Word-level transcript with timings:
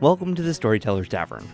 Welcome 0.00 0.36
to 0.36 0.42
the 0.42 0.54
Storyteller's 0.54 1.08
Tavern. 1.08 1.44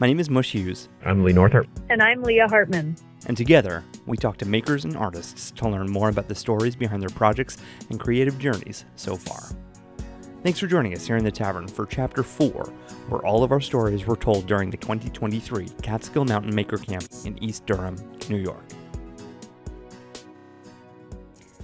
My 0.00 0.08
name 0.08 0.18
is 0.18 0.28
Mush 0.28 0.50
Hughes, 0.50 0.88
I'm 1.04 1.22
Leigh 1.22 1.32
Northrop. 1.32 1.68
And 1.88 2.02
I'm 2.02 2.24
Leah 2.24 2.48
Hartman. 2.48 2.96
and 3.26 3.36
together 3.36 3.84
we 4.06 4.16
talk 4.16 4.36
to 4.38 4.44
makers 4.46 4.84
and 4.84 4.96
artists 4.96 5.52
to 5.52 5.68
learn 5.68 5.88
more 5.88 6.08
about 6.08 6.26
the 6.26 6.34
stories 6.34 6.74
behind 6.74 7.00
their 7.00 7.10
projects 7.10 7.56
and 7.90 8.00
creative 8.00 8.36
journeys 8.38 8.84
so 8.96 9.14
far. 9.16 9.40
Thanks 10.42 10.58
for 10.58 10.66
joining 10.66 10.92
us 10.94 11.06
here 11.06 11.16
in 11.16 11.24
the 11.24 11.30
tavern 11.30 11.68
for 11.68 11.86
Chapter 11.86 12.24
4, 12.24 12.50
where 13.08 13.24
all 13.24 13.44
of 13.44 13.52
our 13.52 13.60
stories 13.60 14.04
were 14.06 14.16
told 14.16 14.46
during 14.46 14.70
the 14.70 14.76
2023 14.76 15.68
Catskill 15.80 16.24
Mountain 16.24 16.54
Maker 16.54 16.78
Camp 16.78 17.04
in 17.24 17.40
East 17.42 17.64
Durham, 17.64 17.96
New 18.28 18.38
York. 18.38 18.64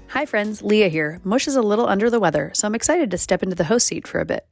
Hi, 0.08 0.24
friends. 0.26 0.62
Leah 0.62 0.88
here. 0.88 1.20
Mush 1.24 1.46
is 1.46 1.56
a 1.56 1.62
little 1.62 1.88
under 1.88 2.08
the 2.08 2.20
weather, 2.20 2.52
so 2.54 2.66
I'm 2.68 2.74
excited 2.74 3.10
to 3.10 3.18
step 3.18 3.42
into 3.42 3.54
the 3.56 3.64
host 3.64 3.86
seat 3.88 4.06
for 4.06 4.20
a 4.20 4.24
bit. 4.24 4.46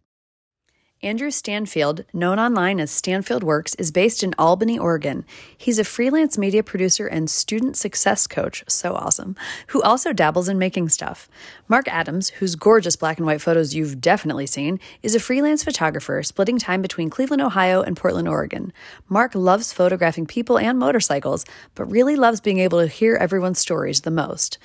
Andrew 1.01 1.31
Stanfield, 1.31 2.05
known 2.13 2.41
online 2.41 2.81
as 2.81 2.91
Stanfield 2.91 3.45
Works, 3.45 3.77
is 3.77 3.93
based 3.93 4.25
in 4.25 4.35
Albany, 4.37 4.77
Oregon. 4.77 5.25
He's 5.57 5.79
a 5.79 5.85
freelance 5.85 6.37
media 6.37 6.65
producer 6.65 7.07
and 7.07 7.31
student 7.31 7.77
success 7.77 8.27
coach, 8.27 8.65
so 8.67 8.97
awesome, 8.97 9.37
who 9.69 9.81
also 9.83 10.13
dabbles 10.13 10.49
in 10.49 10.59
making 10.59 10.89
stuff. 10.89 11.29
Mark 11.69 11.87
Adams, 11.87 12.31
whose 12.31 12.57
gorgeous 12.57 12.97
black 12.97 13.19
and 13.19 13.27
white 13.27 13.41
photos 13.41 13.77
you've 13.77 14.01
definitely 14.01 14.47
seen, 14.47 14.81
is 15.01 15.15
a 15.15 15.21
freelance 15.21 15.63
photographer 15.63 16.21
splitting 16.25 16.59
time 16.59 16.83
between 16.83 17.11
Cleveland, 17.11 17.43
Ohio 17.43 17.81
and 17.81 17.97
Portland, 17.97 18.27
Oregon. 18.27 18.73
Mark 19.09 19.37
loves 19.37 19.73
photographing 19.73 20.27
people 20.27 20.59
and 20.59 20.81
motorcycles, 20.81 21.45
but 21.77 21.85
really 21.85 22.17
loves 22.17 22.41
being 22.41 22.59
able 22.59 22.81
to 22.81 22.89
hear 22.89 23.15
everyone's 23.15 23.61
stories 23.61 24.01
the 24.01 24.11
most. 24.11 24.59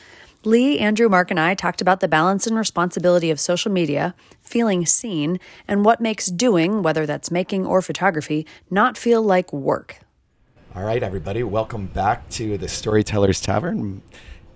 Leigh, 0.45 0.77
Andrew, 0.77 1.07
Mark, 1.07 1.31
and 1.31 1.39
I 1.39 1.55
talked 1.55 1.79
about 1.79 2.01
the 2.01 2.07
balance 2.09 2.45
and 2.45 2.57
responsibility 2.57 3.31
of 3.31 3.39
social 3.39 3.71
media, 3.71 4.13
feeling 4.41 4.85
seen, 4.85 5.39
and 5.69 5.85
what 5.85 6.01
makes 6.01 6.25
doing, 6.25 6.83
whether 6.83 7.05
that's 7.05 7.31
making 7.31 7.65
or 7.65 7.81
photography, 7.81 8.45
not 8.69 8.97
feel 8.97 9.21
like 9.21 9.53
work. 9.53 9.99
All 10.75 10.83
right, 10.83 11.01
everybody, 11.01 11.43
welcome 11.43 11.85
back 11.85 12.27
to 12.31 12.57
the 12.57 12.67
Storytellers 12.67 13.39
Tavern. 13.39 14.01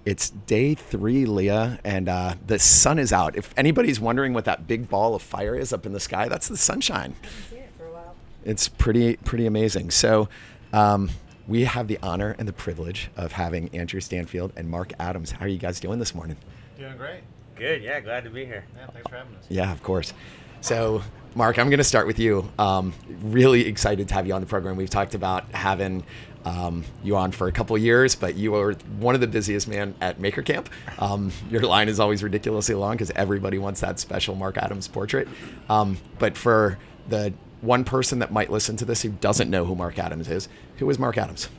It's 0.04 0.30
day 0.30 0.74
three, 0.74 1.26
Leah, 1.26 1.80
and 1.86 2.10
uh, 2.10 2.36
the 2.46 2.60
sun 2.60 3.00
is 3.00 3.14
out. 3.14 3.38
If 3.38 3.54
anybody's 3.56 4.00
wondering 4.00 4.34
what 4.34 4.44
that 4.44 4.68
big 4.68 4.90
ball 4.90 5.16
of 5.16 5.22
fire 5.22 5.56
is 5.56 5.72
up 5.72 5.86
in 5.86 5.94
the 5.94 6.02
sky, 6.02 6.28
that's 6.28 6.50
the 6.50 6.58
sunshine. 6.58 7.16
It 7.54 7.70
It's 8.44 8.68
pretty 8.68 9.16
pretty 9.18 9.46
amazing. 9.46 9.92
So, 9.92 10.28
um, 10.74 11.12
we 11.48 11.64
have 11.64 11.88
the 11.88 11.98
honor 12.04 12.36
and 12.38 12.48
the 12.48 12.54
privilege 12.54 13.10
of 13.16 13.32
having 13.32 13.70
Andrew 13.74 14.02
Stanfield 14.02 14.52
and 14.56 14.70
Mark 14.70 14.92
Adams. 15.00 15.32
How 15.32 15.46
are 15.46 15.48
you 15.48 15.58
guys 15.58 15.80
doing 15.80 16.00
this 16.00 16.14
morning? 16.14 16.38
Doing 16.78 16.98
great. 16.98 17.22
Good, 17.56 17.82
yeah, 17.82 18.00
glad 18.02 18.24
to 18.26 18.30
be 18.30 18.46
here. 18.46 18.66
Yeah, 18.78 18.88
thanks 18.88 19.10
for 19.10 19.16
having 19.16 19.36
us. 19.36 19.46
Yeah, 19.50 19.72
of 19.72 19.82
course. 19.82 20.14
So, 20.62 21.02
Mark, 21.34 21.58
I'm 21.58 21.70
going 21.70 21.78
to 21.80 21.84
start 21.84 22.06
with 22.06 22.20
you. 22.20 22.52
Um, 22.60 22.94
really 23.22 23.68
excited 23.68 24.08
to 24.10 24.14
have 24.14 24.28
you 24.28 24.34
on 24.34 24.42
the 24.42 24.48
program. 24.48 24.76
We've 24.76 24.90
talked 24.90 25.16
about 25.16 25.50
having 25.52 26.04
um, 26.46 26.84
you 27.04 27.16
on 27.16 27.32
for 27.32 27.48
a 27.48 27.52
couple 27.52 27.78
years, 27.78 28.16
but 28.16 28.36
you 28.36 28.56
are 28.56 28.74
one 29.00 29.16
of 29.16 29.22
the 29.22 29.28
busiest 29.28 29.68
men 29.68 29.96
at 30.02 30.20
Maker 30.20 30.42
Camp. 30.42 30.70
Um, 31.00 31.32
your 31.50 31.62
line 31.62 31.90
is 31.90 32.00
always 32.00 32.22
ridiculously 32.24 32.76
long 32.76 32.94
because 32.94 33.12
everybody 33.12 33.58
wants 33.58 33.82
that 33.82 34.00
special 34.00 34.36
Mark 34.36 34.58
Adams 34.58 34.88
portrait. 34.88 35.28
Um, 35.70 35.98
but 36.20 36.38
for 36.38 36.78
the 37.10 37.34
one 37.62 37.84
person 37.84 38.20
that 38.20 38.32
might 38.32 38.52
listen 38.52 38.78
to 38.78 38.86
this 38.86 39.02
who 39.02 39.10
doesn't 39.10 39.50
know 39.50 39.66
who 39.66 39.76
Mark 39.76 39.98
Adams 39.98 40.30
is, 40.30 40.48
who 40.78 40.90
is 40.90 41.00
Mark 41.00 41.18
Adams? 41.18 41.50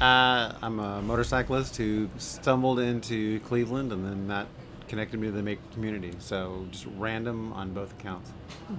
Uh, 0.00 0.52
I'm 0.62 0.78
a 0.78 1.02
motorcyclist 1.02 1.76
who 1.76 2.08
stumbled 2.18 2.78
into 2.78 3.40
Cleveland, 3.40 3.92
and 3.92 4.04
then 4.04 4.28
that 4.28 4.46
connected 4.86 5.18
me 5.18 5.26
to 5.26 5.32
the 5.32 5.42
maker 5.42 5.62
community. 5.72 6.12
So 6.18 6.66
just 6.70 6.86
random 6.96 7.52
on 7.52 7.72
both 7.72 7.92
accounts. 7.98 8.30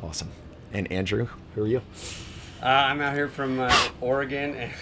Awesome. 0.02 0.32
And 0.72 0.92
Andrew, 0.92 1.28
who 1.56 1.64
are 1.64 1.68
you? 1.68 1.82
Uh, 2.62 2.66
I'm 2.66 3.02
out 3.02 3.14
here 3.14 3.28
from 3.28 3.60
uh, 3.60 3.74
Oregon, 4.02 4.54
and, 4.56 4.74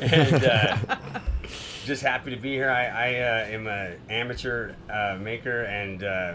and 0.00 0.44
uh, 0.44 0.76
just 1.84 2.02
happy 2.02 2.30
to 2.30 2.36
be 2.36 2.52
here. 2.52 2.70
I, 2.70 2.86
I 2.86 3.14
uh, 3.14 3.46
am 3.46 3.66
an 3.66 3.98
amateur 4.08 4.74
uh, 4.90 5.18
maker 5.20 5.62
and 5.62 6.02
uh, 6.02 6.34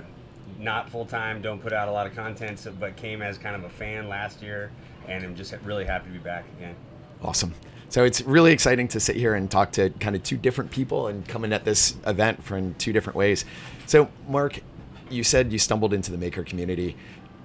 not 0.59 0.89
full 0.89 1.05
time. 1.05 1.41
Don't 1.41 1.61
put 1.61 1.73
out 1.73 1.87
a 1.87 1.91
lot 1.91 2.07
of 2.07 2.15
content, 2.15 2.59
so, 2.59 2.71
but 2.71 2.95
came 2.95 3.21
as 3.21 3.37
kind 3.37 3.55
of 3.55 3.63
a 3.63 3.69
fan 3.69 4.07
last 4.09 4.41
year, 4.41 4.71
and 5.07 5.23
I'm 5.23 5.35
just 5.35 5.53
really 5.63 5.85
happy 5.85 6.07
to 6.07 6.13
be 6.13 6.19
back 6.19 6.45
again. 6.57 6.75
Awesome. 7.21 7.53
So 7.89 8.03
it's 8.03 8.21
really 8.21 8.51
exciting 8.51 8.87
to 8.89 8.99
sit 8.99 9.15
here 9.15 9.33
and 9.33 9.49
talk 9.49 9.71
to 9.73 9.89
kind 9.89 10.15
of 10.15 10.23
two 10.23 10.37
different 10.37 10.69
people 10.69 11.07
and 11.07 11.27
coming 11.27 11.51
at 11.51 11.65
this 11.65 11.95
event 12.05 12.43
from 12.43 12.75
two 12.75 12.93
different 12.93 13.17
ways. 13.17 13.45
So, 13.87 14.11
Mark, 14.27 14.59
you 15.09 15.23
said 15.23 15.51
you 15.51 15.57
stumbled 15.57 15.93
into 15.93 16.11
the 16.11 16.17
maker 16.17 16.43
community. 16.43 16.95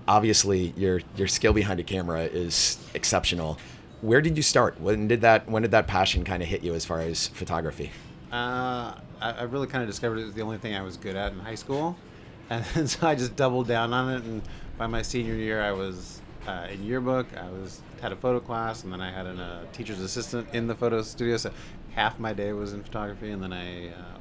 Obviously, 0.07 0.75
your 0.77 1.01
your 1.17 1.29
skill 1.29 1.55
behind 1.55 1.81
a 1.81 1.83
camera 1.83 2.25
is 2.25 2.79
exceptional. 2.93 3.59
Where 4.03 4.21
did 4.21 4.37
you 4.37 4.43
start? 4.43 4.79
When 4.79 5.09
did 5.09 5.23
that 5.23 5.49
when 5.49 5.63
did 5.63 5.71
that 5.71 5.87
passion 5.87 6.25
kind 6.25 6.43
of 6.43 6.49
hit 6.49 6.63
you 6.63 6.75
as 6.75 6.85
far 6.85 7.01
as 7.01 7.29
photography? 7.29 7.91
Uh, 8.31 8.93
I, 9.21 9.31
I 9.31 9.43
really 9.45 9.67
kind 9.67 9.83
of 9.83 9.89
discovered 9.89 10.19
it 10.19 10.25
was 10.25 10.35
the 10.35 10.43
only 10.43 10.59
thing 10.59 10.75
I 10.75 10.83
was 10.83 10.99
good 10.99 11.17
at 11.17 11.33
in 11.33 11.39
high 11.39 11.55
school, 11.55 11.97
and 12.51 12.89
so 12.91 13.07
I 13.07 13.15
just 13.15 13.35
doubled 13.35 13.67
down 13.67 13.95
on 13.95 14.13
it. 14.13 14.25
And 14.25 14.43
by 14.77 14.87
my 14.87 15.01
senior 15.01 15.35
year, 15.35 15.63
I 15.63 15.73
was 15.73 16.21
uh, 16.47 16.67
in 16.71 16.83
yearbook. 16.85 17.27
I 17.37 17.49
was 17.51 17.81
had 18.01 18.13
a 18.13 18.17
photo 18.17 18.41
class, 18.41 18.85
and 18.85 18.93
then 18.93 19.01
I 19.01 19.11
had 19.11 19.27
a 19.27 19.31
uh, 19.31 19.73
teacher's 19.73 20.01
assistant 20.01 20.49
in 20.53 20.67
the 20.67 20.75
photo 20.75 21.03
studio. 21.03 21.37
So 21.37 21.51
half 21.95 22.19
my 22.19 22.33
day 22.33 22.53
was 22.53 22.73
in 22.73 22.83
photography, 22.83 23.31
and 23.31 23.43
then 23.43 23.53
I 23.53 23.89
uh, 23.89 24.19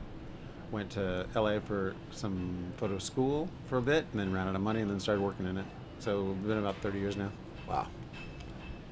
went 0.72 0.90
to 0.92 1.28
LA 1.36 1.60
for 1.60 1.96
some 2.12 2.72
photo 2.78 2.98
school 2.98 3.50
for 3.68 3.78
a 3.78 3.82
bit, 3.82 4.06
and 4.12 4.20
then 4.20 4.32
ran 4.32 4.48
out 4.48 4.56
of 4.56 4.62
money, 4.62 4.82
and 4.82 4.90
then 4.90 5.00
started 5.00 5.22
working 5.22 5.46
in 5.48 5.58
it. 5.58 5.66
So 6.00 6.36
it's 6.38 6.48
been 6.48 6.58
about 6.58 6.78
30 6.78 7.00
years 7.00 7.18
now. 7.18 7.32
Wow. 7.68 7.88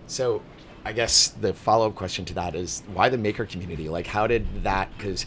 So, 0.07 0.41
I 0.83 0.93
guess 0.93 1.29
the 1.29 1.53
follow 1.53 1.87
up 1.87 1.95
question 1.95 2.25
to 2.25 2.33
that 2.35 2.55
is 2.55 2.83
why 2.93 3.09
the 3.09 3.17
maker 3.17 3.45
community? 3.45 3.87
Like, 3.87 4.07
how 4.07 4.27
did 4.27 4.63
that? 4.63 4.89
Because 4.97 5.25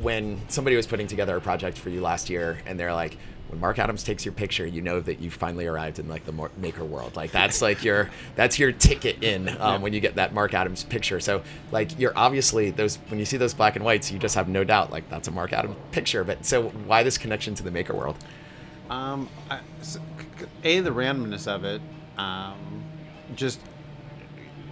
when 0.00 0.40
somebody 0.48 0.76
was 0.76 0.86
putting 0.86 1.06
together 1.06 1.36
a 1.36 1.40
project 1.40 1.78
for 1.78 1.88
you 1.88 2.00
last 2.00 2.28
year, 2.28 2.58
and 2.66 2.78
they're 2.78 2.92
like, 2.92 3.16
when 3.48 3.60
Mark 3.60 3.78
Adams 3.78 4.02
takes 4.02 4.24
your 4.24 4.32
picture, 4.32 4.66
you 4.66 4.82
know 4.82 5.00
that 5.00 5.20
you 5.20 5.30
finally 5.30 5.66
arrived 5.66 5.98
in 5.98 6.08
like 6.08 6.24
the 6.24 6.48
maker 6.58 6.84
world. 6.84 7.16
Like 7.16 7.32
that's 7.32 7.62
like 7.62 7.82
your 7.82 8.10
that's 8.36 8.58
your 8.58 8.72
ticket 8.72 9.22
in 9.22 9.48
um, 9.60 9.80
when 9.82 9.92
you 9.92 10.00
get 10.00 10.16
that 10.16 10.34
Mark 10.34 10.52
Adams 10.54 10.84
picture. 10.84 11.18
So 11.20 11.42
like 11.72 11.98
you're 11.98 12.16
obviously 12.16 12.70
those 12.70 12.96
when 13.08 13.18
you 13.18 13.24
see 13.24 13.36
those 13.38 13.54
black 13.54 13.76
and 13.76 13.84
whites, 13.84 14.12
you 14.12 14.18
just 14.18 14.34
have 14.34 14.48
no 14.48 14.64
doubt 14.64 14.90
like 14.92 15.08
that's 15.08 15.28
a 15.28 15.30
Mark 15.30 15.52
Adams 15.52 15.76
picture. 15.92 16.24
But 16.24 16.44
so 16.44 16.68
why 16.68 17.02
this 17.02 17.16
connection 17.18 17.54
to 17.54 17.62
the 17.62 17.70
maker 17.70 17.94
world? 17.94 18.16
Um, 18.90 19.28
I, 19.50 19.60
s- 19.80 19.98
c- 20.38 20.46
a 20.64 20.80
the 20.80 20.90
randomness 20.90 21.46
of 21.46 21.64
it, 21.64 21.80
um, 22.16 22.84
just 23.34 23.60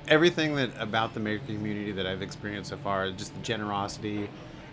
everything 0.09 0.55
that 0.57 0.71
about 0.79 1.15
the 1.15 1.21
maker 1.21 1.45
community 1.47 1.93
that 1.93 2.07
I've 2.07 2.23
experienced 2.23 2.71
so 2.71 2.77
far, 2.77 3.11
just 3.11 3.35
the 3.35 3.41
generosity 3.41 4.29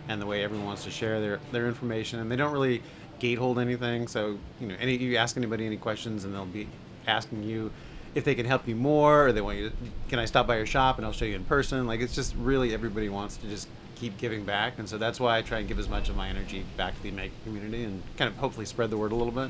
and 0.10 0.22
the 0.22 0.26
way 0.26 0.44
everyone 0.44 0.66
wants 0.68 0.84
to 0.84 0.92
share 0.92 1.22
their 1.22 1.40
their 1.52 1.68
information, 1.68 2.20
and 2.20 2.32
they 2.32 2.36
don't 2.36 2.52
really 2.54 2.82
gatehold 3.20 3.62
anything. 3.62 4.08
So 4.08 4.38
you 4.60 4.68
know, 4.68 4.76
any 4.80 4.98
you 4.98 5.18
ask 5.18 5.38
anybody 5.38 5.66
any 5.66 5.78
questions, 5.78 6.26
and 6.26 6.34
they'll 6.34 6.46
be 6.46 6.68
asking 7.08 7.44
you 7.44 7.72
if 8.16 8.24
they 8.24 8.36
can 8.36 8.46
help 8.46 8.68
you 8.68 8.76
more, 8.76 9.28
or 9.28 9.32
they 9.32 9.42
want 9.42 9.58
you 9.58 9.70
to, 9.70 9.76
can 10.08 10.20
I 10.20 10.26
stop 10.26 10.46
by 10.46 10.58
your 10.58 10.66
shop 10.66 10.98
and 10.98 11.06
I'll 11.06 11.14
show 11.14 11.26
you 11.26 11.36
in 11.36 11.46
person. 11.46 11.88
Like 11.88 12.00
it's 12.00 12.16
just 12.16 12.36
really 12.36 12.74
everybody 12.74 13.10
wants 13.10 13.38
to 13.38 13.48
just 13.48 13.68
keep 13.96 14.18
giving 14.18 14.44
back, 14.44 14.80
and 14.80 14.88
so 14.88 14.98
that's 14.98 15.20
why 15.20 15.38
I 15.38 15.42
try 15.42 15.60
and 15.60 15.68
give 15.68 15.80
as 15.80 15.90
much 15.90 16.10
of 16.10 16.16
my 16.16 16.30
energy 16.30 16.66
back 16.78 16.96
to 16.96 17.04
the 17.04 17.12
maker 17.12 17.34
community 17.44 17.84
and 17.84 18.04
kind 18.18 18.30
of 18.30 18.38
hopefully 18.38 18.66
spread 18.66 18.90
the 18.90 18.98
word 18.98 19.12
a 19.12 19.16
little 19.16 19.32
bit. 19.32 19.50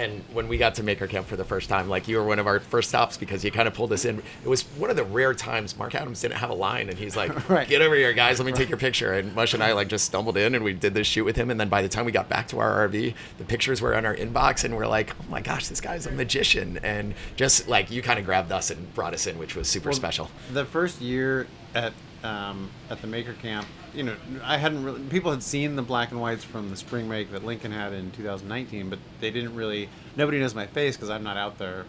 And 0.00 0.24
when 0.32 0.48
we 0.48 0.56
got 0.56 0.76
to 0.76 0.82
Maker 0.82 1.06
Camp 1.06 1.26
for 1.26 1.36
the 1.36 1.44
first 1.44 1.68
time, 1.68 1.86
like 1.90 2.08
you 2.08 2.16
were 2.16 2.24
one 2.24 2.38
of 2.38 2.46
our 2.46 2.58
first 2.58 2.88
stops 2.88 3.18
because 3.18 3.44
you 3.44 3.50
kind 3.50 3.68
of 3.68 3.74
pulled 3.74 3.92
us 3.92 4.06
in. 4.06 4.22
It 4.42 4.48
was 4.48 4.62
one 4.78 4.88
of 4.88 4.96
the 4.96 5.04
rare 5.04 5.34
times 5.34 5.76
Mark 5.76 5.94
Adams 5.94 6.22
didn't 6.22 6.38
have 6.38 6.48
a 6.48 6.54
line, 6.54 6.88
and 6.88 6.96
he's 6.98 7.16
like, 7.16 7.48
Right. 7.50 7.68
"Get 7.68 7.82
over 7.82 7.94
here, 7.94 8.14
guys! 8.14 8.38
Let 8.38 8.46
me 8.46 8.52
take 8.60 8.70
your 8.70 8.78
picture." 8.78 9.12
And 9.12 9.34
Mush 9.34 9.52
and 9.52 9.62
I 9.62 9.72
like 9.72 9.88
just 9.88 10.06
stumbled 10.06 10.38
in, 10.38 10.54
and 10.54 10.64
we 10.64 10.72
did 10.72 10.94
this 10.94 11.06
shoot 11.06 11.24
with 11.24 11.36
him. 11.36 11.50
And 11.50 11.60
then 11.60 11.68
by 11.68 11.82
the 11.82 11.88
time 11.88 12.06
we 12.06 12.12
got 12.12 12.30
back 12.30 12.48
to 12.48 12.58
our 12.60 12.88
RV, 12.88 13.14
the 13.36 13.44
pictures 13.44 13.82
were 13.82 13.92
in 13.92 14.06
our 14.06 14.16
inbox, 14.16 14.64
and 14.64 14.74
we're 14.74 14.86
like, 14.86 15.14
"Oh 15.20 15.24
my 15.28 15.42
gosh, 15.42 15.68
this 15.68 15.82
guy's 15.82 16.06
a 16.06 16.12
magician!" 16.12 16.78
And 16.82 17.14
just 17.36 17.68
like 17.68 17.90
you 17.90 18.00
kind 18.00 18.18
of 18.18 18.24
grabbed 18.24 18.50
us 18.52 18.70
and 18.70 18.94
brought 18.94 19.12
us 19.12 19.26
in, 19.26 19.38
which 19.38 19.54
was 19.54 19.68
super 19.68 19.90
Well, 19.90 19.96
special. 19.96 20.30
The 20.54 20.64
first 20.64 21.02
year 21.02 21.46
at 21.74 21.92
um, 22.24 22.70
at 22.88 23.02
the 23.02 23.06
maker 23.06 23.34
camp, 23.34 23.66
you 23.94 24.02
know, 24.02 24.14
I 24.42 24.56
hadn't 24.56 24.84
really 24.84 25.00
people 25.04 25.30
had 25.30 25.42
seen 25.42 25.76
the 25.76 25.82
black 25.82 26.10
and 26.10 26.20
whites 26.20 26.44
from 26.44 26.70
the 26.70 26.76
spring 26.76 27.08
break 27.08 27.30
that 27.32 27.44
Lincoln 27.44 27.72
had 27.72 27.92
in 27.92 28.10
2019, 28.12 28.88
but 28.90 28.98
they 29.20 29.30
didn't 29.30 29.54
really. 29.54 29.88
Nobody 30.16 30.38
knows 30.38 30.54
my 30.54 30.66
face 30.66 30.96
because 30.96 31.10
I'm 31.10 31.22
not 31.22 31.36
out 31.36 31.58
there. 31.58 31.84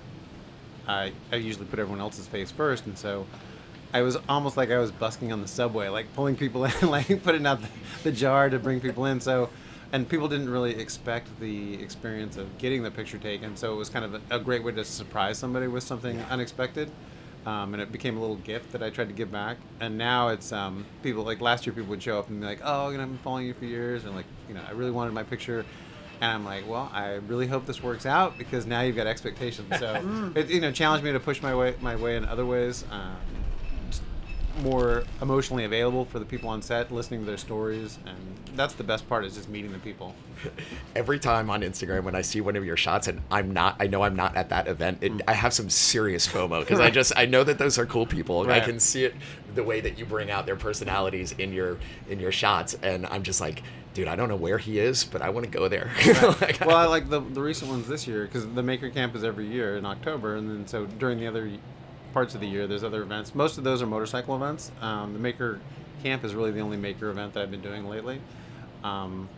I 0.87 1.11
I 1.31 1.37
usually 1.37 1.65
put 1.65 1.79
everyone 1.79 2.01
else's 2.01 2.27
face 2.27 2.51
first, 2.51 2.85
and 2.85 2.97
so. 2.97 3.25
I 3.93 4.03
was 4.03 4.15
almost 4.29 4.55
like 4.55 4.71
I 4.71 4.77
was 4.77 4.89
busking 4.89 5.33
on 5.33 5.41
the 5.41 5.49
subway, 5.49 5.89
like 5.89 6.13
pulling 6.15 6.37
people 6.37 6.63
in, 6.81 6.89
like 6.89 7.21
putting 7.23 7.45
out 7.45 7.61
the, 7.61 7.67
the 8.03 8.11
jar 8.13 8.49
to 8.49 8.57
bring 8.57 8.79
people 8.79 9.03
in. 9.03 9.19
So, 9.19 9.49
and 9.91 10.07
people 10.07 10.29
didn't 10.29 10.49
really 10.49 10.73
expect 10.79 11.37
the 11.41 11.73
experience 11.73 12.37
of 12.37 12.57
getting 12.57 12.83
the 12.83 12.91
picture 12.91 13.17
taken. 13.17 13.57
So 13.57 13.73
it 13.73 13.75
was 13.75 13.89
kind 13.89 14.05
of 14.05 14.13
a, 14.13 14.37
a 14.37 14.39
great 14.39 14.63
way 14.63 14.71
to 14.71 14.85
surprise 14.85 15.37
somebody 15.37 15.67
with 15.67 15.83
something 15.83 16.21
unexpected 16.29 16.89
um, 17.45 17.73
and 17.73 17.81
it 17.81 17.91
became 17.91 18.17
a 18.17 18.21
little 18.21 18.37
gift 18.37 18.71
that 18.71 18.83
I 18.83 18.89
tried 18.89 19.07
to 19.09 19.13
give 19.13 19.31
back. 19.31 19.57
And 19.79 19.97
now 19.97 20.29
it's 20.29 20.51
um, 20.51 20.89
people 21.01 21.23
like 21.23 21.41
last 21.41 21.65
year, 21.65 21.73
people 21.73 21.89
would 21.89 22.03
show 22.03 22.19
up 22.19 22.29
and 22.29 22.39
be 22.39 22.45
like, 22.45 22.61
"Oh, 22.63 22.89
you 22.89 22.97
know, 22.97 23.03
I've 23.03 23.09
been 23.09 23.19
following 23.19 23.47
you 23.47 23.53
for 23.53 23.65
years," 23.65 24.05
and 24.05 24.13
like, 24.15 24.27
you 24.47 24.53
know, 24.53 24.61
I 24.67 24.71
really 24.71 24.91
wanted 24.91 25.13
my 25.13 25.23
picture 25.23 25.65
And 26.21 26.31
I'm 26.31 26.45
like, 26.45 26.67
well, 26.67 26.89
I 26.93 27.13
really 27.15 27.47
hope 27.47 27.65
this 27.65 27.81
works 27.81 28.05
out 28.05 28.37
because 28.37 28.65
now 28.67 28.81
you've 28.81 28.95
got 28.95 29.07
expectations. 29.07 29.79
So 29.79 30.31
it 30.35 30.49
you 30.49 30.61
know 30.61 30.71
challenged 30.71 31.03
me 31.03 31.11
to 31.13 31.19
push 31.19 31.41
my 31.41 31.55
way 31.55 31.75
my 31.79 31.95
way 31.95 32.15
in 32.15 32.25
other 32.25 32.45
ways. 32.45 32.85
Um, 32.91 33.40
more 34.59 35.03
emotionally 35.21 35.65
available 35.65 36.05
for 36.05 36.19
the 36.19 36.25
people 36.25 36.49
on 36.49 36.61
set, 36.61 36.91
listening 36.91 37.21
to 37.21 37.25
their 37.25 37.37
stories, 37.37 37.97
and 38.05 38.17
that's 38.55 38.73
the 38.73 38.83
best 38.83 39.07
part 39.07 39.25
is 39.25 39.35
just 39.35 39.49
meeting 39.49 39.71
the 39.71 39.79
people. 39.79 40.15
Every 40.95 41.19
time 41.19 41.49
on 41.49 41.61
Instagram 41.61 42.03
when 42.03 42.15
I 42.15 42.21
see 42.21 42.41
one 42.41 42.55
of 42.55 42.65
your 42.65 42.77
shots 42.77 43.07
and 43.07 43.21
I'm 43.31 43.51
not, 43.51 43.75
I 43.79 43.87
know 43.87 44.03
I'm 44.03 44.15
not 44.15 44.35
at 44.35 44.49
that 44.49 44.67
event. 44.67 44.99
It, 45.01 45.13
mm. 45.13 45.21
I 45.27 45.33
have 45.33 45.53
some 45.53 45.69
serious 45.69 46.27
FOMO 46.27 46.61
because 46.61 46.79
I 46.79 46.89
just 46.89 47.13
I 47.15 47.25
know 47.25 47.43
that 47.43 47.57
those 47.57 47.77
are 47.77 47.85
cool 47.85 48.05
people. 48.05 48.43
and 48.43 48.51
I 48.51 48.59
can 48.59 48.79
see 48.79 49.05
it 49.05 49.15
the 49.55 49.63
way 49.63 49.81
that 49.81 49.97
you 49.97 50.05
bring 50.05 50.31
out 50.31 50.45
their 50.45 50.55
personalities 50.55 51.33
in 51.33 51.53
your 51.53 51.77
in 52.09 52.19
your 52.19 52.31
shots, 52.31 52.75
and 52.81 53.05
I'm 53.07 53.23
just 53.23 53.41
like, 53.41 53.63
dude, 53.93 54.07
I 54.07 54.15
don't 54.15 54.29
know 54.29 54.35
where 54.35 54.57
he 54.57 54.79
is, 54.79 55.03
but 55.03 55.21
I 55.21 55.29
want 55.29 55.45
to 55.45 55.51
go 55.51 55.67
there. 55.67 55.91
Like, 56.41 56.61
well, 56.61 56.77
I 56.77 56.85
like 56.85 57.09
the 57.09 57.19
the 57.19 57.41
recent 57.41 57.69
ones 57.69 57.87
this 57.87 58.07
year 58.07 58.25
because 58.25 58.47
the 58.53 58.63
Maker 58.63 58.89
Camp 58.89 59.15
is 59.15 59.23
every 59.23 59.47
year 59.47 59.77
in 59.77 59.85
October, 59.85 60.35
and 60.35 60.49
then 60.49 60.67
so 60.67 60.85
during 60.85 61.19
the 61.19 61.27
other 61.27 61.51
parts 62.13 62.35
of 62.35 62.41
the 62.41 62.47
year, 62.47 62.67
there's 62.67 62.83
other 62.83 63.01
events. 63.01 63.33
Most 63.35 63.57
of 63.57 63.63
those 63.63 63.81
are 63.81 63.87
motorcycle 63.87 64.35
events. 64.35 64.71
Um, 64.81 65.13
the 65.13 65.19
Maker 65.19 65.59
Camp 66.03 66.23
is 66.23 66.35
really 66.35 66.51
the 66.51 66.59
only 66.59 66.77
Maker 66.77 67.09
event 67.09 67.33
that 67.33 67.43
I've 67.43 67.51
been 67.51 67.61
doing 67.61 67.87
lately. 67.87 68.21
Um, 68.83 69.29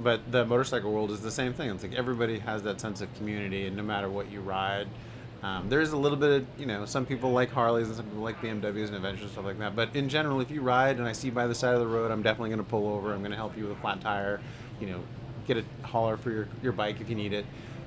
but 0.00 0.30
the 0.30 0.44
motorcycle 0.44 0.92
world 0.92 1.10
is 1.10 1.20
the 1.20 1.30
same 1.30 1.52
thing. 1.52 1.70
It's 1.70 1.82
like 1.82 1.94
everybody 1.94 2.38
has 2.40 2.62
that 2.64 2.80
sense 2.80 3.00
of 3.00 3.14
community, 3.14 3.66
and 3.66 3.76
no 3.76 3.82
matter 3.82 4.08
what 4.08 4.30
you 4.30 4.40
ride. 4.40 4.88
Um, 5.42 5.68
there 5.68 5.80
is 5.80 5.92
a 5.92 5.96
little 5.96 6.18
bit 6.18 6.30
of, 6.30 6.46
you 6.58 6.66
know, 6.66 6.86
some 6.86 7.06
people 7.06 7.30
like 7.30 7.50
Harleys 7.50 7.86
and 7.86 7.96
some 7.96 8.06
people 8.06 8.22
like 8.22 8.40
BMWs 8.40 8.86
and 8.86 8.96
Adventures 8.96 9.24
and 9.24 9.30
stuff 9.32 9.44
like 9.44 9.58
that. 9.58 9.76
But 9.76 9.94
in 9.94 10.08
general, 10.08 10.40
if 10.40 10.50
you 10.50 10.60
ride 10.60 10.98
and 10.98 11.06
I 11.06 11.12
see 11.12 11.28
you 11.28 11.32
by 11.32 11.46
the 11.46 11.54
side 11.54 11.74
of 11.74 11.80
the 11.80 11.86
road, 11.86 12.10
I'm 12.10 12.22
definitely 12.22 12.50
going 12.50 12.64
to 12.64 12.68
pull 12.68 12.88
over. 12.88 13.12
I'm 13.12 13.20
going 13.20 13.30
to 13.30 13.36
help 13.36 13.56
you 13.56 13.64
with 13.64 13.76
a 13.76 13.80
flat 13.80 14.00
tire, 14.00 14.40
you 14.80 14.88
know, 14.88 15.00
get 15.46 15.58
a 15.58 15.64
hauler 15.86 16.16
for 16.16 16.30
your, 16.30 16.48
your 16.62 16.72
bike 16.72 17.00
if 17.00 17.08
you 17.08 17.14
need 17.14 17.32
it. 17.32 17.46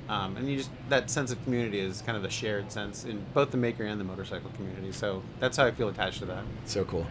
Um, 0.10 0.36
and 0.38 0.50
you 0.50 0.58
just, 0.58 0.72
that 0.90 1.10
sense 1.10 1.32
of 1.32 1.42
community 1.44 1.80
is 1.80 2.02
kind 2.02 2.18
of 2.18 2.24
a 2.26 2.30
shared 2.30 2.72
sense 2.72 3.06
in 3.06 3.24
both 3.34 3.52
the 3.52 3.58
maker 3.58 3.86
and 3.86 4.00
the 4.00 4.04
motorcycle 4.04 4.50
community. 4.56 4.92
So 4.92 5.22
that's 5.40 5.56
how 5.56 5.66
I 5.66 5.72
feel 5.72 5.88
attached 5.90 6.20
to 6.20 6.26
that. 6.26 6.44
So 6.66 6.84
cool. 6.84 7.06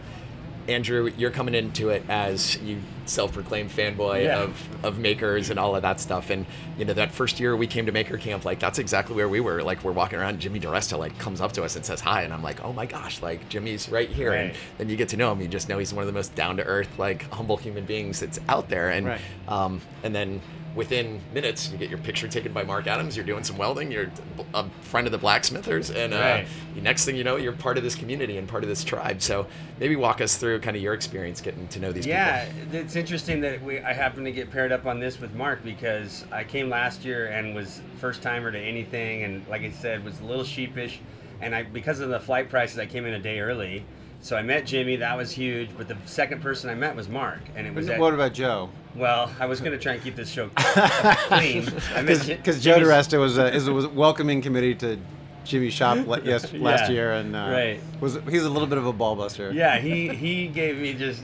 Andrew, 0.67 1.11
you're 1.17 1.31
coming 1.31 1.55
into 1.55 1.89
it 1.89 2.03
as 2.09 2.57
you 2.61 2.77
self-proclaimed 3.05 3.71
fanboy 3.71 4.25
Yeah. 4.25 4.41
of, 4.43 4.85
of 4.85 4.99
makers 4.99 5.49
and 5.49 5.57
all 5.57 5.75
of 5.75 5.81
that 5.81 5.99
stuff. 5.99 6.29
And 6.29 6.45
you 6.77 6.85
know, 6.85 6.93
that 6.93 7.11
first 7.11 7.39
year 7.39 7.55
we 7.55 7.65
came 7.65 7.87
to 7.87 7.91
Maker 7.91 8.17
Camp, 8.17 8.45
like 8.45 8.59
that's 8.59 8.77
exactly 8.77 9.15
where 9.15 9.27
we 9.27 9.39
were. 9.39 9.63
Like 9.63 9.83
we're 9.83 9.93
walking 9.93 10.19
around, 10.19 10.39
Jimmy 10.39 10.59
DeResta 10.59 10.99
like 10.99 11.17
comes 11.17 11.41
up 11.41 11.53
to 11.53 11.63
us 11.63 11.75
and 11.75 11.83
says 11.83 12.01
hi, 12.01 12.21
and 12.21 12.31
I'm 12.31 12.43
like, 12.43 12.63
oh 12.63 12.71
my 12.73 12.85
gosh, 12.85 13.19
like 13.23 13.49
Jimmy's 13.49 13.89
right 13.89 14.09
here. 14.09 14.33
And 14.33 14.53
then 14.77 14.89
you 14.89 14.95
get 14.95 15.09
to 15.09 15.17
know 15.17 15.31
him, 15.31 15.41
you 15.41 15.47
just 15.47 15.69
know 15.69 15.79
he's 15.79 15.91
one 15.91 16.03
of 16.03 16.07
the 16.07 16.13
most 16.13 16.35
down-to-earth, 16.35 16.99
like 16.99 17.23
humble 17.31 17.57
human 17.57 17.85
beings 17.85 18.19
that's 18.19 18.39
out 18.47 18.69
there. 18.69 18.89
And 18.89 19.07
Right. 19.07 19.21
um, 19.47 19.81
and 20.03 20.13
then 20.13 20.39
within 20.75 21.19
minutes, 21.33 21.71
you 21.71 21.77
get 21.77 21.89
your 21.89 21.99
picture 21.99 22.27
taken 22.27 22.53
by 22.53 22.63
Mark 22.63 22.87
Adams. 22.87 23.15
You're 23.15 23.25
doing 23.25 23.43
some 23.43 23.57
welding. 23.57 23.91
You're 23.91 24.11
a 24.53 24.69
friend 24.81 25.07
of 25.07 25.11
the 25.11 25.17
blacksmithers, 25.17 25.89
and 25.89 26.13
uh, 26.13 26.17
Right. 26.17 26.47
next 26.81 27.05
thing 27.05 27.15
you 27.15 27.23
know, 27.23 27.35
you're 27.37 27.53
part 27.53 27.77
of 27.77 27.83
this 27.83 27.95
community 27.95 28.37
and 28.37 28.47
part 28.47 28.63
of 28.63 28.69
this 28.69 28.83
tribe. 28.83 29.21
So 29.21 29.47
maybe 29.79 29.95
walk 29.95 30.21
us 30.21 30.37
through 30.37 30.59
kind 30.59 30.77
of 30.77 30.83
your 30.83 30.93
experience 30.93 31.41
getting 31.41 31.67
to 31.69 31.79
know 31.79 31.91
these 31.91 32.05
Yeah, 32.05 32.45
people. 32.45 32.73
Yeah, 32.73 32.79
it's 32.81 32.95
interesting 32.95 33.41
that 33.41 33.61
we 33.63 33.79
I 33.79 33.93
happened 33.93 34.25
to 34.25 34.31
get 34.31 34.51
paired 34.51 34.71
up 34.71 34.85
on 34.85 34.99
this 34.99 35.19
with 35.19 35.33
Mark 35.33 35.63
because 35.63 36.25
I 36.31 36.43
came 36.43 36.69
last 36.69 37.03
year 37.03 37.27
and 37.27 37.55
was 37.55 37.81
first 37.99 38.21
timer 38.21 38.51
to 38.51 38.59
anything, 38.59 39.23
and 39.23 39.47
like 39.47 39.63
I 39.63 39.71
said, 39.71 40.03
was 40.05 40.19
a 40.19 40.25
little 40.25 40.43
sheepish, 40.45 40.99
and 41.41 41.55
I 41.55 41.63
because 41.63 41.99
of 41.99 42.09
the 42.09 42.19
flight 42.19 42.49
prices, 42.49 42.77
I 42.79 42.85
came 42.85 43.05
in 43.05 43.13
a 43.15 43.19
day 43.19 43.39
early. 43.39 43.83
So 44.21 44.35
I 44.35 44.41
met 44.41 44.65
Jimmy, 44.65 44.97
that 44.97 45.15
was 45.15 45.31
huge. 45.31 45.69
But 45.77 45.87
the 45.87 45.95
second 46.05 46.41
person 46.41 46.69
I 46.69 46.75
met 46.75 46.95
was 46.95 47.07
Mark, 47.07 47.39
and 47.55 47.65
it 47.65 47.73
was 47.73 47.87
at, 47.89 47.99
what 47.99 48.13
about 48.13 48.33
Joe? 48.33 48.69
well, 48.95 49.31
I 49.39 49.45
was 49.45 49.59
going 49.61 49.71
to 49.71 49.77
try 49.77 49.93
and 49.93 50.03
keep 50.03 50.15
this 50.15 50.29
show 50.29 50.49
clean. 50.57 51.67
I 51.95 52.01
met 52.01 52.21
Ji- 52.21 52.35
Because 52.35 52.61
Joe 52.61 52.79
DeResta 52.79 53.19
was 53.19 53.37
a, 53.37 53.53
is 53.53 53.67
a 53.67 53.73
was 53.73 53.85
a 53.85 53.89
welcoming 53.89 54.41
committee 54.41 54.75
to 54.75 54.97
Jimmy's 55.45 55.73
shop 55.73 55.97
le- 56.07 56.21
yes, 56.21 56.51
last 56.53 56.89
Yeah, 56.89 56.89
year, 56.89 57.13
and 57.13 57.35
uh, 57.35 57.49
right. 57.51 57.79
was 58.01 58.17
he's 58.29 58.43
a 58.43 58.49
little 58.49 58.67
bit 58.67 58.77
of 58.77 58.85
a 58.85 58.93
ball 58.93 59.15
buster. 59.15 59.51
yeah, 59.51 59.77
he 59.79 60.09
he 60.09 60.47
gave 60.47 60.77
me 60.77 60.93
just 60.93 61.23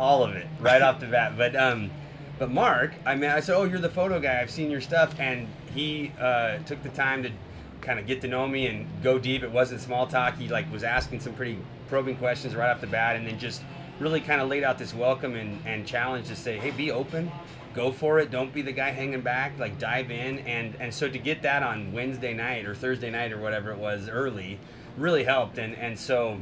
all 0.00 0.24
of 0.24 0.34
it 0.34 0.46
right 0.60 0.82
off 0.82 0.98
the 1.00 1.06
bat. 1.06 1.36
But 1.36 1.54
um, 1.54 1.90
but 2.38 2.50
Mark, 2.50 2.92
I 3.06 3.14
mean, 3.14 3.30
I 3.30 3.38
said, 3.40 3.54
"Oh, 3.56 3.64
you're 3.64 3.78
the 3.78 3.88
photo 3.88 4.18
guy. 4.18 4.40
I've 4.40 4.50
seen 4.50 4.70
your 4.70 4.80
stuff," 4.80 5.14
and 5.20 5.46
he 5.74 6.10
uh, 6.18 6.58
took 6.66 6.82
the 6.82 6.88
time 6.88 7.22
to 7.22 7.30
kind 7.82 7.98
of 8.00 8.06
get 8.06 8.20
to 8.22 8.28
know 8.28 8.48
me 8.48 8.66
and 8.66 8.86
go 9.02 9.18
deep. 9.18 9.42
It 9.44 9.52
wasn't 9.52 9.80
small 9.80 10.06
talk. 10.08 10.36
He 10.38 10.48
like 10.48 10.70
was 10.72 10.82
asking 10.82 11.20
some 11.20 11.34
pretty 11.34 11.58
probing 11.92 12.16
questions 12.16 12.54
right 12.54 12.70
off 12.70 12.80
the 12.80 12.86
bat, 12.86 13.16
and 13.16 13.26
then 13.26 13.38
just 13.38 13.62
really 14.00 14.18
kind 14.18 14.40
of 14.40 14.48
laid 14.48 14.64
out 14.64 14.78
this 14.78 14.94
welcome 14.94 15.34
and, 15.34 15.60
and 15.66 15.86
challenge 15.86 16.26
to 16.28 16.34
say, 16.34 16.56
"Hey, 16.56 16.70
be 16.70 16.90
open." 16.90 17.30
Go 17.74 17.92
for 17.92 18.18
it. 18.18 18.30
Don't 18.30 18.52
be 18.52 18.60
the 18.62 18.72
guy 18.72 18.90
hanging 18.90 19.20
back. 19.20 19.58
Like 19.58 19.78
dive 19.78 20.10
in, 20.10 20.38
and 20.40 20.74
and 20.80 20.92
so 20.92 21.08
to 21.08 21.18
get 21.18 21.42
that 21.42 21.62
on 21.62 21.92
Wednesday 21.92 22.32
night 22.32 22.64
or 22.64 22.74
Thursday 22.74 23.10
night 23.10 23.30
or 23.30 23.38
whatever 23.38 23.70
it 23.72 23.78
was 23.78 24.08
early, 24.08 24.58
really 24.96 25.24
helped. 25.24 25.58
And 25.58 25.74
and 25.76 25.98
so 25.98 26.40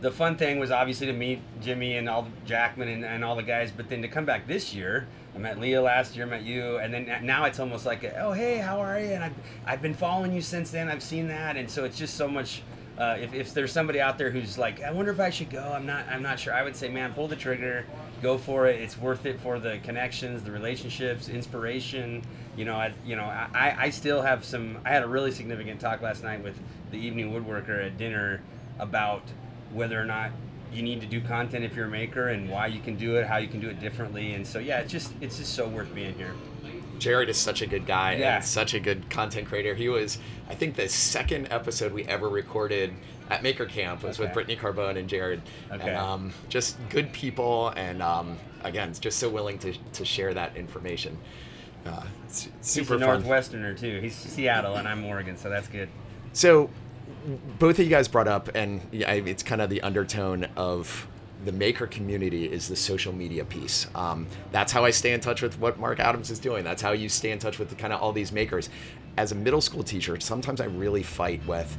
the 0.00 0.10
fun 0.10 0.36
thing 0.36 0.58
was 0.58 0.70
obviously 0.70 1.06
to 1.08 1.12
meet 1.12 1.40
Jimmy 1.60 1.96
and 1.96 2.08
all 2.08 2.28
Jackman 2.46 2.88
and, 2.88 3.04
and 3.04 3.24
all 3.24 3.36
the 3.36 3.42
guys, 3.42 3.70
but 3.70 3.88
then 3.88 4.00
to 4.02 4.08
come 4.08 4.24
back 4.24 4.46
this 4.46 4.72
year, 4.72 5.08
I 5.34 5.38
met 5.38 5.58
Leah 5.58 5.82
last 5.82 6.16
year, 6.16 6.24
met 6.24 6.42
you, 6.42 6.78
and 6.78 6.94
then 6.94 7.26
now 7.26 7.44
it's 7.44 7.58
almost 7.58 7.84
like, 7.84 8.04
a, 8.04 8.16
oh 8.20 8.32
hey, 8.32 8.58
how 8.58 8.80
are 8.80 8.98
you? 8.98 9.08
And 9.08 9.24
I've, 9.24 9.34
I've 9.66 9.82
been 9.82 9.94
following 9.94 10.32
you 10.32 10.40
since 10.40 10.70
then. 10.70 10.88
I've 10.88 11.02
seen 11.02 11.28
that, 11.28 11.56
and 11.56 11.70
so 11.70 11.84
it's 11.84 11.98
just 11.98 12.14
so 12.14 12.28
much. 12.28 12.62
Uh, 12.98 13.16
if, 13.20 13.32
if 13.32 13.54
there's 13.54 13.70
somebody 13.70 14.00
out 14.00 14.18
there 14.18 14.28
who's 14.28 14.58
like, 14.58 14.82
I 14.82 14.90
wonder 14.90 15.12
if 15.12 15.20
I 15.20 15.30
should 15.30 15.50
go. 15.50 15.62
I'm 15.62 15.86
not. 15.86 16.08
I'm 16.08 16.22
not 16.22 16.40
sure. 16.40 16.52
I 16.52 16.64
would 16.64 16.74
say, 16.74 16.88
man, 16.88 17.12
pull 17.12 17.28
the 17.28 17.36
trigger, 17.36 17.86
go 18.22 18.36
for 18.36 18.66
it. 18.66 18.80
It's 18.80 18.98
worth 18.98 19.24
it 19.24 19.38
for 19.40 19.60
the 19.60 19.78
connections, 19.84 20.42
the 20.42 20.50
relationships, 20.50 21.28
inspiration. 21.28 22.22
You 22.56 22.64
know, 22.64 22.74
I, 22.74 22.92
you 23.06 23.14
know, 23.14 23.22
I, 23.22 23.76
I 23.78 23.90
still 23.90 24.20
have 24.20 24.44
some. 24.44 24.78
I 24.84 24.90
had 24.90 25.04
a 25.04 25.08
really 25.08 25.30
significant 25.30 25.80
talk 25.80 26.02
last 26.02 26.24
night 26.24 26.42
with 26.42 26.58
the 26.90 26.98
evening 26.98 27.32
woodworker 27.32 27.86
at 27.86 27.96
dinner 27.98 28.40
about 28.80 29.22
whether 29.72 30.00
or 30.00 30.04
not 30.04 30.32
you 30.72 30.82
need 30.82 31.00
to 31.00 31.06
do 31.06 31.20
content 31.20 31.64
if 31.64 31.76
you're 31.76 31.86
a 31.86 31.90
maker 31.90 32.28
and 32.28 32.50
why 32.50 32.66
you 32.66 32.80
can 32.80 32.96
do 32.96 33.16
it, 33.16 33.26
how 33.26 33.36
you 33.36 33.48
can 33.48 33.60
do 33.60 33.68
it 33.68 33.80
differently. 33.80 34.34
And 34.34 34.44
so 34.44 34.58
yeah, 34.58 34.80
it's 34.80 34.90
just 34.90 35.12
it's 35.20 35.38
just 35.38 35.54
so 35.54 35.68
worth 35.68 35.94
being 35.94 36.14
here. 36.14 36.34
Jared 36.98 37.28
is 37.28 37.36
such 37.36 37.62
a 37.62 37.66
good 37.66 37.86
guy 37.86 38.14
Yeah. 38.16 38.36
and 38.36 38.44
such 38.44 38.74
a 38.74 38.80
good 38.80 39.08
content 39.10 39.48
creator. 39.48 39.74
He 39.74 39.88
was, 39.88 40.18
I 40.48 40.54
think, 40.54 40.76
the 40.76 40.88
second 40.88 41.48
episode 41.50 41.92
we 41.92 42.04
ever 42.04 42.28
recorded 42.28 42.92
at 43.30 43.42
Maker 43.42 43.66
Camp 43.66 44.02
was 44.02 44.18
with 44.18 44.32
Brittany 44.32 44.56
Carbone 44.56 44.96
and 44.96 45.08
Jared. 45.08 45.42
Okay. 45.70 45.88
And 45.88 45.96
um, 45.96 46.32
just 46.48 46.76
good 46.88 47.12
people, 47.12 47.68
and 47.76 48.02
um, 48.02 48.38
again, 48.64 48.92
just 49.00 49.18
so 49.18 49.28
willing 49.28 49.58
to, 49.58 49.72
to 49.94 50.04
share 50.04 50.32
that 50.34 50.56
information. 50.56 51.18
Uh, 51.86 52.02
super 52.28 52.94
He's 52.94 53.02
a 53.02 53.06
fun. 53.06 53.22
Northwesterner 53.22 53.78
too. 53.78 54.00
He's 54.00 54.14
Seattle 54.14 54.76
and 54.76 54.86
I'm 54.86 55.04
Oregon, 55.04 55.36
so 55.36 55.48
that's 55.48 55.68
good. 55.68 55.88
So, 56.32 56.68
both 57.58 57.78
of 57.78 57.84
you 57.84 57.90
guys 57.90 58.08
brought 58.08 58.28
up, 58.28 58.48
and 58.54 58.80
yeah, 58.92 59.10
it's 59.12 59.42
kind 59.42 59.60
of 59.62 59.70
the 59.70 59.80
undertone 59.82 60.44
of 60.56 61.07
the 61.44 61.52
maker 61.52 61.86
community 61.86 62.50
is 62.50 62.68
the 62.68 62.76
social 62.76 63.12
media 63.12 63.44
piece. 63.44 63.86
Um, 63.94 64.26
that's 64.50 64.72
how 64.72 64.84
I 64.84 64.90
stay 64.90 65.12
in 65.12 65.20
touch 65.20 65.42
with 65.42 65.58
what 65.60 65.78
Mark 65.78 66.00
Adams 66.00 66.30
is 66.30 66.38
doing. 66.38 66.64
That's 66.64 66.82
how 66.82 66.92
you 66.92 67.08
stay 67.08 67.30
in 67.30 67.38
touch 67.38 67.58
with 67.58 67.76
kind 67.78 67.92
of 67.92 68.00
all 68.00 68.12
these 68.12 68.32
makers. 68.32 68.68
As 69.16 69.32
a 69.32 69.34
middle 69.34 69.60
school 69.60 69.82
teacher, 69.82 70.18
sometimes 70.20 70.60
I 70.60 70.66
really 70.66 71.02
fight 71.02 71.44
with 71.46 71.76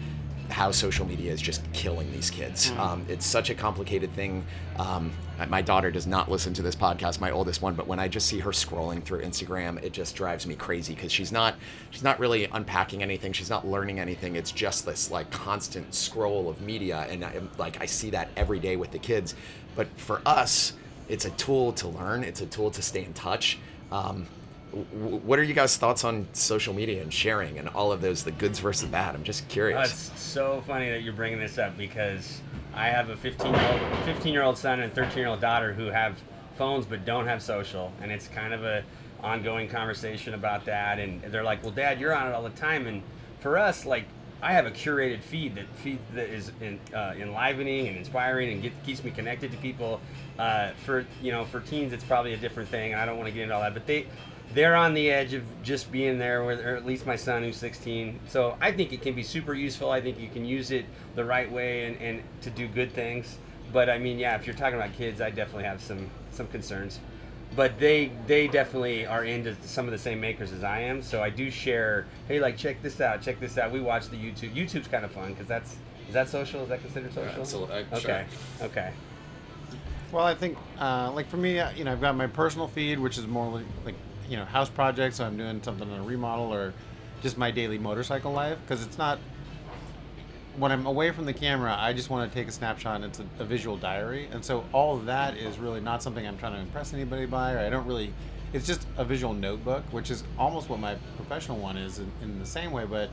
how 0.49 0.71
social 0.71 1.05
media 1.05 1.31
is 1.31 1.41
just 1.41 1.61
killing 1.73 2.11
these 2.11 2.29
kids. 2.29 2.71
Um, 2.71 3.05
it's 3.07 3.25
such 3.25 3.49
a 3.49 3.55
complicated 3.55 4.13
thing. 4.13 4.45
Um, 4.77 5.11
my 5.47 5.61
daughter 5.61 5.91
does 5.91 6.07
not 6.07 6.29
listen 6.29 6.53
to 6.55 6.61
this 6.61 6.75
podcast, 6.75 7.19
my 7.19 7.31
oldest 7.31 7.61
one, 7.61 7.75
but 7.75 7.87
when 7.87 7.99
I 7.99 8.07
just 8.07 8.27
see 8.27 8.39
her 8.39 8.51
scrolling 8.51 9.03
through 9.03 9.21
Instagram, 9.21 9.81
it 9.83 9.93
just 9.93 10.15
drives 10.15 10.45
me 10.47 10.55
crazy 10.55 10.95
because 10.95 11.11
she's 11.11 11.31
not 11.31 11.55
she's 11.91 12.03
not 12.03 12.19
really 12.19 12.45
unpacking 12.45 13.01
anything. 13.03 13.31
She's 13.33 13.49
not 13.49 13.67
learning 13.67 13.99
anything. 13.99 14.35
It's 14.35 14.51
just 14.51 14.85
this 14.85 15.11
like 15.11 15.29
constant 15.31 15.93
scroll 15.93 16.49
of 16.49 16.61
media, 16.61 17.07
and 17.09 17.23
I, 17.23 17.41
like 17.57 17.81
I 17.81 17.85
see 17.85 18.09
that 18.11 18.29
every 18.35 18.59
day 18.59 18.75
with 18.75 18.91
the 18.91 18.99
kids. 18.99 19.35
But 19.75 19.87
for 19.97 20.21
us, 20.25 20.73
it's 21.07 21.25
a 21.25 21.31
tool 21.31 21.73
to 21.73 21.87
learn. 21.87 22.23
It's 22.23 22.41
a 22.41 22.45
tool 22.45 22.71
to 22.71 22.81
stay 22.81 23.03
in 23.03 23.13
touch. 23.13 23.59
Um, 23.91 24.27
what 24.71 25.39
are 25.39 25.43
you 25.43 25.53
guys' 25.53 25.77
thoughts 25.77 26.03
on 26.03 26.27
social 26.33 26.73
media 26.73 27.01
and 27.01 27.13
sharing 27.13 27.57
and 27.57 27.69
all 27.69 27.91
of 27.91 28.01
those, 28.01 28.23
the 28.23 28.31
goods 28.31 28.59
versus 28.59 28.83
the 28.83 28.87
bad? 28.87 29.15
I'm 29.15 29.23
just 29.23 29.47
curious. 29.47 29.91
it's 29.91 30.21
so 30.21 30.63
funny 30.67 30.89
that 30.89 31.01
you're 31.01 31.13
bringing 31.13 31.39
this 31.39 31.57
up 31.57 31.77
because 31.77 32.41
I 32.73 32.89
have 32.89 33.09
a 33.09 33.17
15 33.17 33.53
year 33.53 33.71
old 33.71 34.05
15 34.05 34.33
year 34.33 34.43
old 34.43 34.57
son 34.57 34.79
and 34.79 34.93
13 34.93 35.17
year 35.17 35.27
old 35.27 35.41
daughter 35.41 35.73
who 35.73 35.87
have 35.87 36.19
phones 36.57 36.85
but 36.85 37.05
don't 37.05 37.25
have 37.25 37.41
social, 37.41 37.91
and 38.01 38.11
it's 38.11 38.27
kind 38.27 38.53
of 38.53 38.63
a 38.63 38.83
ongoing 39.21 39.67
conversation 39.67 40.33
about 40.33 40.65
that. 40.65 40.99
And 40.99 41.21
they're 41.23 41.43
like, 41.43 41.63
"Well, 41.63 41.71
Dad, 41.71 41.99
you're 41.99 42.13
on 42.13 42.27
it 42.27 42.33
all 42.33 42.43
the 42.43 42.49
time," 42.51 42.87
and 42.87 43.01
for 43.39 43.57
us, 43.57 43.85
like. 43.85 44.05
I 44.41 44.53
have 44.53 44.65
a 44.65 44.71
curated 44.71 45.19
feed 45.19 45.55
that 45.55 45.65
feed 45.83 45.99
that 46.13 46.29
is 46.29 46.53
in, 46.61 46.79
uh, 46.95 47.13
enlivening 47.17 47.89
and 47.89 47.97
inspiring 47.97 48.53
and 48.53 48.61
get, 48.61 48.71
keeps 48.85 49.03
me 49.03 49.11
connected 49.11 49.51
to 49.51 49.57
people. 49.57 49.99
Uh, 50.37 50.71
for 50.85 51.05
you 51.21 51.33
know, 51.33 51.43
for 51.43 51.59
teens, 51.59 51.91
it's 51.91 52.05
probably 52.05 52.33
a 52.33 52.37
different 52.37 52.69
thing, 52.69 52.93
and 52.93 53.01
I 53.01 53.05
don't 53.05 53.17
want 53.17 53.27
to 53.27 53.33
get 53.33 53.43
into 53.43 53.55
all 53.55 53.59
that. 53.59 53.73
But 53.73 53.85
they 53.85 54.05
they're 54.53 54.75
on 54.75 54.93
the 54.93 55.11
edge 55.11 55.33
of 55.33 55.43
just 55.63 55.91
being 55.91 56.17
there, 56.17 56.43
with, 56.43 56.59
or 56.59 56.75
at 56.75 56.85
least 56.85 57.05
my 57.05 57.15
son 57.15 57.43
who's 57.43 57.57
16. 57.57 58.19
So 58.27 58.57
I 58.59 58.71
think 58.71 58.91
it 58.93 59.01
can 59.01 59.13
be 59.13 59.23
super 59.23 59.53
useful. 59.53 59.91
I 59.91 60.01
think 60.01 60.19
you 60.19 60.29
can 60.29 60.45
use 60.45 60.71
it 60.71 60.85
the 61.15 61.23
right 61.23 61.51
way 61.51 61.85
and, 61.85 62.01
and 62.01 62.23
to 62.41 62.49
do 62.49 62.67
good 62.67 62.91
things. 62.93 63.37
But 63.71 63.89
I 63.89 63.99
mean, 63.99 64.17
yeah, 64.17 64.35
if 64.35 64.47
you're 64.47 64.55
talking 64.55 64.75
about 64.75 64.93
kids, 64.93 65.21
I 65.21 65.29
definitely 65.29 65.65
have 65.65 65.81
some 65.81 66.09
some 66.31 66.47
concerns. 66.47 66.99
but 67.55 67.79
they 67.79 68.11
they 68.27 68.47
definitely 68.47 69.05
are 69.05 69.23
into 69.25 69.55
some 69.63 69.85
of 69.85 69.91
the 69.91 69.97
same 69.97 70.19
makers 70.19 70.51
as 70.51 70.63
I 70.63 70.79
am. 70.81 71.01
So 71.03 71.21
I 71.21 71.29
do 71.29 71.51
share. 71.51 72.05
Hey, 72.27 72.39
like 72.39 72.57
check 72.57 72.81
this 72.81 72.99
out, 73.01 73.21
check 73.21 73.39
this 73.39 73.57
out. 73.59 73.71
We 73.71 73.81
watch 73.81 74.09
the 74.09 74.17
YouTube. 74.17 74.55
YouTube's 74.55 74.87
kind 74.87 75.05
of 75.05 75.11
fun 75.11 75.33
because 75.33 75.47
that's 75.47 75.75
is 76.07 76.13
that 76.15 76.27
social? 76.29 76.63
Is 76.63 76.69
that 76.69 76.81
considered 76.81 77.13
social? 77.13 77.41
absolutely, 77.41 77.75
uh, 77.91 77.97
Okay. 77.97 78.25
Okay. 78.61 78.91
Well, 80.11 80.25
I 80.25 80.33
think, 80.33 80.57
uh, 80.79 81.11
like 81.13 81.29
for 81.29 81.37
me, 81.37 81.59
uh, 81.59 81.69
you 81.71 81.83
know, 81.83 81.91
I've 81.91 82.01
got 82.01 82.15
my 82.15 82.25
personal 82.25 82.67
feed, 82.67 82.97
which 82.99 83.19
is 83.19 83.27
more 83.27 83.51
like, 83.51 83.65
like 83.85 83.95
you 84.29 84.37
know, 84.37 84.45
house 84.45 84.69
projects. 84.69 85.19
I'm 85.19 85.37
doing 85.37 85.61
something 85.63 85.89
on 85.91 85.99
a 85.99 86.03
remodel 86.03 86.53
or 86.53 86.73
just 87.21 87.37
my 87.37 87.51
daily 87.51 87.77
motorcycle 87.77 88.31
life 88.31 88.57
because 88.61 88.85
it's 88.85 88.97
not. 88.97 89.19
When 90.57 90.71
I'm 90.71 90.85
away 90.87 91.11
from 91.11 91.25
the 91.25 91.33
camera, 91.33 91.75
I 91.77 91.93
just 91.93 92.09
want 92.09 92.29
to 92.29 92.37
take 92.37 92.47
a 92.47 92.51
snapshot 92.51 93.01
it's 93.03 93.19
a, 93.19 93.25
a 93.39 93.45
visual 93.45 93.77
diary. 93.77 94.27
And 94.31 94.43
so 94.43 94.65
all 94.73 94.97
of 94.97 95.05
that 95.05 95.37
is 95.37 95.57
really 95.57 95.79
not 95.79 96.03
something 96.03 96.25
I'm 96.27 96.37
trying 96.37 96.53
to 96.53 96.59
impress 96.59 96.93
anybody 96.93 97.25
by, 97.25 97.53
or 97.53 97.59
I 97.59 97.69
don't 97.69 97.85
really. 97.85 98.13
It's 98.51 98.65
just 98.65 98.87
a 98.97 99.05
visual 99.05 99.33
notebook, 99.33 99.83
which 99.91 100.09
is 100.09 100.23
almost 100.37 100.69
what 100.69 100.79
my 100.79 100.95
professional 101.17 101.59
one 101.59 101.77
is 101.77 101.99
in, 101.99 102.11
in 102.23 102.39
the 102.39 102.45
same 102.45 102.71
way, 102.71 102.83
but 102.85 103.11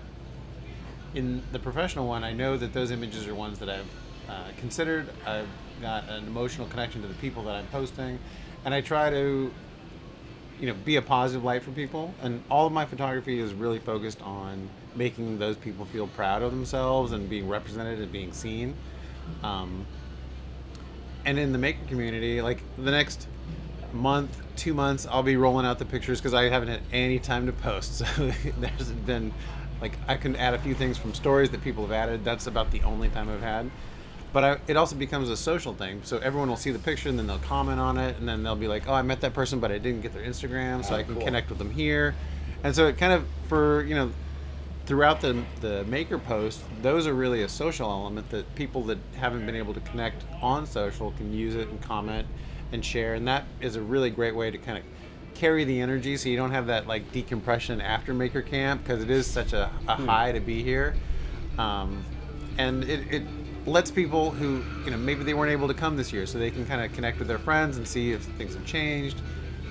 in 1.15 1.43
the 1.53 1.59
professional 1.59 2.07
one, 2.07 2.25
I 2.25 2.33
know 2.33 2.57
that 2.57 2.73
those 2.73 2.91
images 2.91 3.27
are 3.27 3.35
ones 3.35 3.59
that 3.59 3.69
I've 3.69 3.91
uh, 4.29 4.45
considered. 4.59 5.09
I've 5.27 5.49
got 5.81 6.09
an 6.09 6.27
emotional 6.27 6.67
connection 6.69 7.03
to 7.03 7.09
the 7.09 7.15
people 7.15 7.43
that 7.45 7.55
I'm 7.55 7.67
posting, 7.69 8.19
and 8.65 8.75
I 8.75 8.81
try 8.81 9.11
to, 9.11 9.53
you 10.61 10.67
know, 10.67 10.75
be 10.85 10.97
a 10.97 11.03
positive 11.03 11.45
light 11.45 11.63
for 11.63 11.71
people. 11.71 12.15
And 12.23 12.43
all 12.51 12.67
of 12.67 12.73
my 12.73 12.87
photography 12.87 13.41
is 13.41 13.53
really 13.53 13.79
focused 13.79 14.21
on 14.23 14.69
making 14.95 15.39
those 15.39 15.57
people 15.57 15.85
feel 15.87 16.07
proud 16.09 16.43
of 16.43 16.51
themselves 16.51 17.13
and 17.13 17.29
being 17.29 17.49
represented 17.49 18.01
and 18.01 18.11
being 18.11 18.33
seen. 18.33 18.75
Um, 19.43 19.87
and 21.25 21.39
in 21.39 21.53
the 21.53 21.59
maker 21.59 21.85
community, 21.89 22.41
like 22.41 22.63
the 22.79 22.91
next 22.91 23.27
month, 23.93 24.41
two 24.57 24.75
months, 24.75 25.07
I'll 25.11 25.23
be 25.23 25.37
rolling 25.37 25.67
out 25.67 25.79
the 25.79 25.85
pictures 25.85 26.21
because 26.21 26.35
I 26.35 26.49
haven't 26.49 26.69
had 26.69 26.81
any 26.93 27.19
time 27.19 27.47
to 27.47 27.53
post. 27.53 28.03
So 28.17 28.33
there's 28.59 28.91
been, 28.91 29.33
like, 29.81 29.99
I 30.09 30.17
can 30.17 30.37
add 30.37 30.55
a 30.55 30.59
few 30.59 30.75
things 30.75 30.97
from 30.97 31.15
stories 31.15 31.51
that 31.51 31.63
people 31.63 31.83
have 31.85 31.93
added. 31.93 32.25
That's 32.25 32.47
about 32.47 32.71
the 32.71 32.83
only 32.83 33.09
time 33.09 33.29
I've 33.29 33.43
had. 33.43 33.71
But 34.33 34.45
I, 34.45 34.59
it 34.67 34.77
also 34.77 34.97
becomes 34.97 35.31
a 35.31 35.37
social 35.37 35.73
thing. 35.73 36.01
So 36.05 36.19
everyone 36.19 36.49
will 36.49 36.57
see 36.57 36.71
the 36.71 36.79
picture 36.79 37.09
and 37.09 37.19
then 37.19 37.27
they'll 37.27 37.39
comment 37.39 37.81
on 37.81 37.97
it, 37.97 38.19
and 38.19 38.29
then 38.29 38.43
they'll 38.43 38.55
be 38.57 38.69
like, 38.69 38.87
"Oh, 38.89 38.93
I 38.93 39.03
met 39.03 39.21
that 39.23 39.33
person, 39.35 39.61
but 39.61 39.71
I 39.73 39.79
didn't 39.79 40.03
get 40.03 40.13
their 40.13 40.25
Instagram, 40.25 40.85
so 40.85 40.95
Oh, 40.95 40.99
I 40.99 41.03
can 41.03 41.15
cool. 41.15 41.25
connect 41.25 41.49
with 41.49 41.59
them 41.59 41.71
here." 41.71 42.15
And 42.63 42.75
so 42.75 42.87
it 42.89 42.99
kind 42.99 43.13
of 43.13 43.27
for 43.49 43.83
you 43.85 43.95
know 43.95 44.13
throughout 44.85 45.21
the 45.21 45.43
the 45.61 45.85
maker 45.85 46.19
post, 46.19 46.61
those 46.83 47.07
are 47.07 47.15
really 47.15 47.43
a 47.43 47.49
social 47.49 47.91
element 47.91 48.31
that 48.31 48.55
people 48.55 48.83
that 48.85 48.99
haven't 49.17 49.47
been 49.47 49.57
able 49.57 49.75
to 49.75 49.81
connect 49.81 50.25
on 50.43 50.67
social 50.67 51.13
can 51.13 51.33
use 51.33 51.55
it 51.55 51.69
and 51.69 51.81
comment 51.81 52.27
and 52.73 52.85
share, 52.85 53.15
and 53.15 53.27
that 53.29 53.45
is 53.61 53.77
a 53.77 53.81
really 53.81 54.11
great 54.11 54.35
way 54.35 54.51
to 54.51 54.59
kind 54.59 54.77
of 54.79 54.85
carry 55.35 55.65
the 55.65 55.81
energy 55.81 56.17
so 56.17 56.31
you 56.31 56.37
don't 56.37 56.51
have 56.53 56.67
that 56.69 56.87
like 56.87 57.13
decompression 57.13 57.79
after 57.81 58.15
maker 58.15 58.41
camp 58.41 58.83
because 58.83 59.03
it 59.03 59.11
is 59.11 59.27
such 59.27 59.53
a, 59.53 59.71
a 59.87 59.95
high 59.95 60.33
to 60.33 60.41
be 60.41 60.63
here 60.63 60.95
um, 61.59 62.03
and 62.57 62.83
it, 62.85 63.01
it 63.13 63.23
lets 63.67 63.91
people 63.91 64.31
who 64.31 64.63
you 64.85 64.91
know 64.91 64.97
maybe 64.97 65.25
they 65.25 65.35
weren't 65.35 65.53
able 65.53 65.69
to 65.69 65.75
come 65.75 65.97
this 65.97 66.13
year 66.13 66.25
so 66.25 66.39
they 66.39 66.51
can 66.51 66.65
kind 66.65 66.85
of 66.85 66.93
connect 66.93 67.19
with 67.19 67.29
their 67.29 67.39
friends 67.39 67.77
and 67.77 67.87
see 67.87 68.13
if 68.13 68.23
things 68.23 68.55
have 68.55 68.65
changed 68.65 69.21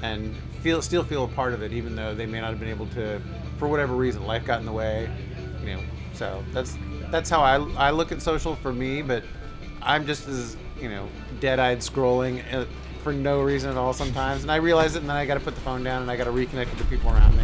and 0.03 0.35
feel 0.61 0.81
still 0.81 1.03
feel 1.03 1.23
a 1.23 1.27
part 1.29 1.53
of 1.53 1.61
it 1.61 1.71
even 1.71 1.95
though 1.95 2.13
they 2.13 2.25
may 2.25 2.41
not 2.41 2.49
have 2.49 2.59
been 2.59 2.69
able 2.69 2.87
to 2.87 3.21
for 3.57 3.67
whatever 3.67 3.95
reason 3.95 4.25
life 4.25 4.45
got 4.45 4.59
in 4.59 4.65
the 4.65 4.71
way 4.71 5.09
you 5.61 5.67
know. 5.67 5.79
So 6.13 6.43
that's 6.51 6.77
that's 7.09 7.29
how 7.29 7.41
I, 7.41 7.55
I 7.77 7.91
look 7.91 8.11
at 8.11 8.21
social 8.21 8.55
for 8.55 8.73
me 8.73 9.01
but 9.01 9.23
i'm 9.81 10.05
just 10.05 10.27
as 10.27 10.57
you 10.79 10.89
know 10.89 11.07
dead-eyed 11.39 11.79
scrolling 11.79 12.41
uh, 12.53 12.65
for 13.03 13.13
no 13.13 13.41
reason 13.41 13.69
at 13.69 13.77
all 13.77 13.93
sometimes 13.93 14.41
and 14.41 14.51
i 14.51 14.55
realize 14.55 14.95
it 14.95 14.99
and 14.99 15.09
then 15.09 15.15
i 15.15 15.25
got 15.25 15.35
to 15.35 15.39
put 15.39 15.55
the 15.55 15.61
phone 15.61 15.83
down 15.83 16.01
and 16.01 16.09
i 16.09 16.15
got 16.15 16.23
to 16.25 16.31
reconnect 16.31 16.69
with 16.69 16.79
the 16.79 16.85
people 16.85 17.09
around 17.11 17.35
me 17.37 17.43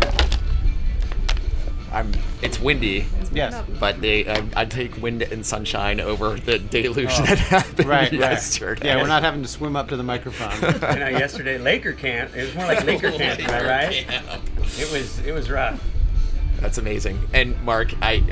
I'm. 1.91 2.11
It's 2.41 2.59
windy, 2.59 3.05
yes 3.33 3.63
but 3.79 4.01
they. 4.01 4.27
I, 4.27 4.43
I 4.55 4.65
take 4.65 5.01
wind 5.01 5.21
and 5.23 5.45
sunshine 5.45 5.99
over 5.99 6.35
the 6.35 6.57
deluge 6.59 7.09
oh. 7.11 7.25
that 7.25 7.37
happened 7.37 7.85
Oh. 7.85 7.89
right, 7.89 8.11
right. 8.11 8.13
yesterday. 8.13 8.87
Yeah, 8.87 8.97
we're 9.01 9.07
not 9.07 9.23
having 9.23 9.41
to 9.41 9.47
swim 9.47 9.75
up 9.75 9.89
to 9.89 9.97
the 9.97 10.03
microphone. 10.03 10.51
I 10.83 10.99
know 10.99 11.07
yesterday 11.09 11.57
Laker 11.57 11.93
camp. 11.93 12.35
It 12.35 12.45
was 12.45 12.55
more 12.55 12.65
like 12.65 12.83
Laker 12.85 13.11
camp, 13.17 13.39
am 13.41 13.49
I 13.49 13.67
right? 13.67 14.05
It 14.79 14.91
was 14.91 15.19
it 15.19 15.33
was 15.33 15.49
rough. 15.49 15.83
That's 16.59 16.77
amazing. 16.77 17.19
And 17.33 17.61
Mark, 17.63 17.93
I 18.01 18.23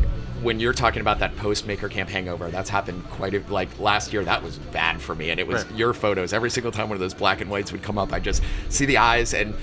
when 0.41 0.59
you're 0.61 0.73
talking 0.73 1.01
about 1.01 1.19
that 1.19 1.35
post 1.35 1.67
maker 1.67 1.89
camp 1.89 2.09
hangover, 2.09 2.49
that's 2.49 2.69
happened 2.69 3.03
quite 3.09 3.33
a 3.33 3.43
like 3.51 3.77
last 3.79 4.13
year. 4.13 4.23
That 4.23 4.41
was 4.41 4.57
bad 4.57 5.01
for 5.01 5.15
me, 5.15 5.31
and 5.31 5.39
it 5.39 5.47
was 5.47 5.65
Right. 5.65 5.75
your 5.75 5.93
photos. 5.93 6.31
Every 6.31 6.49
single 6.49 6.71
time 6.71 6.87
one 6.87 6.95
of 6.95 7.01
those 7.01 7.13
black 7.13 7.41
and 7.41 7.49
whites 7.49 7.71
would 7.73 7.83
come 7.83 7.97
up, 7.97 8.13
I 8.13 8.19
just 8.19 8.41
see 8.69 8.85
the 8.85 8.97
eyes 8.97 9.33
and. 9.33 9.53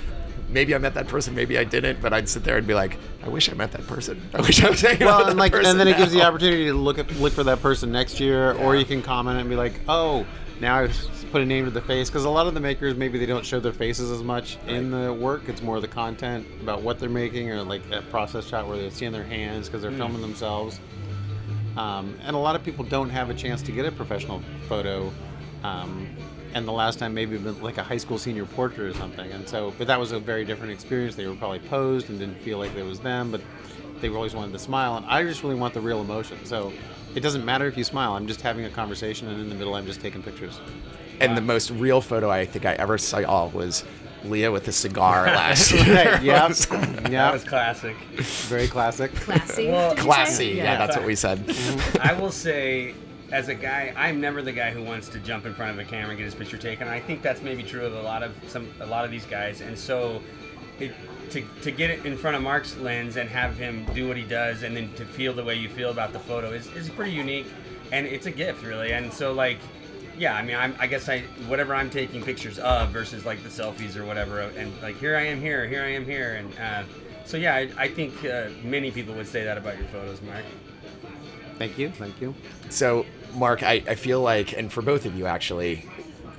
Maybe 0.56 0.74
I 0.74 0.78
met 0.78 0.94
that 0.94 1.06
person, 1.06 1.34
maybe 1.34 1.58
I 1.58 1.64
didn't, 1.64 2.00
but 2.00 2.14
I'd 2.14 2.30
sit 2.30 2.42
there 2.42 2.56
and 2.56 2.66
be 2.66 2.72
like, 2.72 2.96
"I 3.22 3.28
wish 3.28 3.50
I 3.50 3.52
met 3.52 3.72
that 3.72 3.86
person. 3.86 4.18
I 4.34 4.40
wish 4.40 4.64
I 4.64 4.70
was 4.70 4.80
hanging 4.80 5.02
out 5.02 5.06
well, 5.06 5.18
with 5.18 5.28
and 5.28 5.36
that 5.36 5.42
like, 5.42 5.52
person 5.52 5.70
and 5.70 5.78
then 5.78 5.86
it 5.86 5.98
gives 5.98 6.14
you 6.14 6.20
the 6.20 6.26
opportunity 6.26 6.64
to 6.64 6.72
look 6.72 6.98
at 6.98 7.14
look 7.16 7.34
for 7.34 7.44
that 7.44 7.60
person 7.60 7.92
next 7.92 8.18
year, 8.20 8.52
or 8.52 8.74
you 8.74 8.86
can 8.86 9.02
comment 9.02 9.38
and 9.38 9.50
be 9.50 9.54
like, 9.54 9.74
oh, 9.86 10.24
now 10.58 10.76
I've 10.76 10.96
put 11.30 11.42
a 11.42 11.44
name 11.44 11.66
to 11.66 11.70
the 11.70 11.82
face. 11.82 12.08
Because 12.08 12.24
a 12.24 12.30
lot 12.30 12.46
of 12.46 12.54
the 12.54 12.60
makers 12.60 12.96
maybe 12.96 13.18
they 13.18 13.26
don't 13.26 13.44
show 13.44 13.60
their 13.60 13.74
faces 13.74 14.10
as 14.10 14.22
much 14.22 14.56
in 14.66 14.90
the 14.90 15.12
work. 15.12 15.46
It's 15.46 15.60
more 15.60 15.78
the 15.78 15.88
content 15.88 16.46
about 16.62 16.80
what 16.80 16.98
they're 16.98 17.10
making, 17.10 17.50
or 17.50 17.62
like 17.62 17.86
that 17.90 18.08
process 18.08 18.46
shot 18.46 18.66
where 18.66 18.78
they're 18.78 18.90
seeing 18.90 19.12
their 19.12 19.24
hands 19.24 19.68
because 19.68 19.82
they're 19.82 19.92
filming 19.92 20.22
themselves. 20.22 20.80
Um, 21.76 22.18
and 22.24 22.34
a 22.34 22.38
lot 22.38 22.56
of 22.56 22.64
people 22.64 22.82
don't 22.82 23.10
have 23.10 23.28
a 23.28 23.34
chance 23.34 23.60
to 23.60 23.72
get 23.72 23.84
a 23.84 23.92
professional 23.92 24.42
photo. 24.70 25.12
Um, 25.62 26.16
and 26.56 26.66
the 26.66 26.72
last 26.72 26.98
time 26.98 27.12
maybe 27.12 27.36
been 27.36 27.60
like 27.60 27.76
a 27.76 27.82
high 27.82 27.98
school 27.98 28.16
senior 28.16 28.46
portrait 28.46 28.88
or 28.88 28.94
something. 28.94 29.30
And 29.30 29.46
so, 29.46 29.74
but 29.76 29.86
that 29.88 30.00
was 30.00 30.12
a 30.12 30.18
very 30.18 30.42
different 30.42 30.72
experience. 30.72 31.14
They 31.14 31.26
were 31.26 31.36
probably 31.36 31.58
posed 31.58 32.08
and 32.08 32.18
didn't 32.18 32.40
feel 32.40 32.56
like 32.56 32.74
it 32.74 32.82
was 32.82 32.98
them, 32.98 33.30
but 33.30 33.42
they 34.00 34.08
always 34.08 34.34
wanted 34.34 34.52
to 34.52 34.58
smile. 34.58 34.96
And 34.96 35.04
I 35.04 35.22
just 35.24 35.42
really 35.42 35.54
want 35.54 35.74
the 35.74 35.82
real 35.82 36.00
emotion. 36.00 36.38
So 36.44 36.72
it 37.14 37.20
doesn't 37.20 37.44
matter 37.44 37.66
if 37.66 37.76
you 37.76 37.84
smile. 37.84 38.14
I'm 38.14 38.26
just 38.26 38.40
having 38.40 38.64
a 38.64 38.70
conversation, 38.70 39.28
and 39.28 39.38
in 39.38 39.50
the 39.50 39.54
middle, 39.54 39.74
I'm 39.74 39.84
just 39.84 40.00
taking 40.00 40.22
pictures. 40.22 40.58
And 41.20 41.36
the 41.36 41.42
most 41.42 41.70
real 41.72 42.00
photo 42.00 42.30
I 42.30 42.46
think 42.46 42.64
I 42.64 42.72
ever 42.72 42.96
saw 42.96 43.48
was 43.48 43.84
Leah 44.24 44.50
with 44.50 44.66
a 44.66 44.72
cigar 44.72 45.26
last 45.26 45.72
year. 45.72 45.94
Right, 45.94 46.22
yep. 46.22 46.52
That 46.70 47.12
yeah. 47.12 47.32
was 47.32 47.44
classic. 47.44 47.96
Very 48.48 48.66
classic. 48.66 49.14
Classy. 49.14 49.68
Well, 49.68 49.90
did 49.90 49.98
you 49.98 50.02
say? 50.02 50.06
Classy, 50.06 50.46
yeah, 50.46 50.78
that's 50.78 50.96
what 50.96 51.04
we 51.04 51.14
said. 51.14 51.54
I 52.00 52.14
will 52.14 52.32
say, 52.32 52.94
as 53.32 53.48
a 53.48 53.54
guy, 53.54 53.92
I'm 53.96 54.20
never 54.20 54.42
the 54.42 54.52
guy 54.52 54.70
who 54.70 54.82
wants 54.82 55.08
to 55.10 55.18
jump 55.18 55.46
in 55.46 55.54
front 55.54 55.72
of 55.72 55.84
a 55.84 55.88
camera 55.88 56.10
and 56.10 56.18
get 56.18 56.24
his 56.24 56.34
picture 56.34 56.58
taken. 56.58 56.88
I 56.88 57.00
think 57.00 57.22
that's 57.22 57.42
maybe 57.42 57.62
true 57.62 57.84
of 57.84 57.94
a 57.94 58.02
lot 58.02 58.22
of 58.22 58.32
some 58.46 58.68
a 58.80 58.86
lot 58.86 59.04
of 59.04 59.10
these 59.10 59.26
guys, 59.26 59.60
and 59.60 59.78
so 59.78 60.22
it, 60.78 60.92
to 61.30 61.42
to 61.62 61.70
get 61.70 61.90
it 61.90 62.06
in 62.06 62.16
front 62.16 62.36
of 62.36 62.42
Mark's 62.42 62.76
lens 62.76 63.16
and 63.16 63.28
have 63.28 63.56
him 63.56 63.84
do 63.94 64.06
what 64.08 64.16
he 64.16 64.22
does, 64.22 64.62
and 64.62 64.76
then 64.76 64.92
to 64.94 65.04
feel 65.04 65.32
the 65.32 65.44
way 65.44 65.54
you 65.54 65.68
feel 65.68 65.90
about 65.90 66.12
the 66.12 66.20
photo 66.20 66.52
is 66.52 66.66
is 66.68 66.88
pretty 66.88 67.12
unique, 67.12 67.46
and 67.92 68.06
it's 68.06 68.26
a 68.26 68.30
gift 68.30 68.64
really. 68.64 68.92
And 68.92 69.12
so 69.12 69.32
like. 69.32 69.58
Yeah, 70.18 70.34
I 70.34 70.42
mean, 70.42 70.56
I'm, 70.56 70.74
I 70.78 70.86
guess 70.86 71.10
I 71.10 71.20
whatever 71.46 71.74
I'm 71.74 71.90
taking 71.90 72.22
pictures 72.22 72.58
of 72.58 72.88
versus 72.88 73.26
like 73.26 73.42
the 73.42 73.50
selfies 73.50 73.96
or 73.96 74.06
whatever, 74.06 74.40
and 74.40 74.72
like 74.80 74.96
here 74.98 75.14
I 75.14 75.26
am 75.26 75.42
here, 75.42 75.66
here 75.66 75.82
I 75.82 75.88
am 75.88 76.06
here, 76.06 76.36
and 76.36 76.58
uh, 76.58 76.84
so 77.26 77.36
yeah, 77.36 77.54
I, 77.54 77.68
I 77.76 77.88
think 77.88 78.24
uh, 78.24 78.48
many 78.64 78.90
people 78.90 79.14
would 79.14 79.26
say 79.26 79.44
that 79.44 79.58
about 79.58 79.76
your 79.76 79.86
photos, 79.88 80.22
Mark. 80.22 80.42
Thank 81.58 81.76
you. 81.78 81.90
Thank 81.90 82.20
you. 82.20 82.34
So, 82.70 83.04
Mark, 83.34 83.62
I, 83.62 83.82
I 83.88 83.94
feel 83.94 84.20
like, 84.20 84.56
and 84.56 84.72
for 84.72 84.82
both 84.82 85.06
of 85.06 85.16
you 85.16 85.26
actually, 85.26 85.84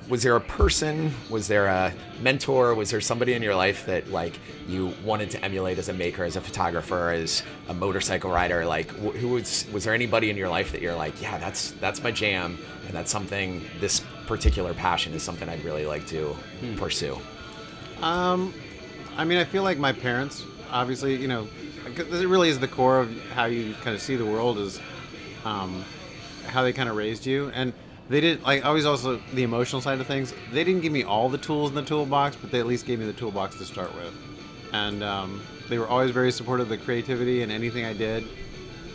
was 0.08 0.22
there 0.22 0.36
a 0.36 0.40
person, 0.40 1.12
was 1.28 1.48
there 1.48 1.66
a 1.66 1.92
mentor, 2.20 2.74
was 2.74 2.90
there 2.90 3.00
somebody 3.00 3.34
in 3.34 3.42
your 3.42 3.54
life 3.54 3.84
that 3.86 4.10
like 4.10 4.38
you 4.66 4.94
wanted 5.04 5.30
to 5.30 5.44
emulate 5.44 5.78
as 5.78 5.88
a 5.88 5.92
maker, 5.92 6.24
as 6.24 6.36
a 6.36 6.40
photographer, 6.40 7.10
as 7.10 7.42
a 7.68 7.74
motorcycle 7.74 8.30
rider? 8.30 8.64
Like, 8.64 8.90
who 8.90 9.28
was 9.28 9.66
was 9.72 9.84
there 9.84 9.94
anybody 9.94 10.30
in 10.30 10.36
your 10.36 10.48
life 10.48 10.72
that 10.72 10.80
you're 10.80 10.94
like, 10.94 11.20
yeah, 11.20 11.38
that's 11.38 11.72
that's 11.72 12.02
my 12.02 12.10
jam, 12.10 12.58
and 12.86 12.94
that's 12.94 13.10
something. 13.10 13.62
This 13.80 14.02
particular 14.26 14.74
passion 14.74 15.12
is 15.12 15.22
something 15.22 15.48
I'd 15.48 15.64
really 15.64 15.86
like 15.86 16.06
to 16.08 16.34
pursue. 16.76 17.18
Um, 18.02 18.54
I 19.16 19.24
mean, 19.24 19.38
I 19.38 19.44
feel 19.44 19.62
like 19.62 19.78
my 19.78 19.92
parents, 19.92 20.44
obviously, 20.70 21.16
you 21.16 21.28
know, 21.28 21.48
it 21.96 22.28
really 22.28 22.48
is 22.48 22.58
the 22.58 22.68
core 22.68 23.00
of 23.00 23.22
how 23.32 23.46
you 23.46 23.74
kind 23.82 23.94
of 23.94 24.00
see 24.00 24.16
the 24.16 24.24
world 24.26 24.58
is 24.58 24.80
um, 25.44 25.84
how 26.48 26.62
they 26.62 26.72
kind 26.72 26.88
of 26.88 26.96
raised 26.96 27.26
you. 27.26 27.50
And 27.54 27.72
they 28.08 28.20
did, 28.20 28.42
like, 28.42 28.64
always 28.64 28.86
also 28.86 29.20
the 29.34 29.42
emotional 29.42 29.82
side 29.82 30.00
of 30.00 30.06
things. 30.06 30.32
They 30.52 30.64
didn't 30.64 30.80
give 30.80 30.92
me 30.92 31.02
all 31.02 31.28
the 31.28 31.38
tools 31.38 31.70
in 31.70 31.76
the 31.76 31.82
toolbox, 31.82 32.36
but 32.36 32.50
they 32.50 32.58
at 32.58 32.66
least 32.66 32.86
gave 32.86 32.98
me 32.98 33.06
the 33.06 33.12
toolbox 33.12 33.56
to 33.58 33.64
start 33.64 33.94
with. 33.94 34.14
And 34.72 35.02
um, 35.02 35.42
they 35.68 35.78
were 35.78 35.86
always 35.86 36.10
very 36.10 36.32
supportive 36.32 36.70
of 36.70 36.70
the 36.70 36.84
creativity 36.84 37.42
and 37.42 37.52
anything 37.52 37.84
I 37.84 37.92
did. 37.92 38.26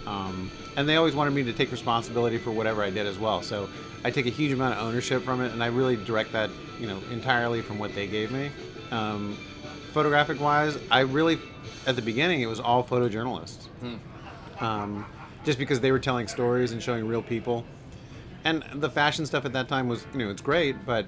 Um, 0.06 0.52
and 0.76 0.90
they 0.90 0.96
always 0.98 1.16
wanted 1.16 1.34
me 1.34 1.44
to 1.44 1.54
take 1.54 1.72
responsibility 1.72 2.38
for 2.38 2.52
whatever 2.52 2.84
I 2.84 2.90
did 2.90 3.06
as 3.06 3.20
well. 3.20 3.42
So 3.42 3.70
I 4.04 4.12
take 4.12 4.26
a 4.26 4.30
huge 4.30 4.52
amount 4.52 4.78
of 4.78 4.86
ownership 4.86 5.24
from 5.24 5.42
it, 5.42 5.52
and 5.54 5.64
I 5.64 5.68
really 5.68 5.96
direct 5.96 6.32
that, 6.34 6.50
you 6.80 6.88
know, 6.88 7.00
entirely 7.12 7.62
from 7.62 7.80
what 7.80 7.94
they 7.96 8.08
gave 8.08 8.32
me. 8.32 8.52
Um, 8.92 9.38
photographic 9.94 10.42
wise, 10.42 10.78
I 10.92 11.02
really, 11.02 11.40
at 11.86 11.96
the 11.96 12.02
beginning, 12.02 12.42
it 12.42 12.48
was 12.48 12.60
all 12.60 12.84
photojournalists. 12.84 13.68
Um, 14.60 15.06
just 15.44 15.60
because 15.60 15.80
they 15.80 15.92
were 15.92 16.00
telling 16.00 16.28
stories 16.28 16.72
and 16.72 16.82
showing 16.82 17.08
real 17.08 17.22
people. 17.22 17.66
And 18.46 18.64
the 18.76 18.90
fashion 18.90 19.26
stuff 19.26 19.46
at 19.46 19.54
that 19.54 19.68
time 19.68 19.88
was, 19.88 20.06
you 20.12 20.20
know, 20.20 20.30
it's 20.30 20.42
great, 20.42 20.86
but 20.86 21.06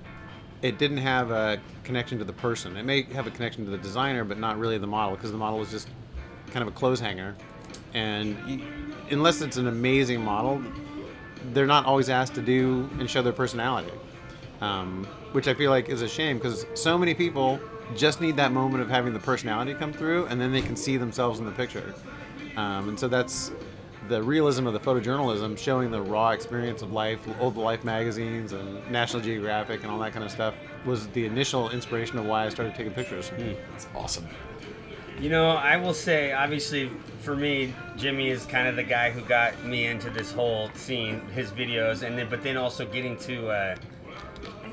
it 0.62 0.78
didn't 0.78 0.98
have 0.98 1.32
a 1.32 1.60
connection 1.84 2.18
to 2.20 2.24
the 2.24 2.34
person. 2.34 2.78
It 2.78 2.84
may 2.84 3.04
have 3.14 3.28
a 3.28 3.32
connection 3.32 3.66
to 3.66 3.72
the 3.72 3.78
designer, 3.78 4.24
but 4.24 4.40
not 4.40 4.58
really 4.58 4.78
the 4.78 4.88
model 4.88 5.16
because 5.16 5.32
the 5.32 5.38
model 5.38 5.60
was 5.60 5.70
just 5.70 5.90
kind 6.52 6.62
of 6.62 6.68
a 6.68 6.78
clothes 6.78 7.00
hanger. 7.00 7.36
And 7.94 8.62
unless 9.12 9.42
it's 9.42 9.58
an 9.58 9.68
amazing 9.68 10.24
model, 10.24 10.62
they're 11.54 11.66
not 11.66 11.86
always 11.86 12.10
asked 12.10 12.36
to 12.36 12.42
do 12.42 12.90
and 13.00 13.10
show 13.10 13.22
their 13.22 13.34
personality, 13.34 13.92
um, 14.62 15.06
which 15.34 15.48
I 15.48 15.54
feel 15.54 15.72
like 15.72 15.90
is 15.90 16.02
a 16.02 16.08
shame 16.08 16.38
because 16.38 16.66
so 16.74 16.98
many 16.98 17.14
people 17.14 17.60
just 17.96 18.22
need 18.22 18.36
that 18.38 18.52
moment 18.52 18.82
of 18.82 18.90
having 18.90 19.14
the 19.14 19.20
personality 19.20 19.74
come 19.74 19.94
through, 19.94 20.26
and 20.26 20.42
then 20.42 20.52
they 20.52 20.62
can 20.62 20.76
see 20.76 20.98
themselves 20.98 21.40
in 21.40 21.46
the 21.46 21.52
picture. 21.52 21.94
Um, 22.58 22.90
and 22.90 23.00
so 23.00 23.08
that's 23.08 23.52
the 24.08 24.22
realism 24.22 24.68
of 24.68 24.74
the 24.74 24.80
photojournalism, 24.80 25.58
showing 25.58 25.92
the 25.92 26.02
raw 26.02 26.32
experience 26.32 26.82
of 26.82 26.92
life, 26.92 27.20
old 27.40 27.58
Life 27.58 27.84
magazines 27.84 28.52
and 28.52 28.90
National 28.92 29.22
Geographic 29.22 29.84
and 29.84 29.92
all 29.92 30.00
that 30.00 30.14
kind 30.14 30.24
of 30.24 30.32
stuff, 30.32 30.54
was 30.86 31.08
the 31.10 31.26
initial 31.26 31.70
inspiration 31.72 32.18
of 32.18 32.26
why 32.26 32.46
I 32.46 32.50
started 32.50 32.76
taking 32.76 32.94
pictures. 32.94 33.32
That's 33.72 33.88
awesome. 33.96 34.28
You 35.20 35.30
know, 35.30 35.52
I 35.52 35.78
will 35.78 35.94
say, 35.94 36.34
obviously, 36.34 36.92
for 37.22 37.36
me, 37.36 37.74
Jimmy 37.96 38.30
is 38.30 38.46
kind 38.46 38.68
of 38.68 38.76
the 38.76 38.84
guy 38.84 39.12
who 39.12 39.22
got 39.22 39.64
me 39.64 39.86
into 39.86 40.10
this 40.10 40.32
whole 40.32 40.70
scene, 40.74 41.22
his 41.30 41.52
videos, 41.52 42.04
and 42.04 42.18
then, 42.18 42.30
but 42.30 42.44
then 42.44 42.58
also 42.58 42.86
getting 42.86 43.18
to, 43.20 43.48
uh, 43.48 43.76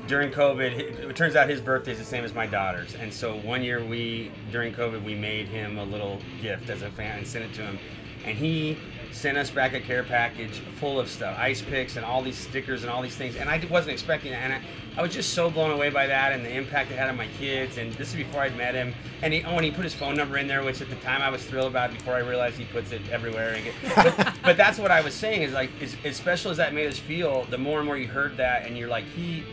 during 0.05 0.31
COVID, 0.31 1.09
it 1.09 1.15
turns 1.15 1.37
out 1.37 1.49
his 1.49 1.61
birthday 1.61 1.93
is 1.93 1.97
the 1.97 2.03
same 2.03 2.25
as 2.25 2.33
my 2.33 2.45
daughter's. 2.45 2.93
And 2.95 3.11
so 3.11 3.37
one 3.37 3.63
year 3.63 3.85
we, 3.85 4.33
during 4.51 4.73
COVID, 4.73 5.01
we 5.03 5.15
made 5.15 5.47
him 5.47 5.77
a 5.77 5.83
little 5.83 6.19
gift 6.41 6.69
as 6.69 6.81
a 6.81 6.89
fan 6.91 7.19
and 7.19 7.27
sent 7.27 7.45
it 7.45 7.53
to 7.53 7.61
him. 7.61 7.79
And 8.25 8.37
he 8.37 8.77
sent 9.13 9.37
us 9.37 9.49
back 9.49 9.73
a 9.73 9.79
care 9.79 10.03
package 10.03 10.59
full 10.79 10.99
of 10.99 11.09
stuff, 11.09 11.37
ice 11.37 11.61
picks 11.61 11.95
and 11.95 12.05
all 12.05 12.21
these 12.21 12.37
stickers 12.37 12.83
and 12.83 12.91
all 12.91 13.01
these 13.01 13.15
things. 13.15 13.35
And 13.35 13.49
I 13.49 13.63
wasn't 13.69 13.93
expecting 13.93 14.31
that. 14.31 14.43
And 14.43 14.53
I, 14.53 14.61
I 14.97 15.01
was 15.01 15.13
just 15.13 15.33
so 15.33 15.49
blown 15.49 15.71
away 15.71 15.89
by 15.89 16.07
that 16.07 16.33
and 16.33 16.43
the 16.43 16.51
impact 16.51 16.91
it 16.91 16.97
had 16.97 17.09
on 17.09 17.17
my 17.17 17.27
kids. 17.39 17.77
And 17.77 17.93
this 17.93 18.09
is 18.09 18.15
before 18.15 18.41
I'd 18.41 18.57
met 18.57 18.75
him. 18.75 18.93
And 19.21 19.33
he, 19.33 19.43
oh, 19.43 19.55
and 19.55 19.63
he 19.63 19.71
put 19.71 19.83
his 19.83 19.93
phone 19.93 20.15
number 20.15 20.37
in 20.37 20.47
there, 20.47 20.63
which 20.63 20.81
at 20.81 20.89
the 20.89 20.95
time 20.97 21.21
I 21.21 21.29
was 21.29 21.43
thrilled 21.43 21.71
about. 21.71 21.91
Before 21.91 22.15
I 22.15 22.19
realized 22.19 22.57
he 22.57 22.65
puts 22.65 22.91
it 22.91 23.01
everywhere. 23.11 23.53
And 23.53 23.63
get, 23.63 23.73
but, 23.95 24.33
but 24.43 24.57
that's 24.57 24.79
what 24.79 24.91
I 24.91 25.01
was 25.01 25.13
saying 25.13 25.43
is 25.43 25.53
like, 25.53 25.69
as, 25.81 25.95
as 26.03 26.15
special 26.15 26.51
as 26.51 26.57
that 26.57 26.73
made 26.73 26.87
us 26.87 26.97
feel, 26.97 27.45
the 27.45 27.57
more 27.57 27.79
and 27.79 27.85
more 27.85 27.97
you 27.97 28.07
heard 28.07 28.37
that, 28.37 28.65
and 28.65 28.77
you're 28.77 28.89
like, 28.89 29.05
he 29.05 29.43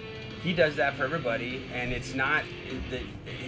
he 0.43 0.55
does 0.55 0.77
that 0.77 0.95
for 0.95 1.05
everybody, 1.05 1.63
and 1.75 1.93
it's 1.93 2.15
not. 2.15 2.45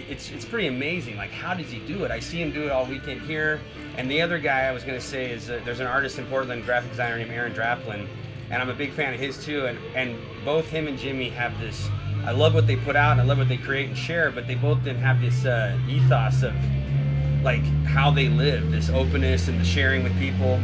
It's 0.09 0.29
it's 0.29 0.45
pretty 0.45 0.67
amazing. 0.67 1.17
Like, 1.17 1.31
how 1.31 1.53
does 1.53 1.71
he 1.71 1.79
do 1.79 2.03
it? 2.03 2.11
I 2.11 2.19
see 2.19 2.41
him 2.41 2.51
do 2.51 2.65
it 2.65 2.71
all 2.71 2.85
weekend 2.85 3.21
here. 3.21 3.61
And 3.97 4.09
the 4.09 4.21
other 4.21 4.37
guy 4.37 4.65
I 4.65 4.71
was 4.71 4.83
to 4.83 5.01
say 5.01 5.31
is 5.31 5.49
uh, 5.49 5.59
there's 5.65 5.79
an 5.79 5.87
artist 5.87 6.19
in 6.19 6.25
Portland, 6.27 6.65
graphic 6.65 6.91
designer 6.91 7.17
named 7.17 7.31
Aaron 7.31 7.53
Draplin, 7.53 8.07
and 8.49 8.61
I'm 8.61 8.69
a 8.69 8.75
big 8.75 8.91
fan 8.91 9.13
of 9.13 9.19
his 9.19 9.43
too. 9.43 9.65
And 9.65 9.79
and 9.95 10.17
both 10.45 10.67
him 10.67 10.87
and 10.87 10.97
Jimmy 10.97 11.29
have 11.29 11.59
this. 11.59 11.89
I 12.25 12.31
love 12.31 12.53
what 12.53 12.67
they 12.67 12.75
put 12.75 12.95
out, 12.95 13.13
and 13.13 13.21
I 13.21 13.23
love 13.23 13.39
what 13.39 13.49
they 13.49 13.57
create 13.57 13.87
and 13.87 13.97
share. 13.97 14.31
But 14.31 14.47
they 14.47 14.55
both 14.55 14.83
then 14.83 14.97
have 14.97 15.19
this 15.19 15.45
uh, 15.45 15.77
ethos 15.89 16.43
of 16.43 16.53
like 17.43 17.63
how 17.85 18.11
they 18.11 18.29
live, 18.29 18.71
this 18.71 18.89
openness 18.89 19.47
and 19.47 19.59
the 19.59 19.65
sharing 19.65 20.03
with 20.03 20.17
people 20.19 20.59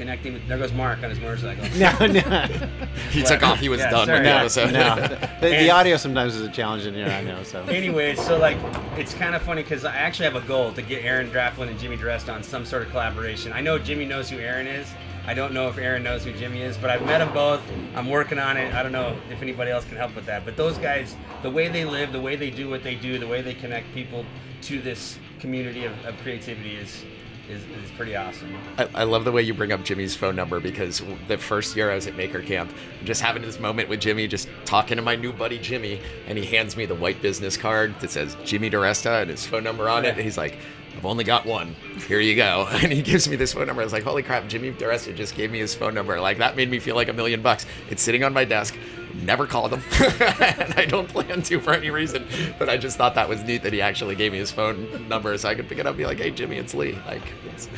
connecting 0.00 0.32
with. 0.32 0.48
There 0.48 0.58
goes 0.58 0.72
Mark 0.72 1.02
on 1.04 1.10
his 1.10 1.20
motorcycle. 1.20 1.64
No, 1.78 1.90
no, 2.06 2.20
He 3.10 3.22
took 3.22 3.42
off. 3.42 3.60
He 3.60 3.68
was 3.68 3.80
Yeah, 3.80 3.90
done 3.90 4.06
sorry. 4.06 4.18
with 4.20 4.26
the 4.28 4.32
episode. 4.34 4.72
no. 4.72 5.28
The, 5.40 5.48
the 5.50 5.70
audio 5.70 5.96
sometimes 5.96 6.34
is 6.36 6.42
a 6.42 6.50
challenge 6.50 6.84
in 6.86 6.94
here, 6.94 7.06
I 7.06 7.22
know. 7.22 7.42
So 7.42 7.62
Anyway, 7.64 8.14
so 8.16 8.38
like 8.38 8.56
it's 8.96 9.14
kind 9.14 9.34
of 9.34 9.42
funny 9.42 9.62
because 9.62 9.84
I 9.84 9.94
actually 9.94 10.24
have 10.26 10.36
a 10.36 10.46
goal 10.46 10.72
to 10.72 10.82
get 10.82 11.04
Aaron 11.04 11.30
Draplin 11.30 11.68
and 11.68 11.78
Jimmy 11.78 11.96
DeResta 11.96 12.32
on 12.32 12.42
some 12.42 12.64
sort 12.64 12.82
of 12.82 12.90
collaboration. 12.90 13.52
I 13.52 13.60
know 13.60 13.78
Jimmy 13.78 14.04
knows 14.06 14.28
who 14.30 14.38
Aaron 14.38 14.66
is. 14.66 14.88
I 15.26 15.34
don't 15.34 15.52
know 15.52 15.68
if 15.68 15.76
Aaron 15.78 16.02
knows 16.02 16.24
who 16.24 16.32
Jimmy 16.32 16.62
is, 16.62 16.76
but 16.78 16.90
I've 16.90 17.04
met 17.04 17.18
them 17.18 17.32
both. 17.32 17.60
I'm 17.94 18.08
working 18.08 18.38
on 18.38 18.56
it. 18.56 18.74
I 18.74 18.82
don't 18.82 18.92
know 18.92 19.16
if 19.30 19.42
anybody 19.42 19.70
else 19.70 19.84
can 19.84 19.96
help 19.96 20.14
with 20.16 20.26
that. 20.26 20.44
But 20.44 20.56
those 20.56 20.76
guys, 20.78 21.14
the 21.42 21.50
way 21.50 21.68
they 21.68 21.84
live, 21.84 22.10
the 22.12 22.20
way 22.20 22.36
they 22.36 22.50
do 22.50 22.68
what 22.70 22.82
they 22.82 22.94
do, 22.94 23.18
the 23.18 23.28
way 23.28 23.40
they 23.42 23.54
connect 23.54 23.92
people 23.94 24.24
to 24.62 24.80
this 24.80 25.18
community 25.38 25.84
of, 25.84 25.92
of 26.04 26.16
creativity 26.22 26.74
is, 26.74 27.04
is 27.50 27.62
is 27.62 27.90
pretty 27.96 28.16
awesome. 28.16 28.54
I, 28.78 28.88
I 28.94 29.02
love 29.04 29.24
the 29.24 29.32
way 29.32 29.42
you 29.42 29.52
bring 29.52 29.72
up 29.72 29.84
Jimmy's 29.84 30.14
phone 30.14 30.36
number 30.36 30.60
because 30.60 31.02
the 31.28 31.36
first 31.36 31.76
year 31.76 31.90
I 31.90 31.96
was 31.96 32.06
at 32.06 32.16
Maker 32.16 32.40
Camp, 32.40 32.72
I'm 33.00 33.06
just 33.06 33.20
having 33.20 33.42
this 33.42 33.60
moment 33.60 33.88
with 33.88 34.00
Jimmy, 34.00 34.26
just 34.28 34.48
talking 34.64 34.96
to 34.96 35.02
my 35.02 35.16
new 35.16 35.32
buddy 35.32 35.58
Jimmy, 35.58 36.00
and 36.26 36.38
he 36.38 36.44
hands 36.44 36.76
me 36.76 36.86
the 36.86 36.94
white 36.94 37.20
business 37.20 37.56
card 37.56 37.98
that 38.00 38.10
says 38.10 38.36
Jimmy 38.44 38.70
DeResta 38.70 39.22
and 39.22 39.30
his 39.30 39.44
phone 39.44 39.64
number 39.64 39.88
on 39.88 40.04
it. 40.04 40.14
And 40.14 40.20
he's 40.20 40.38
like, 40.38 40.56
I've 40.96 41.06
only 41.06 41.24
got 41.24 41.46
one. 41.46 41.74
Here 42.08 42.20
you 42.20 42.36
go. 42.36 42.68
And 42.82 42.92
he 42.92 43.02
gives 43.02 43.28
me 43.28 43.36
this 43.36 43.52
phone 43.52 43.66
number. 43.66 43.82
I 43.82 43.84
was 43.84 43.92
like, 43.92 44.02
holy 44.02 44.22
crap, 44.22 44.48
Jimmy 44.48 44.72
DeResta 44.72 45.14
just 45.14 45.34
gave 45.34 45.50
me 45.50 45.58
his 45.58 45.74
phone 45.74 45.94
number. 45.94 46.20
Like, 46.20 46.38
that 46.38 46.56
made 46.56 46.70
me 46.70 46.78
feel 46.78 46.94
like 46.96 47.08
a 47.08 47.12
million 47.12 47.42
bucks. 47.42 47.66
It's 47.90 48.02
sitting 48.02 48.24
on 48.24 48.32
my 48.32 48.44
desk. 48.44 48.76
Never 49.22 49.46
called 49.46 49.72
him. 49.72 49.82
and 50.40 50.74
I 50.76 50.86
don't 50.86 51.08
plan 51.08 51.42
to 51.42 51.60
for 51.60 51.72
any 51.72 51.90
reason. 51.90 52.26
But 52.58 52.68
I 52.68 52.76
just 52.76 52.96
thought 52.96 53.14
that 53.14 53.28
was 53.28 53.42
neat 53.44 53.62
that 53.62 53.72
he 53.72 53.80
actually 53.80 54.14
gave 54.14 54.32
me 54.32 54.38
his 54.38 54.50
phone 54.50 55.08
number 55.08 55.36
so 55.38 55.48
I 55.48 55.54
could 55.54 55.68
pick 55.68 55.78
it 55.78 55.86
up 55.86 55.90
and 55.90 55.98
be 55.98 56.06
like, 56.06 56.18
hey, 56.18 56.30
Jimmy, 56.30 56.56
it's 56.56 56.74
Leigh. 56.74 56.98
Like, 57.06 57.22
it's 57.52 57.68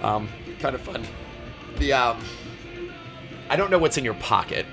um, 0.00 0.28
kind 0.60 0.74
of 0.74 0.80
fun. 0.80 1.04
The, 1.78 1.92
um, 1.92 2.24
I 3.48 3.56
don't 3.56 3.70
know 3.70 3.78
what's 3.78 3.98
in 3.98 4.04
your 4.04 4.14
pocket, 4.14 4.66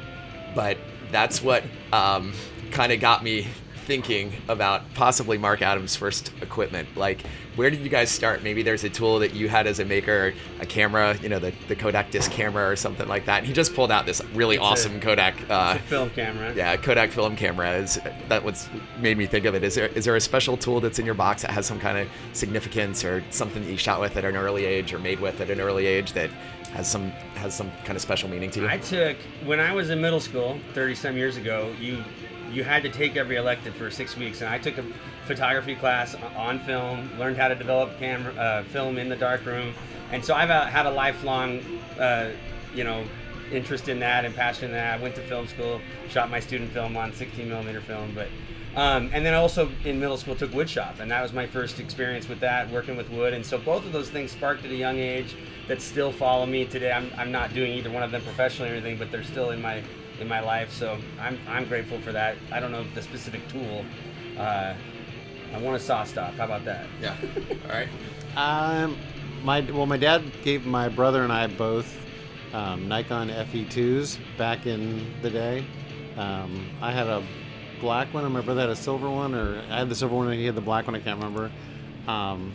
but 0.56 0.78
that's 1.12 1.42
what 1.42 1.64
um, 1.92 2.34
kind 2.72 2.92
of 2.92 3.00
got 3.00 3.24
me 3.24 3.48
thinking 3.93 4.32
about 4.47 4.84
possibly 4.93 5.36
Mark 5.36 5.63
Adams' 5.63 5.95
first 5.95 6.32
equipment. 6.43 6.88
Like, 6.95 7.23
where 7.56 7.71
did 7.71 7.80
you 7.80 7.89
guys 7.89 8.12
start? 8.12 8.43
Maybe 8.43 8.62
there's 8.62 8.84
a 8.84 8.89
tool 8.89 9.17
that 9.17 9.34
you 9.34 9.49
had 9.49 9.65
as 9.65 9.80
a 9.80 9.84
maker, 9.86 10.32
a 10.60 10.65
camera, 10.67 11.17
you 11.23 11.28
know, 11.28 11.39
the, 11.39 11.52
the 11.67 11.75
Kodak 11.75 12.12
disc 12.12 12.30
camera 12.30 12.69
or 12.69 12.75
something 12.75 13.08
like 13.08 13.25
that. 13.25 13.39
And 13.39 13.47
he 13.47 13.52
just 13.52 13.73
pulled 13.73 13.89
out 13.89 14.06
this 14.06 14.21
really 14.36 14.58
It's 14.58 14.62
a- 14.62 14.65
awesome 14.67 14.99
Kodak. 15.02 15.34
Uh, 15.49 15.73
a 15.78 15.80
film 15.88 16.12
camera. 16.12 16.54
yeah, 16.54 16.78
Kodak 16.78 17.10
film 17.10 17.36
camera 17.36 17.78
is 17.78 17.99
that 18.28 18.43
what's 18.43 18.69
made 18.99 19.17
me 19.17 19.25
think 19.25 19.45
of 19.45 19.56
it. 19.56 19.63
Is 19.63 19.73
there 19.73 19.88
is 19.88 20.06
there 20.06 20.15
a 20.15 20.21
special 20.21 20.56
tool 20.56 20.80
that's 20.80 20.99
in 20.99 21.06
your 21.08 21.15
box 21.15 21.41
that 21.41 21.49
has 21.49 21.65
some 21.65 21.80
kind 21.80 21.97
of 21.97 22.08
significance 22.34 23.04
or 23.04 23.23
something 23.32 23.63
that 23.63 23.71
you 23.71 23.78
shot 23.78 23.99
with 23.99 24.15
at 24.17 24.23
an 24.23 24.36
early 24.36 24.65
age 24.65 24.93
or 24.93 24.99
made 24.99 25.19
with 25.19 25.41
at 25.41 25.49
an 25.49 25.60
early 25.60 25.88
age 25.88 26.13
that 26.13 26.30
has 26.73 26.89
some 26.89 27.10
has 27.41 27.56
some 27.56 27.71
kind 27.86 27.95
of 27.95 28.04
special 28.04 28.30
meaning 28.30 28.52
to 28.52 28.60
you? 28.62 28.67
I 28.69 28.78
took 28.78 29.17
when 29.45 29.60
I 29.60 29.73
was 29.73 29.89
in 29.89 29.99
middle 29.99 30.19
school, 30.19 30.60
thirty 30.75 30.93
some 30.93 31.17
years 31.17 31.38
ago. 31.38 31.73
You 31.82 32.04
you 32.52 32.64
had 32.64 32.84
to 32.84 32.90
take 32.90 33.16
every 33.16 33.36
elective 33.36 33.76
for 33.76 33.90
six 33.90 34.16
weeks, 34.18 34.42
and 34.42 34.50
I 34.50 34.58
took 34.58 34.78
a 34.78 34.86
photography 35.26 35.76
class 35.76 36.16
on 36.36 36.60
film, 36.60 37.10
learned 37.20 37.38
how 37.38 37.48
to 37.48 37.56
develop 37.56 37.98
camera 38.00 38.34
uh, 38.34 38.64
film 38.64 38.98
in 38.98 39.10
the 39.10 39.16
darkroom, 39.16 39.74
and 40.12 40.24
so 40.24 40.34
I've 40.34 40.50
uh, 40.50 40.66
had 40.66 40.86
a 40.86 40.92
lifelong, 40.92 41.62
uh, 42.00 42.32
you 42.74 42.84
know, 42.84 43.04
interest 43.52 43.90
in 43.90 44.00
that 44.00 44.26
and 44.26 44.36
passion 44.36 44.66
in 44.66 44.72
that. 44.72 45.00
I 45.00 45.02
went 45.02 45.16
to 45.16 45.22
film 45.22 45.48
school, 45.48 45.82
shot 46.10 46.30
my 46.30 46.40
student 46.40 46.72
film 46.72 46.96
on 46.98 47.14
16 47.14 47.48
millimeter 47.48 47.82
film, 47.82 48.12
but. 48.14 48.28
Um, 48.76 49.10
and 49.14 49.26
then 49.26 49.34
I 49.34 49.38
also 49.38 49.68
in 49.84 50.00
middle 50.00 50.16
school 50.16 50.36
took 50.36 50.54
wood 50.54 50.70
shop, 50.70 51.00
and 51.00 51.10
that 51.10 51.24
was 51.24 51.34
my 51.34 51.48
first 51.48 51.80
experience 51.80 52.30
with 52.30 52.40
that, 52.42 52.70
working 52.70 52.96
with 52.96 53.10
wood. 53.10 53.34
And 53.34 53.44
so 53.44 53.58
both 53.58 53.84
of 53.84 53.92
those 53.92 54.10
things 54.10 54.32
sparked 54.32 54.64
at 54.64 54.70
a 54.70 54.76
young 54.76 54.98
age 55.00 55.36
that 55.69 55.82
still 55.82 56.12
follow 56.12 56.45
me 56.45 56.65
today. 56.65 56.91
I'm, 56.91 57.12
I'm 57.15 57.32
not 57.32 57.53
doing 57.53 57.71
either 57.73 57.91
one 57.91 58.03
of 58.03 58.12
them 58.12 58.23
professionally 58.23 58.71
or 58.71 58.73
anything, 58.73 58.97
but 58.97 59.12
they're 59.12 59.23
still 59.23 59.51
in 59.51 59.62
my 59.62 59.82
in 60.19 60.27
my 60.27 60.41
life. 60.41 60.73
So 60.73 60.97
I'm, 61.21 61.39
I'm 61.47 61.65
grateful 61.65 62.01
for 62.01 62.12
that. 62.12 62.36
I 62.51 62.60
don't 62.60 62.73
know 62.73 62.84
the 62.93 63.01
specific 63.01 63.47
tool. 63.47 63.86
Uh, 64.38 64.73
I 65.53 65.58
want 65.60 65.77
a 65.77 65.79
SawStop. 65.79 66.34
How 66.34 66.45
about 66.45 66.65
that? 66.65 66.88
yeah. 67.01 67.15
All 67.65 67.69
right. 67.69 67.88
Um, 68.36 68.97
my 69.43 69.62
well, 69.62 69.86
my 69.86 69.97
dad 69.97 70.23
gave 70.43 70.65
my 70.65 70.89
brother 70.89 71.23
and 71.23 71.32
I 71.32 71.47
both 71.47 71.95
um, 72.51 72.88
Nikon 72.88 73.29
FE2s 73.29 74.17
back 74.38 74.65
in 74.65 75.13
the 75.21 75.29
day. 75.29 75.65
Um, 76.17 76.67
I 76.82 76.91
had 76.91 77.08
a 77.08 77.23
black 77.79 78.13
one, 78.13 78.25
and 78.25 78.34
my 78.34 78.41
brother 78.41 78.62
had 78.62 78.69
a 78.69 78.75
silver 78.75 79.10
one, 79.10 79.34
or 79.34 79.63
I 79.69 79.77
had 79.77 79.89
the 79.89 79.95
silver 79.95 80.15
one, 80.15 80.27
and 80.27 80.36
he 80.36 80.45
had 80.45 80.55
the 80.55 80.62
black 80.62 80.88
one. 80.88 80.95
I 80.95 80.99
can't 80.99 81.17
remember. 81.17 81.51
Um, 82.08 82.53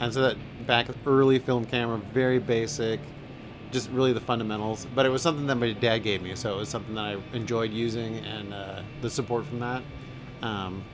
and 0.00 0.12
so 0.12 0.22
that 0.22 0.36
back 0.66 0.86
early 1.06 1.38
film 1.38 1.64
camera, 1.64 1.98
very 1.98 2.38
basic, 2.38 3.00
just 3.70 3.90
really 3.90 4.12
the 4.12 4.20
fundamentals. 4.20 4.86
But 4.94 5.06
it 5.06 5.10
was 5.10 5.22
something 5.22 5.46
that 5.46 5.56
my 5.56 5.72
dad 5.72 5.98
gave 5.98 6.22
me, 6.22 6.34
so 6.34 6.54
it 6.54 6.58
was 6.58 6.68
something 6.68 6.94
that 6.94 7.04
I 7.04 7.16
enjoyed 7.32 7.72
using, 7.72 8.18
and 8.18 8.54
uh, 8.54 8.82
the 9.00 9.10
support 9.10 9.46
from 9.46 9.60
that. 9.60 9.82
Um, 10.42 10.84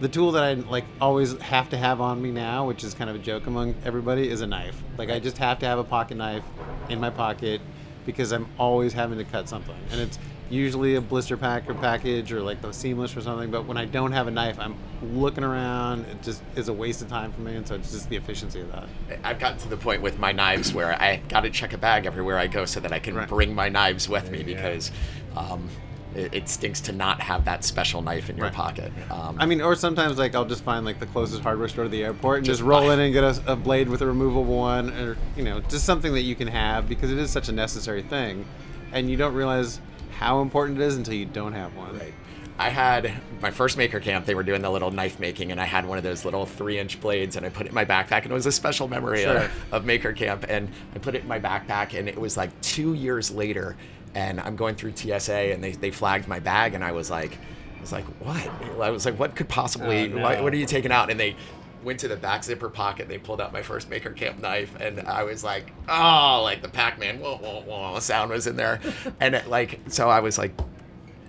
the 0.00 0.08
tool 0.08 0.32
that 0.32 0.42
I 0.42 0.54
like 0.54 0.84
always 1.00 1.38
have 1.38 1.70
to 1.70 1.76
have 1.76 2.00
on 2.00 2.20
me 2.20 2.32
now, 2.32 2.66
which 2.66 2.82
is 2.82 2.94
kind 2.94 3.08
of 3.08 3.16
a 3.16 3.20
joke 3.20 3.46
among 3.46 3.74
everybody, 3.84 4.28
is 4.28 4.40
a 4.40 4.46
knife. 4.46 4.82
Like 4.98 5.10
I 5.10 5.18
just 5.20 5.38
have 5.38 5.58
to 5.60 5.66
have 5.66 5.78
a 5.78 5.84
pocket 5.84 6.16
knife 6.16 6.44
in 6.88 6.98
my 6.98 7.10
pocket 7.10 7.60
because 8.04 8.32
I'm 8.32 8.48
always 8.58 8.92
having 8.92 9.18
to 9.18 9.24
cut 9.24 9.48
something, 9.48 9.76
and 9.90 10.00
it's 10.00 10.18
usually 10.52 10.96
a 10.96 11.00
blister 11.00 11.36
pack 11.36 11.68
or 11.68 11.74
package 11.74 12.30
or 12.32 12.42
like 12.42 12.60
the 12.60 12.72
seamless 12.72 13.16
or 13.16 13.22
something. 13.22 13.50
But 13.50 13.66
when 13.66 13.76
I 13.78 13.86
don't 13.86 14.12
have 14.12 14.28
a 14.28 14.30
knife, 14.30 14.58
I'm 14.58 14.76
looking 15.14 15.44
around. 15.44 16.04
It 16.06 16.22
just 16.22 16.42
is 16.54 16.68
a 16.68 16.72
waste 16.72 17.00
of 17.02 17.08
time 17.08 17.32
for 17.32 17.40
me, 17.40 17.56
and 17.56 17.66
so 17.66 17.74
it's 17.74 17.90
just 17.90 18.08
the 18.10 18.16
efficiency 18.16 18.60
of 18.60 18.70
that. 18.72 18.88
I've 19.24 19.38
gotten 19.38 19.58
to 19.60 19.68
the 19.68 19.76
point 19.78 20.02
with 20.02 20.18
my 20.18 20.30
knives 20.32 20.74
where 20.74 21.00
I 21.00 21.16
got 21.28 21.40
to 21.40 21.50
check 21.50 21.72
a 21.72 21.78
bag 21.78 22.04
everywhere 22.06 22.38
I 22.38 22.46
go 22.46 22.66
so 22.66 22.80
that 22.80 22.92
I 22.92 22.98
can 22.98 23.14
Right. 23.14 23.28
bring 23.28 23.54
my 23.54 23.68
knives 23.68 24.08
with 24.08 24.30
me 24.30 24.38
There 24.42 24.48
you 24.48 24.54
go. 24.54 24.62
because 24.62 24.92
um, 25.36 25.68
it, 26.14 26.34
it 26.34 26.48
stinks 26.48 26.80
to 26.82 26.92
not 26.92 27.20
have 27.20 27.46
that 27.46 27.64
special 27.64 28.02
knife 28.02 28.28
in 28.28 28.36
your 28.36 28.46
Right. 28.46 28.54
pocket. 28.54 28.92
Um, 29.10 29.36
I 29.38 29.46
mean, 29.46 29.62
or 29.62 29.74
sometimes 29.74 30.18
like 30.18 30.34
I'll 30.34 30.44
just 30.44 30.64
find 30.64 30.84
like 30.84 31.00
the 31.00 31.06
closest 31.06 31.42
hardware 31.42 31.68
store 31.68 31.84
to 31.84 31.90
the 31.90 32.04
airport 32.04 32.38
and 32.38 32.46
Just 32.46 32.58
just, 32.60 32.66
roll 32.66 32.90
in 32.90 33.00
and 33.00 33.12
get 33.14 33.24
a, 33.24 33.52
a 33.52 33.56
blade 33.56 33.88
with 33.88 34.02
a 34.02 34.06
removable 34.06 34.44
one, 34.44 34.90
or 34.90 35.16
you 35.36 35.44
know, 35.44 35.60
just 35.60 35.84
something 35.86 36.12
that 36.12 36.22
you 36.22 36.34
can 36.34 36.48
have 36.48 36.88
because 36.88 37.10
it 37.10 37.16
is 37.16 37.30
such 37.30 37.48
a 37.48 37.52
necessary 37.52 38.02
thing, 38.02 38.44
and 38.92 39.08
you 39.08 39.16
don't 39.16 39.32
realize 39.34 39.80
how 40.12 40.40
important 40.42 40.80
it 40.80 40.84
is 40.84 40.96
until 40.96 41.14
you 41.14 41.26
don't 41.26 41.52
have 41.52 41.74
one. 41.76 41.98
Right. 41.98 42.14
I 42.58 42.68
had 42.68 43.12
my 43.40 43.50
first 43.50 43.76
maker 43.76 43.98
camp. 43.98 44.26
They 44.26 44.34
were 44.34 44.42
doing 44.42 44.62
the 44.62 44.70
little 44.70 44.90
knife 44.90 45.18
making, 45.18 45.50
and 45.50 45.60
I 45.60 45.64
had 45.64 45.86
one 45.86 45.98
of 45.98 46.04
those 46.04 46.24
little 46.24 46.46
three-inch 46.46 47.00
blades, 47.00 47.34
and 47.36 47.44
I 47.46 47.48
put 47.48 47.66
it 47.66 47.70
in 47.70 47.74
my 47.74 47.84
backpack, 47.84 48.22
and 48.22 48.30
it 48.30 48.34
was 48.34 48.46
a 48.46 48.52
special 48.52 48.88
memory 48.88 49.22
Sure. 49.22 49.38
of, 49.38 49.52
of 49.72 49.84
maker 49.84 50.12
camp. 50.12 50.44
And 50.48 50.68
I 50.94 50.98
put 50.98 51.14
it 51.14 51.22
in 51.22 51.28
my 51.28 51.40
backpack, 51.40 51.98
and 51.98 52.08
it 52.08 52.18
was 52.18 52.36
like 52.36 52.50
two 52.60 52.94
years 52.94 53.30
later, 53.30 53.74
and 54.14 54.38
I'm 54.40 54.54
going 54.54 54.74
through 54.74 54.94
TSA, 54.94 55.32
and 55.32 55.64
they, 55.64 55.72
they 55.72 55.90
flagged 55.90 56.28
my 56.28 56.38
bag, 56.40 56.74
and 56.74 56.84
I 56.84 56.92
was 56.92 57.10
like, 57.10 57.38
I 57.78 57.80
was 57.80 57.90
like, 57.90 58.04
what? 58.20 58.48
I 58.80 58.90
was 58.90 59.06
like, 59.06 59.18
what 59.18 59.34
could 59.34 59.48
possibly? 59.48 60.04
Oh, 60.12 60.16
no. 60.18 60.22
what, 60.22 60.42
what 60.42 60.52
are 60.52 60.56
you 60.56 60.66
taking 60.66 60.92
out? 60.92 61.10
And 61.10 61.18
they 61.18 61.34
went 61.82 62.00
to 62.00 62.08
the 62.08 62.16
back 62.16 62.44
zipper 62.44 62.68
pocket. 62.68 63.08
They 63.08 63.18
pulled 63.18 63.40
out 63.40 63.52
my 63.52 63.62
first 63.62 63.90
maker 63.90 64.10
camp 64.10 64.40
knife, 64.40 64.74
and 64.80 65.00
I 65.00 65.24
was 65.24 65.42
like, 65.44 65.72
oh, 65.88 66.40
like 66.42 66.62
the 66.62 66.68
Pac-Man 66.68 67.20
whoa, 67.20 67.36
whoa, 67.36 67.62
whoa, 67.62 67.98
sound 68.00 68.30
was 68.30 68.46
in 68.46 68.56
there, 68.56 68.80
and 69.20 69.34
it, 69.34 69.48
like 69.48 69.80
so 69.88 70.08
I 70.08 70.20
was 70.20 70.38
like, 70.38 70.52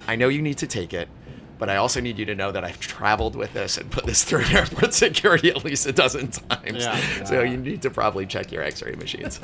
I 0.07 0.15
know 0.15 0.29
you 0.29 0.41
need 0.41 0.57
to 0.59 0.67
take 0.67 0.93
it. 0.93 1.09
But 1.59 1.69
I 1.69 1.77
also 1.77 2.01
need 2.01 2.17
you 2.19 2.25
to 2.25 2.35
know 2.35 2.51
that 2.51 2.65
I've 2.65 2.79
traveled 2.79 3.35
with 3.37 3.53
this 3.53 3.77
and 3.77 3.89
put 3.89 4.05
this 4.05 4.23
through 4.23 4.43
airport 4.45 4.93
security 4.93 5.49
at 5.49 5.63
least 5.63 5.85
a 5.85 5.93
dozen 5.93 6.29
times. 6.29 6.83
Yeah. 6.83 7.23
So 7.23 7.41
you 7.41 7.55
need 7.55 7.83
to 7.83 7.89
probably 7.89 8.25
check 8.25 8.51
your 8.51 8.63
X-ray 8.63 8.95
machines. 8.95 9.39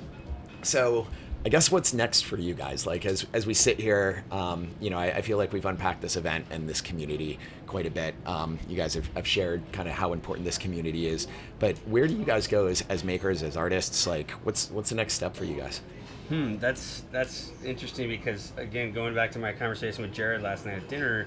so 0.62 1.06
I 1.44 1.48
guess 1.48 1.72
what's 1.72 1.92
next 1.92 2.22
for 2.22 2.36
you 2.36 2.54
guys? 2.54 2.86
Like 2.86 3.04
as 3.04 3.26
as 3.32 3.46
we 3.46 3.54
sit 3.54 3.80
here, 3.80 4.24
um, 4.30 4.68
you 4.80 4.90
know, 4.90 4.98
I, 4.98 5.06
I 5.06 5.22
feel 5.22 5.38
like 5.38 5.52
we've 5.52 5.64
unpacked 5.64 6.00
this 6.00 6.16
event 6.16 6.46
and 6.50 6.68
this 6.68 6.80
community 6.80 7.38
quite 7.66 7.84
a 7.84 7.90
bit. 7.90 8.14
Um, 8.26 8.60
you 8.68 8.76
guys 8.76 8.94
have, 8.94 9.08
have 9.14 9.26
shared 9.26 9.60
kind 9.72 9.88
of 9.88 9.94
how 9.94 10.12
important 10.12 10.44
this 10.44 10.56
community 10.56 11.08
is. 11.08 11.26
But 11.58 11.76
where 11.78 12.06
do 12.06 12.14
you 12.14 12.24
guys 12.24 12.46
go 12.46 12.66
as, 12.66 12.84
as 12.88 13.02
makers, 13.02 13.42
as 13.42 13.56
artists? 13.56 14.06
Like, 14.06 14.30
what's 14.44 14.70
what's 14.70 14.90
the 14.90 14.94
next 14.94 15.14
step 15.14 15.34
for 15.34 15.44
you 15.44 15.56
guys? 15.56 15.80
Hmm, 16.28 16.58
that's 16.58 17.02
that's 17.10 17.50
interesting 17.64 18.08
because 18.08 18.52
again, 18.56 18.92
going 18.92 19.12
back 19.12 19.32
to 19.32 19.40
my 19.40 19.52
conversation 19.52 20.02
with 20.02 20.12
Jared 20.12 20.42
last 20.42 20.64
night 20.64 20.76
at 20.76 20.88
dinner, 20.88 21.26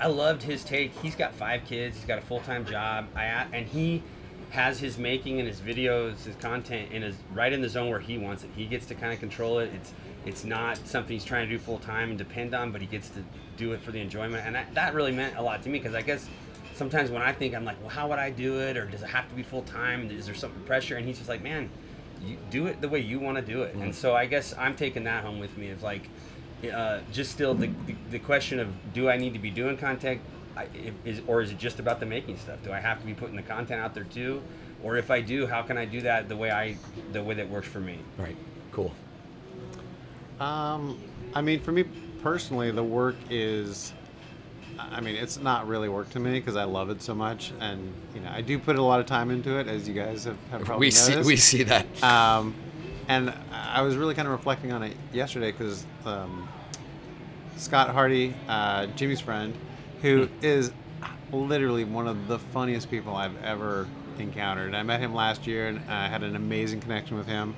I 0.00 0.08
loved 0.08 0.42
his 0.42 0.64
take. 0.64 0.92
He's 1.00 1.14
got 1.14 1.34
five 1.36 1.64
kids. 1.66 1.96
He's 1.96 2.04
got 2.04 2.18
a 2.18 2.22
full 2.22 2.40
time 2.40 2.64
job. 2.64 3.06
I 3.14 3.46
and 3.52 3.68
he 3.68 4.02
has 4.52 4.78
his 4.78 4.98
making 4.98 5.38
and 5.38 5.48
his 5.48 5.60
videos, 5.60 6.24
his 6.24 6.36
content, 6.36 6.90
and 6.92 7.02
is 7.02 7.16
right 7.32 7.52
in 7.54 7.62
the 7.62 7.68
zone 7.68 7.88
where 7.88 8.00
he 8.00 8.18
wants 8.18 8.44
it. 8.44 8.50
He 8.54 8.66
gets 8.66 8.84
to 8.86 8.94
kind 8.94 9.12
of 9.12 9.18
control 9.18 9.58
it. 9.58 9.70
It's 9.74 9.92
it's 10.26 10.44
not 10.44 10.76
something 10.86 11.14
he's 11.14 11.24
trying 11.24 11.48
to 11.48 11.52
do 11.52 11.58
full 11.58 11.78
time 11.78 12.10
and 12.10 12.18
depend 12.18 12.54
on, 12.54 12.70
but 12.70 12.80
he 12.80 12.86
gets 12.86 13.08
to 13.08 13.24
do 13.56 13.72
it 13.72 13.80
for 13.80 13.90
the 13.90 14.00
enjoyment. 14.00 14.46
And 14.46 14.54
that, 14.54 14.72
that 14.74 14.94
really 14.94 15.10
meant 15.10 15.36
a 15.36 15.42
lot 15.42 15.62
to 15.62 15.68
me 15.68 15.78
because 15.78 15.94
I 15.94 16.02
guess 16.02 16.28
sometimes 16.74 17.10
when 17.10 17.22
I 17.22 17.32
think 17.32 17.54
I'm 17.54 17.64
like, 17.64 17.80
well, 17.80 17.88
how 17.88 18.08
would 18.08 18.18
I 18.18 18.30
do 18.30 18.60
it, 18.60 18.76
or 18.76 18.86
does 18.86 19.02
it 19.02 19.08
have 19.08 19.28
to 19.30 19.34
be 19.34 19.42
full 19.42 19.62
time? 19.62 20.10
Is 20.10 20.26
there 20.26 20.34
some 20.34 20.52
pressure? 20.66 20.96
And 20.96 21.06
he's 21.06 21.16
just 21.16 21.28
like, 21.28 21.42
man, 21.42 21.70
you 22.24 22.36
do 22.50 22.66
it 22.66 22.80
the 22.80 22.88
way 22.88 23.00
you 23.00 23.18
want 23.18 23.36
to 23.38 23.42
do 23.42 23.62
it. 23.62 23.74
And 23.74 23.92
so 23.92 24.14
I 24.14 24.26
guess 24.26 24.54
I'm 24.56 24.76
taking 24.76 25.04
that 25.04 25.24
home 25.24 25.40
with 25.40 25.56
me. 25.56 25.68
It's 25.68 25.82
like, 25.82 26.08
uh, 26.72 27.00
just 27.10 27.32
still 27.32 27.54
the, 27.54 27.70
the, 27.86 27.96
the 28.10 28.18
question 28.20 28.60
of 28.60 28.68
do 28.92 29.08
I 29.08 29.16
need 29.16 29.32
to 29.32 29.40
be 29.40 29.50
doing 29.50 29.76
content, 29.76 30.20
I, 30.56 30.66
is, 31.04 31.22
or 31.26 31.40
is 31.40 31.50
it 31.50 31.58
just 31.58 31.78
about 31.78 32.00
the 32.00 32.06
making 32.06 32.38
stuff? 32.38 32.58
Do 32.62 32.72
I 32.72 32.80
have 32.80 33.00
to 33.00 33.06
be 33.06 33.14
putting 33.14 33.36
the 33.36 33.42
content 33.42 33.80
out 33.80 33.94
there 33.94 34.04
too? 34.04 34.42
Or 34.82 34.96
if 34.96 35.10
I 35.10 35.20
do, 35.20 35.46
how 35.46 35.62
can 35.62 35.78
I 35.78 35.84
do 35.84 36.00
that 36.02 36.28
the 36.28 36.36
way 36.36 36.50
I, 36.50 36.76
the 37.12 37.22
way 37.22 37.34
that 37.34 37.48
works 37.48 37.68
for 37.68 37.80
me? 37.80 37.98
Right. 38.18 38.36
Cool. 38.72 38.92
Um, 40.40 40.98
I 41.34 41.40
mean, 41.40 41.60
for 41.60 41.72
me 41.72 41.84
personally, 42.22 42.70
the 42.70 42.84
work 42.84 43.16
is. 43.30 43.92
I 44.78 45.00
mean, 45.00 45.14
it's 45.14 45.38
not 45.38 45.68
really 45.68 45.88
work 45.88 46.10
to 46.10 46.18
me 46.18 46.32
because 46.32 46.56
I 46.56 46.64
love 46.64 46.90
it 46.90 47.02
so 47.02 47.14
much, 47.14 47.52
and 47.60 47.92
you 48.14 48.20
know, 48.20 48.30
I 48.32 48.40
do 48.40 48.58
put 48.58 48.76
a 48.76 48.82
lot 48.82 49.00
of 49.00 49.06
time 49.06 49.30
into 49.30 49.58
it, 49.58 49.68
as 49.68 49.86
you 49.86 49.94
guys 49.94 50.24
have, 50.24 50.36
have 50.50 50.62
probably 50.62 50.86
We 50.86 50.90
see 50.90 51.20
we 51.22 51.36
see 51.36 51.62
that. 51.64 52.02
Um, 52.02 52.54
and 53.08 53.32
I 53.52 53.82
was 53.82 53.96
really 53.96 54.14
kind 54.14 54.26
of 54.26 54.32
reflecting 54.32 54.72
on 54.72 54.82
it 54.82 54.96
yesterday 55.12 55.52
because 55.52 55.86
um, 56.06 56.48
Scott 57.56 57.90
Hardy, 57.90 58.34
uh, 58.48 58.86
Jimmy's 58.86 59.20
friend, 59.20 59.54
who 60.02 60.28
is 60.42 60.72
literally 61.32 61.84
one 61.84 62.06
of 62.06 62.28
the 62.28 62.38
funniest 62.38 62.90
people 62.90 63.14
I've 63.14 63.42
ever 63.42 63.88
encountered. 64.18 64.74
I 64.74 64.82
met 64.82 65.00
him 65.00 65.14
last 65.14 65.46
year 65.46 65.68
and 65.68 65.80
I 65.88 66.08
had 66.08 66.22
an 66.22 66.36
amazing 66.36 66.80
connection 66.80 67.16
with 67.16 67.26
him. 67.26 67.54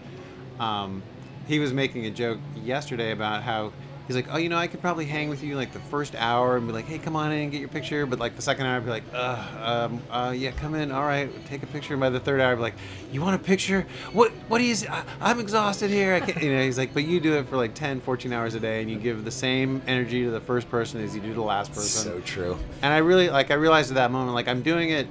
Um, 0.61 1.02
he 1.48 1.59
was 1.59 1.72
making 1.72 2.07
a 2.07 2.11
joke 2.11 2.38
yesterday 2.54 3.11
about 3.11 3.42
how 3.42 3.72
he's 4.06 4.16
like, 4.16 4.26
oh, 4.30 4.36
you 4.36 4.48
know, 4.48 4.56
I 4.58 4.66
could 4.66 4.80
probably 4.80 5.04
hang 5.06 5.28
with 5.28 5.42
you 5.42 5.56
like 5.56 5.72
the 5.72 5.78
first 5.80 6.14
hour 6.14 6.56
and 6.56 6.66
be 6.66 6.72
like, 6.72 6.84
hey, 6.84 6.98
come 6.98 7.16
on 7.16 7.32
in 7.32 7.38
and 7.44 7.52
get 7.52 7.60
your 7.60 7.68
picture. 7.68 8.06
But 8.06 8.18
like 8.18 8.36
the 8.36 8.42
second 8.42 8.66
hour, 8.66 8.76
I'd 8.76 8.84
be 8.84 8.90
like, 8.90 9.02
uh, 9.12 9.88
um, 9.90 10.02
uh, 10.10 10.30
yeah, 10.36 10.50
come 10.52 10.74
in. 10.74 10.92
All 10.92 11.04
right, 11.04 11.30
take 11.46 11.62
a 11.62 11.66
picture. 11.66 11.94
And 11.94 12.00
by 12.00 12.10
the 12.10 12.20
third 12.20 12.40
hour, 12.40 12.52
I'd 12.52 12.56
be 12.56 12.60
like, 12.62 12.74
you 13.12 13.20
want 13.22 13.40
a 13.40 13.44
picture? 13.44 13.86
What? 14.12 14.30
What 14.48 14.58
do 14.58 14.64
you? 14.64 14.72
s- 14.72 14.86
I, 14.86 15.04
I'm 15.20 15.40
exhausted 15.40 15.90
here. 15.90 16.14
I 16.14 16.20
can't, 16.20 16.42
you 16.42 16.54
know, 16.54 16.62
he's 16.62 16.78
like, 16.78 16.92
but 16.94 17.04
you 17.04 17.20
do 17.20 17.34
it 17.38 17.46
for 17.48 17.56
like 17.56 17.74
10, 17.74 18.00
14 18.00 18.32
hours 18.32 18.54
a 18.54 18.60
day, 18.60 18.80
and 18.82 18.90
you 18.90 18.98
give 18.98 19.24
the 19.24 19.30
same 19.30 19.80
energy 19.86 20.24
to 20.24 20.30
the 20.30 20.40
first 20.40 20.68
person 20.70 21.00
as 21.02 21.14
you 21.14 21.20
do 21.20 21.28
to 21.28 21.34
the 21.34 21.40
last 21.42 21.72
person. 21.72 22.02
So 22.12 22.20
true. 22.20 22.58
And 22.82 22.92
I 22.92 22.98
really 22.98 23.30
like 23.30 23.50
I 23.50 23.54
realized 23.54 23.90
at 23.90 23.94
that 23.94 24.10
moment 24.10 24.34
like 24.34 24.48
I'm 24.48 24.62
doing 24.62 24.90
it 24.90 25.06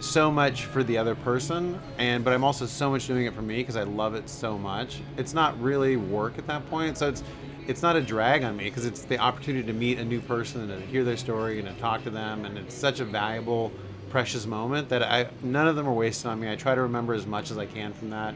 so 0.00 0.30
much 0.30 0.64
for 0.66 0.84
the 0.84 0.96
other 0.96 1.16
person 1.16 1.76
and 1.98 2.22
but 2.22 2.32
I'm 2.32 2.44
also 2.44 2.66
so 2.66 2.88
much 2.88 3.08
doing 3.08 3.26
it 3.26 3.34
for 3.34 3.42
me 3.42 3.56
because 3.56 3.74
I 3.74 3.82
love 3.82 4.14
it 4.14 4.28
so 4.28 4.56
much. 4.56 5.00
It's 5.16 5.34
not 5.34 5.60
really 5.60 5.96
work 5.96 6.38
at 6.38 6.46
that 6.46 6.68
point. 6.70 6.96
So 6.96 7.08
it's 7.08 7.24
it's 7.68 7.82
not 7.82 7.94
a 7.94 8.00
drag 8.00 8.42
on 8.42 8.56
me 8.56 8.64
because 8.64 8.86
it's 8.86 9.02
the 9.02 9.18
opportunity 9.18 9.64
to 9.66 9.74
meet 9.74 9.98
a 9.98 10.04
new 10.04 10.20
person 10.22 10.68
and 10.70 10.82
to 10.82 10.86
hear 10.88 11.04
their 11.04 11.18
story 11.18 11.60
and 11.60 11.68
to 11.68 11.74
talk 11.74 12.02
to 12.02 12.10
them 12.10 12.46
and 12.46 12.56
it's 12.56 12.74
such 12.74 12.98
a 12.98 13.04
valuable 13.04 13.70
precious 14.08 14.46
moment 14.46 14.88
that 14.88 15.02
I 15.02 15.28
none 15.42 15.68
of 15.68 15.76
them 15.76 15.86
are 15.86 15.92
wasted 15.92 16.26
on 16.26 16.40
me. 16.40 16.50
I 16.50 16.56
try 16.56 16.74
to 16.74 16.80
remember 16.80 17.12
as 17.12 17.26
much 17.26 17.50
as 17.50 17.58
I 17.58 17.66
can 17.66 17.92
from 17.92 18.10
that. 18.10 18.34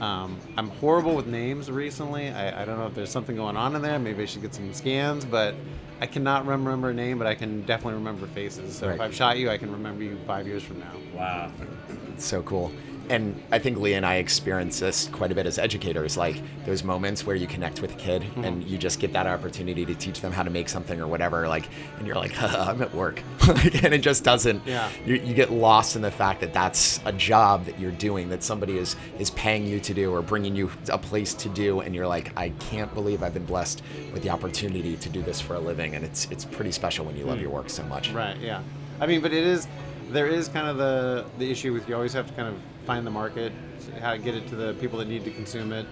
Um, 0.00 0.38
I'm 0.56 0.70
horrible 0.70 1.14
with 1.14 1.26
names 1.26 1.70
recently. 1.70 2.30
I, 2.30 2.62
I 2.62 2.64
don't 2.64 2.78
know 2.78 2.86
if 2.86 2.94
there's 2.94 3.10
something 3.10 3.36
going 3.36 3.58
on 3.58 3.76
in 3.76 3.82
there. 3.82 3.98
Maybe 3.98 4.22
I 4.22 4.26
should 4.26 4.40
get 4.40 4.54
some 4.54 4.72
scans, 4.72 5.26
but 5.26 5.54
I 6.00 6.06
cannot 6.06 6.46
remember 6.46 6.88
a 6.88 6.94
name, 6.94 7.18
but 7.18 7.26
I 7.26 7.34
can 7.34 7.60
definitely 7.66 7.94
remember 7.98 8.26
faces. 8.28 8.74
So 8.74 8.88
if 8.88 8.98
I've 8.98 9.14
shot 9.14 9.36
you, 9.36 9.50
I 9.50 9.58
can 9.58 9.70
remember 9.70 10.02
you 10.02 10.18
five 10.26 10.46
years 10.46 10.62
from 10.62 10.80
now. 10.80 10.92
Wow. 11.14 11.52
It's 12.14 12.24
so 12.24 12.42
cool. 12.42 12.72
And 13.10 13.42
I 13.50 13.58
think 13.58 13.76
Leigh 13.78 13.94
and 13.94 14.06
I 14.06 14.14
experience 14.16 14.78
this 14.80 15.08
quite 15.12 15.32
a 15.32 15.34
bit 15.34 15.44
as 15.44 15.58
educators, 15.58 16.16
like 16.16 16.40
those 16.64 16.84
moments 16.84 17.26
where 17.26 17.34
you 17.36 17.46
connect 17.46 17.82
with 17.82 17.92
a 17.92 17.96
kid 17.96 18.22
Mm-hmm. 18.22 18.44
and 18.44 18.64
you 18.64 18.78
just 18.78 19.00
get 19.00 19.12
that 19.14 19.26
opportunity 19.26 19.84
to 19.84 19.94
teach 19.94 20.20
them 20.20 20.30
how 20.32 20.42
to 20.44 20.50
make 20.50 20.68
something 20.68 21.00
or 21.00 21.06
whatever, 21.08 21.48
like, 21.48 21.68
and 21.98 22.06
you're 22.06 22.14
like, 22.16 22.40
I'm 22.42 22.80
at 22.82 22.94
work. 22.94 23.22
And 23.82 23.92
it 23.92 23.98
just 24.02 24.22
doesn't, 24.24 24.64
Yeah. 24.66 24.88
you, 25.04 25.16
you 25.16 25.34
get 25.34 25.50
lost 25.50 25.96
in 25.96 26.02
the 26.02 26.10
fact 26.10 26.40
that 26.42 26.52
that's 26.54 27.00
a 27.04 27.12
job 27.12 27.64
that 27.66 27.78
you're 27.80 27.90
doing, 27.90 28.28
that 28.28 28.42
somebody 28.44 28.78
is, 28.78 28.94
is 29.18 29.30
paying 29.30 29.66
you 29.66 29.80
to 29.80 29.92
do 29.92 30.12
or 30.14 30.22
bringing 30.22 30.54
you 30.54 30.70
a 30.90 30.98
place 30.98 31.34
to 31.34 31.48
do. 31.48 31.80
And 31.80 31.94
you're 31.94 32.06
like, 32.06 32.32
I 32.38 32.50
can't 32.70 32.92
believe 32.94 33.22
I've 33.24 33.34
been 33.34 33.44
blessed 33.46 33.82
with 34.12 34.22
the 34.22 34.30
opportunity 34.30 34.96
to 34.96 35.08
do 35.08 35.20
this 35.22 35.40
for 35.40 35.54
a 35.56 35.60
living. 35.60 35.96
And 35.96 36.04
it's, 36.04 36.28
it's 36.30 36.44
pretty 36.44 36.70
special 36.72 37.04
when 37.04 37.16
you 37.16 37.24
love 37.24 37.40
your 37.40 37.50
work 37.50 37.68
so 37.70 37.82
much. 37.84 38.10
Right. 38.12 38.36
Yeah. 38.38 38.62
I 39.00 39.06
mean, 39.06 39.20
but 39.20 39.32
it 39.32 39.44
is 39.44 39.66
there 40.12 40.26
is 40.26 40.48
kind 40.48 40.66
of 40.66 40.76
the 40.76 41.24
the 41.38 41.50
issue 41.50 41.72
with 41.72 41.88
you 41.88 41.94
always 41.94 42.12
have 42.12 42.26
to 42.26 42.32
kind 42.34 42.48
of 42.48 42.56
find 42.86 43.06
the 43.06 43.10
market, 43.10 43.52
how 44.00 44.12
to 44.12 44.18
get 44.18 44.34
it 44.34 44.46
to 44.48 44.56
the 44.56 44.74
people 44.74 44.98
that 44.98 45.08
need 45.08 45.24
to 45.24 45.30
consume 45.30 45.72
it. 45.72 45.86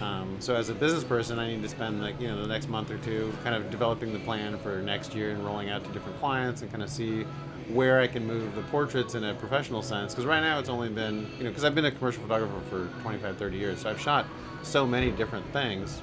Um, 0.00 0.36
so 0.40 0.54
as 0.54 0.68
a 0.68 0.74
business 0.74 1.04
person, 1.04 1.38
I 1.38 1.48
need 1.48 1.62
to 1.62 1.68
spend 1.68 2.00
like 2.00 2.20
you 2.20 2.28
know 2.28 2.40
the 2.40 2.48
next 2.48 2.68
month 2.68 2.90
or 2.90 2.98
two 2.98 3.32
kind 3.42 3.54
of 3.54 3.70
developing 3.70 4.12
the 4.12 4.18
plan 4.20 4.58
for 4.58 4.80
next 4.82 5.14
year 5.14 5.30
and 5.30 5.44
rolling 5.44 5.70
out 5.70 5.84
to 5.84 5.90
different 5.92 6.18
clients 6.20 6.62
and 6.62 6.70
kind 6.70 6.82
of 6.82 6.90
see 6.90 7.24
where 7.72 8.00
I 8.00 8.06
can 8.06 8.26
move 8.26 8.54
the 8.54 8.62
portraits 8.62 9.14
in 9.14 9.24
a 9.24 9.34
professional 9.34 9.82
sense. 9.82 10.12
Because 10.12 10.26
right 10.26 10.40
now 10.40 10.58
it's 10.58 10.68
only 10.68 10.88
been 10.88 11.28
you 11.38 11.44
know 11.44 11.50
because 11.50 11.64
I've 11.64 11.74
been 11.74 11.86
a 11.86 11.92
commercial 11.92 12.22
photographer 12.22 12.60
for 12.70 13.02
25, 13.02 13.36
30 13.36 13.56
years, 13.56 13.80
so 13.80 13.90
I've 13.90 14.00
shot 14.00 14.26
so 14.62 14.86
many 14.86 15.10
different 15.10 15.46
things 15.52 16.00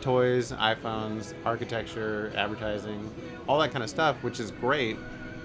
toys, 0.00 0.52
iPhones, 0.52 1.34
architecture, 1.44 2.32
advertising, 2.34 3.12
all 3.46 3.58
that 3.58 3.70
kind 3.70 3.84
of 3.84 3.90
stuff, 3.90 4.16
which 4.22 4.40
is 4.40 4.50
great 4.50 4.96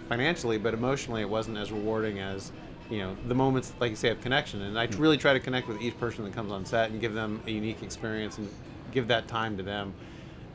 financially, 0.10 0.58
but 0.58 0.74
emotionally 0.74 1.22
it 1.22 1.30
wasn't 1.30 1.58
as 1.58 1.72
rewarding 1.72 2.20
as 2.20 2.52
you 2.90 3.00
know 3.00 3.18
the 3.28 3.34
moments 3.34 3.74
like 3.80 3.90
you 3.90 3.96
say 3.96 4.10
of 4.10 4.22
connection. 4.22 4.62
And 4.62 4.78
I 4.80 4.86
really 4.98 5.18
try 5.18 5.34
to 5.34 5.40
connect 5.40 5.68
with 5.68 5.82
each 5.82 5.98
person 6.00 6.24
that 6.26 6.34
comes 6.34 6.52
on 6.52 6.66
set 6.66 6.92
and 6.92 7.02
give 7.02 7.14
them 7.14 7.42
a 7.48 7.52
unique 7.52 7.82
experience 7.84 8.38
and 8.38 8.50
give 8.92 9.08
that 9.08 9.28
time 9.28 9.58
to 9.58 9.64
them. 9.64 9.94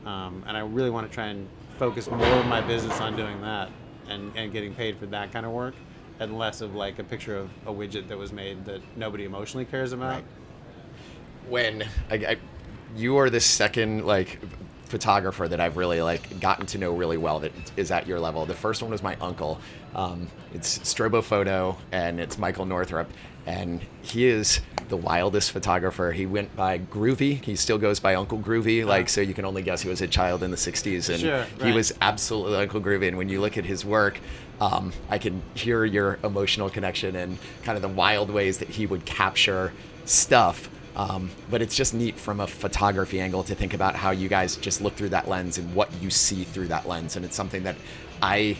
Um, 0.05 0.43
and 0.47 0.57
I 0.57 0.61
really 0.61 0.89
want 0.89 1.07
to 1.07 1.13
try 1.13 1.27
and 1.27 1.47
focus 1.77 2.09
more 2.09 2.25
of 2.25 2.45
my 2.47 2.61
business 2.61 2.99
on 2.99 3.15
doing 3.15 3.41
that 3.41 3.69
and, 4.07 4.31
and 4.35 4.51
getting 4.51 4.73
paid 4.73 4.97
for 4.97 5.05
that 5.07 5.31
kind 5.31 5.45
of 5.45 5.51
work 5.51 5.75
and 6.19 6.37
less 6.37 6.61
of 6.61 6.75
like 6.75 6.99
a 6.99 7.03
picture 7.03 7.37
of 7.37 7.49
a 7.65 7.71
widget 7.71 8.07
that 8.07 8.17
was 8.17 8.31
made 8.31 8.65
that 8.65 8.81
nobody 8.95 9.25
emotionally 9.25 9.65
cares 9.65 9.91
about. 9.91 10.15
Right. 10.15 10.25
when 11.47 11.83
I, 12.09 12.15
I, 12.15 12.37
you 12.95 13.17
are 13.17 13.29
the 13.29 13.39
second 13.39 14.05
like 14.05 14.39
photographer 14.91 15.47
that 15.47 15.59
I've 15.59 15.77
really 15.77 16.01
like 16.01 16.39
gotten 16.39 16.67
to 16.67 16.77
know 16.77 16.91
really 16.93 17.17
well 17.17 17.39
that 17.39 17.51
is 17.77 17.89
at 17.89 18.05
your 18.05 18.19
level. 18.19 18.45
The 18.45 18.53
first 18.53 18.83
one 18.83 18.91
was 18.91 19.01
my 19.01 19.15
uncle. 19.19 19.59
Um, 19.95 20.27
it's 20.53 20.77
Strobo 20.79 21.23
Photo, 21.23 21.77
and 21.91 22.19
it's 22.19 22.37
Michael 22.37 22.65
Northrup, 22.65 23.09
and 23.45 23.81
he 24.01 24.27
is 24.27 24.59
the 24.89 24.97
wildest 24.97 25.51
photographer. 25.51 26.11
He 26.11 26.25
went 26.25 26.55
by 26.55 26.79
Groovy. 26.79 27.43
He 27.43 27.55
still 27.55 27.77
goes 27.77 27.99
by 27.99 28.15
Uncle 28.15 28.37
Groovy. 28.37 28.85
Like 28.85 29.09
so, 29.09 29.21
you 29.21 29.33
can 29.33 29.45
only 29.45 29.61
guess 29.63 29.81
he 29.81 29.89
was 29.89 30.01
a 30.01 30.07
child 30.07 30.43
in 30.43 30.51
the 30.51 30.57
'60s, 30.57 31.09
and 31.09 31.19
Sure, 31.19 31.45
he 31.63 31.71
was 31.71 31.93
absolutely 32.01 32.57
Uncle 32.57 32.81
Groovy. 32.81 33.07
And 33.07 33.17
when 33.17 33.29
you 33.29 33.41
look 33.41 33.57
at 33.57 33.65
his 33.65 33.83
work, 33.83 34.19
um, 34.59 34.93
I 35.09 35.17
can 35.17 35.41
hear 35.55 35.85
your 35.85 36.19
emotional 36.23 36.69
connection 36.69 37.15
and 37.15 37.37
kind 37.63 37.75
of 37.77 37.81
the 37.81 37.87
wild 37.89 38.29
ways 38.29 38.59
that 38.59 38.69
he 38.69 38.85
would 38.85 39.05
capture 39.05 39.73
stuff 40.05 40.69
Um, 40.95 41.29
but 41.49 41.61
it's 41.61 41.75
just 41.75 41.93
neat 41.93 42.17
from 42.17 42.39
a 42.39 42.47
photography 42.47 43.21
angle 43.21 43.43
to 43.43 43.55
think 43.55 43.73
about 43.73 43.95
how 43.95 44.11
you 44.11 44.27
guys 44.27 44.57
just 44.57 44.81
look 44.81 44.95
through 44.95 45.09
that 45.09 45.27
lens 45.29 45.57
and 45.57 45.73
what 45.73 45.89
you 46.01 46.09
see 46.09 46.43
through 46.43 46.67
that 46.67 46.87
lens. 46.87 47.15
And 47.15 47.23
it's 47.23 47.35
something 47.35 47.63
that 47.63 47.77
I 48.21 48.57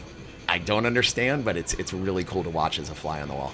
I 0.47 0.57
don't 0.57 0.85
understand, 0.85 1.45
but 1.45 1.57
it's 1.57 1.73
it's 1.75 1.93
really 1.93 2.23
cool 2.23 2.43
to 2.43 2.49
watch 2.49 2.79
as 2.79 2.89
a 2.89 2.95
fly 2.95 3.21
on 3.21 3.27
the 3.27 3.33
wall. 3.33 3.53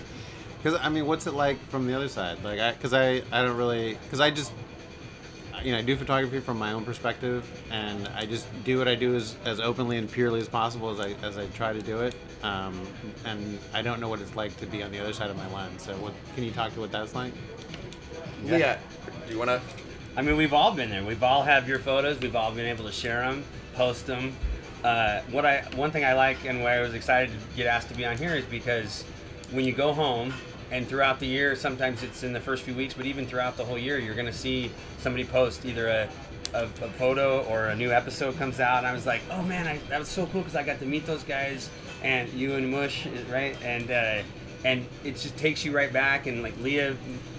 Because 0.61 0.79
I 0.81 0.89
mean, 0.89 1.05
what's 1.05 1.27
it 1.27 1.33
like 1.33 1.59
from 1.69 1.87
the 1.87 1.93
other 1.93 2.07
side? 2.07 2.43
Like, 2.43 2.59
I 2.59 2.71
because 2.73 2.93
I 2.93 3.21
I 3.31 3.43
don't 3.43 3.57
really 3.57 3.97
because 4.03 4.19
I 4.19 4.31
just 4.31 4.51
you 5.63 5.71
know 5.71 5.77
I 5.77 5.81
do 5.81 5.95
photography 5.95 6.39
from 6.39 6.57
my 6.57 6.73
own 6.73 6.85
perspective, 6.85 7.49
and 7.71 8.07
I 8.09 8.25
just 8.25 8.47
do 8.63 8.77
what 8.77 8.87
I 8.87 8.95
do 8.95 9.15
as, 9.15 9.35
as 9.45 9.59
openly 9.59 9.97
and 9.97 10.11
purely 10.11 10.39
as 10.39 10.47
possible 10.47 10.89
as 10.89 10.99
I 10.99 11.15
as 11.25 11.37
I 11.37 11.45
try 11.47 11.73
to 11.73 11.81
do 11.81 12.01
it. 12.01 12.15
Um, 12.43 12.79
and 13.25 13.59
I 13.73 13.81
don't 13.81 13.99
know 13.99 14.09
what 14.09 14.21
it's 14.21 14.35
like 14.35 14.57
to 14.57 14.65
be 14.65 14.83
on 14.83 14.91
the 14.91 14.99
other 14.99 15.13
side 15.13 15.29
of 15.29 15.37
my 15.37 15.51
lens. 15.53 15.83
So, 15.83 15.93
what 15.97 16.13
can 16.35 16.43
you 16.43 16.51
talk 16.51 16.73
to 16.73 16.79
what 16.79 16.91
that's 16.91 17.15
like? 17.15 17.33
Leah, 18.43 18.79
do 19.25 19.33
you 19.33 19.39
want 19.39 19.49
to? 19.49 19.61
I 20.15 20.21
mean, 20.21 20.37
we've 20.37 20.53
all 20.53 20.71
been 20.71 20.89
there. 20.89 21.03
We've 21.03 21.23
all 21.23 21.43
have 21.43 21.67
your 21.67 21.79
photos. 21.79 22.19
We've 22.19 22.35
all 22.35 22.51
been 22.51 22.65
able 22.65 22.85
to 22.85 22.91
share 22.91 23.21
them, 23.21 23.43
post 23.75 24.07
them. 24.07 24.35
Uh, 24.83 25.21
what 25.31 25.45
I 25.45 25.61
one 25.75 25.91
thing 25.91 26.05
I 26.05 26.13
like 26.13 26.45
and 26.45 26.61
why 26.61 26.77
I 26.77 26.81
was 26.81 26.93
excited 26.93 27.29
to 27.31 27.57
get 27.57 27.67
asked 27.67 27.89
to 27.89 27.95
be 27.95 28.05
on 28.05 28.17
here 28.17 28.35
is 28.35 28.45
because 28.45 29.03
when 29.51 29.65
you 29.65 29.73
go 29.73 29.93
home 29.93 30.33
and 30.71 30.87
throughout 30.87 31.19
the 31.19 31.25
year, 31.25 31.55
sometimes 31.55 32.03
it's 32.03 32.23
in 32.23 32.33
the 32.33 32.39
first 32.39 32.63
few 32.63 32.73
weeks, 32.73 32.93
but 32.93 33.05
even 33.05 33.25
throughout 33.25 33.57
the 33.57 33.63
whole 33.63 33.77
year, 33.77 33.97
you're 33.97 34.15
going 34.15 34.27
to 34.27 34.33
see 34.33 34.71
somebody 34.99 35.23
post 35.23 35.65
either 35.65 35.87
a, 35.87 36.09
a, 36.53 36.63
a, 36.63 36.67
photo 36.67 37.43
or 37.45 37.67
a 37.67 37.75
new 37.75 37.91
episode 37.91 38.37
comes 38.37 38.59
out. 38.59 38.79
And 38.79 38.87
I 38.87 38.93
was 38.93 39.05
like, 39.05 39.21
oh 39.31 39.41
man, 39.43 39.65
I, 39.65 39.77
that 39.89 39.99
was 39.99 40.09
so 40.09 40.25
cool 40.27 40.41
because 40.41 40.55
I 40.55 40.63
got 40.63 40.79
to 40.79 40.85
meet 40.85 41.05
those 41.05 41.23
guys 41.23 41.69
and 42.03 42.31
you 42.33 42.55
and 42.55 42.69
Mush, 42.69 43.07
right? 43.29 43.55
And 43.63 43.89
uh, 43.89 44.23
and 44.63 44.85
it 45.03 45.17
just 45.17 45.37
takes 45.37 45.63
you 45.63 45.75
right 45.75 45.91
back. 45.91 46.27
And 46.27 46.43
like 46.43 46.57
Leah 46.59 46.95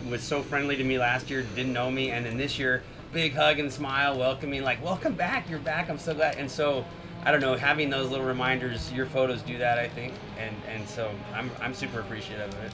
was 0.09 0.22
so 0.22 0.42
friendly 0.42 0.76
to 0.76 0.85
me 0.85 0.98
last 0.98 1.31
year, 1.31 1.42
didn't 1.54 1.72
know 1.72 1.90
me, 1.90 2.11
and 2.11 2.24
then 2.24 2.37
this 2.37 2.59
year, 2.59 2.83
big 3.12 3.35
hug 3.35 3.59
and 3.59 3.72
smile, 3.72 4.18
welcoming, 4.18 4.62
like 4.62 4.83
welcome 4.83 5.14
back, 5.14 5.48
you're 5.48 5.59
back. 5.59 5.88
I'm 5.88 5.98
so 5.98 6.14
glad. 6.14 6.37
And 6.37 6.50
so 6.50 6.85
I 7.24 7.33
don't 7.33 7.40
know, 7.40 7.57
having 7.57 7.90
those 7.90 8.11
little 8.11 8.26
reminders, 8.26 8.92
your 8.92 9.07
photos 9.07 9.42
do 9.42 9.59
that, 9.59 9.78
I 9.78 9.88
think, 9.88 10.14
and 10.38 10.54
and 10.68 10.88
so 10.88 11.11
I'm 11.35 11.50
I'm 11.61 11.74
super 11.74 12.00
appreciative 12.00 12.48
of 12.48 12.64
it. 12.64 12.72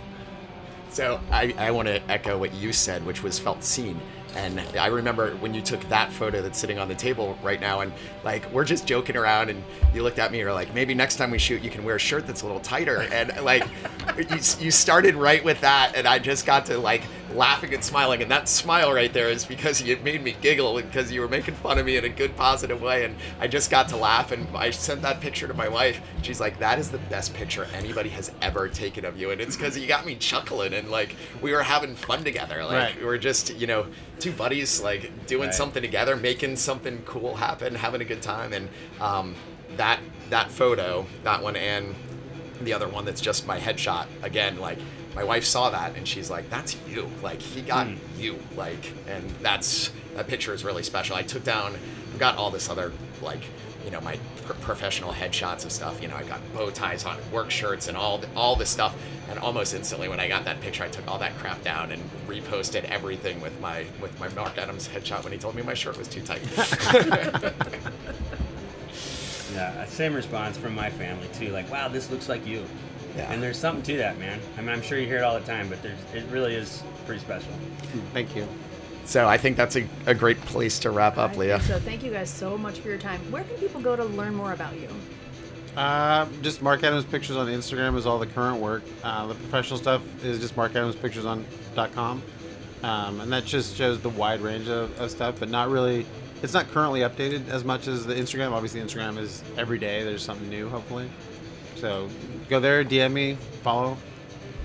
So 0.91 1.21
I, 1.33 1.53
I 1.59 1.71
want 1.73 1.89
to 1.89 2.01
echo 2.09 2.39
what 2.39 2.55
you 2.55 2.73
said, 2.73 3.05
which 3.05 3.23
was 3.23 3.37
felt 3.37 3.65
seen. 3.65 4.01
And 4.37 4.61
I 4.79 4.89
remember 4.89 5.31
when 5.37 5.55
you 5.55 5.63
took 5.63 5.81
that 5.89 6.13
photo 6.13 6.43
that's 6.43 6.59
sitting 6.59 6.79
on 6.79 6.89
the 6.89 6.95
table 6.95 7.39
right 7.43 7.61
now, 7.61 7.81
and 7.81 7.93
like 8.25 8.51
we're 8.53 8.65
just 8.65 8.87
joking 8.87 9.17
around, 9.17 9.51
and 9.51 9.63
you 9.93 10.03
looked 10.03 10.19
at 10.19 10.33
me, 10.33 10.39
you're 10.39 10.53
like, 10.53 10.75
maybe 10.75 10.95
next 10.95 11.17
time 11.17 11.31
we 11.31 11.39
shoot, 11.39 11.63
you 11.63 11.71
can 11.71 11.85
wear 11.85 11.97
a 11.97 12.01
shirt 12.01 12.27
that's 12.27 12.43
a 12.43 12.47
little 12.47 12.61
tighter. 12.61 13.03
And 13.13 13.33
like, 13.43 13.65
you, 14.19 14.39
you 14.59 14.71
started 14.71 15.15
right 15.15 15.45
with 15.45 15.61
that, 15.61 15.93
and 15.95 16.07
I 16.07 16.19
just 16.19 16.47
got 16.47 16.67
to 16.67 16.79
like 16.79 17.03
laughing 17.33 17.73
and 17.75 17.83
smiling. 17.83 18.23
And 18.23 18.31
that 18.31 18.49
smile 18.49 18.93
right 18.93 19.13
there 19.13 19.29
is 19.29 19.45
because 19.45 19.81
you 19.83 19.97
made 19.99 20.23
me 20.23 20.37
giggle 20.41 20.75
because 20.77 21.11
you 21.11 21.21
were 21.21 21.29
making 21.29 21.55
fun 21.57 21.79
of 21.79 21.87
me 21.87 21.97
in 21.97 22.05
a 22.05 22.09
good, 22.09 22.37
positive 22.37 22.81
way. 22.83 23.05
And 23.05 23.17
I 23.41 23.49
just 23.49 23.71
got 23.71 23.89
to 23.89 23.97
laugh. 23.97 24.31
And 24.33 24.47
I 24.57 24.71
sent 24.71 25.03
that 25.03 25.21
picture 25.21 25.49
to 25.49 25.55
my 25.55 25.69
wife. 25.69 26.01
She's 26.23 26.41
like, 26.41 26.59
that 26.59 26.79
is 26.79 26.91
the 26.91 26.99
best 26.99 27.35
picture 27.35 27.67
anybody 27.75 28.09
has 28.11 28.31
ever 28.43 28.69
taken 28.69 29.05
of 29.05 29.19
you. 29.19 29.31
And 29.31 29.41
it's 29.41 29.57
because 29.57 29.77
you 29.79 29.87
got 29.87 30.07
me 30.07 30.15
chuckling 30.17 30.75
and 30.75 30.91
like 30.91 31.17
we 31.41 31.53
were 31.53 31.63
having 31.63 31.95
fun 31.95 32.25
together. 32.25 32.65
Like 32.65 32.73
Right. 32.75 32.99
we 32.99 33.05
were 33.07 33.19
just, 33.19 33.55
you 33.57 33.67
know, 33.67 33.87
two 34.19 34.33
buddies 34.33 34.81
like 34.81 35.27
doing 35.27 35.47
Right. 35.49 35.55
something 35.55 35.83
together, 35.83 36.17
making 36.17 36.57
something 36.57 37.03
cool 37.05 37.35
happen, 37.37 37.75
having 37.75 38.01
a 38.01 38.05
good 38.05 38.23
time. 38.23 38.53
And 38.53 38.69
um, 39.01 39.35
that, 39.77 40.01
that 40.31 40.51
photo, 40.51 41.07
that 41.25 41.43
one, 41.43 41.57
and 41.57 41.95
the 42.63 42.73
other 42.73 42.89
one 42.89 43.05
that's 43.05 43.21
just 43.21 43.47
my 43.47 43.59
headshot 43.59 44.07
again 44.23 44.59
like 44.61 44.79
my 45.15 45.25
wife 45.25 45.45
saw 45.45 45.71
that 45.71 45.97
and 45.97 46.07
she's 46.07 46.31
like 46.31 46.49
that's 46.51 46.77
you. 46.89 47.09
Like 47.23 47.41
he 47.41 47.63
got 47.63 47.87
hmm. 47.87 47.97
you. 48.21 48.39
Like 48.57 48.93
and 49.09 49.29
that's 49.43 49.93
that 50.15 50.27
picture 50.29 50.55
is 50.55 50.65
really 50.65 50.83
special. 50.83 51.17
I 51.17 51.23
took 51.23 51.45
down 51.45 51.75
i've 52.13 52.21
got 52.21 52.37
all 52.37 52.51
this 52.51 52.71
other 52.71 52.93
like 53.23 53.43
you 53.85 53.91
know 53.91 54.01
my 54.01 54.17
pr- 54.45 54.53
professional 54.55 55.13
headshots 55.13 55.65
of 55.65 55.73
stuff. 55.73 56.01
You 56.03 56.09
know 56.09 56.17
i 56.17 56.25
got 56.25 56.41
bow 56.55 56.71
ties 56.71 57.05
on 57.05 57.17
work 57.33 57.51
shirts 57.51 57.89
and 57.89 57.97
all 57.97 58.19
the, 58.19 58.29
all 58.35 58.57
this 58.57 58.71
stuff. 58.71 58.95
And 59.31 59.39
almost 59.39 59.75
instantly 59.75 60.09
when 60.09 60.21
i 60.21 60.29
got 60.29 60.45
that 60.45 60.61
picture 60.61 60.85
i 60.85 60.89
took 60.89 61.09
all 61.09 61.19
that 61.19 61.35
crap 61.39 61.63
down 61.63 61.93
and 61.93 62.03
reposted 62.29 62.85
everything 62.85 63.41
with 63.41 63.59
my 63.61 63.87
with 64.01 64.19
my 64.21 64.29
mark 64.29 64.59
adams 64.59 64.87
headshot 64.87 65.25
when 65.25 65.33
he 65.33 65.39
told 65.39 65.55
me 65.55 65.63
my 65.63 65.75
shirt 65.75 65.97
was 65.97 66.09
too 66.09 66.21
tight. 66.21 66.43
Yeah, 69.55 69.85
same 69.85 70.15
response 70.15 70.59
from 70.59 70.75
my 70.75 70.91
family 70.91 71.29
too. 71.33 71.51
Like, 71.51 71.71
wow, 71.71 71.87
this 71.87 72.11
looks 72.11 72.29
like 72.29 72.45
you. 72.45 72.65
Yeah. 73.17 73.33
And 73.33 73.43
there's 73.43 73.59
something 73.59 73.83
to 73.85 73.97
that, 73.99 74.19
man. 74.19 74.41
I 74.57 74.61
mean, 74.61 74.71
I'm 74.71 74.83
sure 74.83 74.99
you 74.99 75.07
hear 75.07 75.19
it 75.19 75.23
all 75.23 75.39
the 75.39 75.47
time, 75.47 75.69
but 75.69 75.83
there's 75.83 75.99
it 76.13 76.25
really 76.31 76.55
is 76.55 76.83
pretty 77.07 77.21
special. 77.21 77.53
Thank 78.13 78.35
you. 78.35 78.49
so 79.05 79.29
i 79.29 79.37
think 79.37 79.57
that's 79.57 79.77
a, 79.77 79.87
a 80.07 80.15
great 80.15 80.41
place 80.43 80.79
to 80.81 80.91
wrap 80.91 81.19
up 81.19 81.33
I 81.33 81.37
leah 81.37 81.61
So 81.61 81.79
thank 81.79 82.03
you 82.03 82.11
guys 82.11 82.31
so 82.31 82.57
much 82.57 82.79
for 82.81 82.89
your 82.89 82.99
time. 82.99 83.21
Where 83.31 83.45
can 83.45 83.57
people 83.57 83.81
go 83.81 83.95
to 83.95 84.05
learn 84.05 84.35
more 84.35 84.53
about 84.53 84.75
you? 84.81 84.89
Uh, 85.77 86.27
just 86.41 86.63
Mark 86.63 86.83
Adams 86.85 87.05
Pictures 87.05 87.37
on 87.37 87.47
Instagram 87.49 87.97
is 87.97 88.07
all 88.07 88.19
the 88.19 88.27
current 88.27 88.61
work. 88.61 88.83
Uh, 89.03 89.27
the 89.27 89.35
professional 89.35 89.79
stuff 89.79 90.03
is 90.25 90.39
just 90.39 90.55
markadamspictures.com. 90.57 92.23
Um, 92.83 93.21
and 93.21 93.33
that 93.33 93.45
just 93.45 93.77
shows 93.77 94.01
the 94.01 94.11
wide 94.11 94.41
range 94.41 94.69
of, 94.69 94.99
of 95.01 95.11
stuff, 95.11 95.41
but 95.41 95.49
not 95.49 95.71
really. 95.71 96.07
It's 96.43 96.53
not 96.53 96.71
currently 96.71 97.01
updated 97.01 97.49
as 97.49 97.65
much 97.65 97.89
as 97.89 98.05
the 98.07 98.15
Instagram. 98.15 98.53
Obviously, 98.53 98.81
Instagram 98.81 99.19
is 99.19 99.43
every 99.57 99.79
day. 99.79 100.05
There's 100.05 100.23
something 100.23 100.49
new, 100.49 100.69
hopefully. 100.69 101.11
So 101.77 102.09
go 102.49 102.61
there, 102.61 102.85
DM 102.85 103.13
me, 103.13 103.37
follow. 103.63 103.97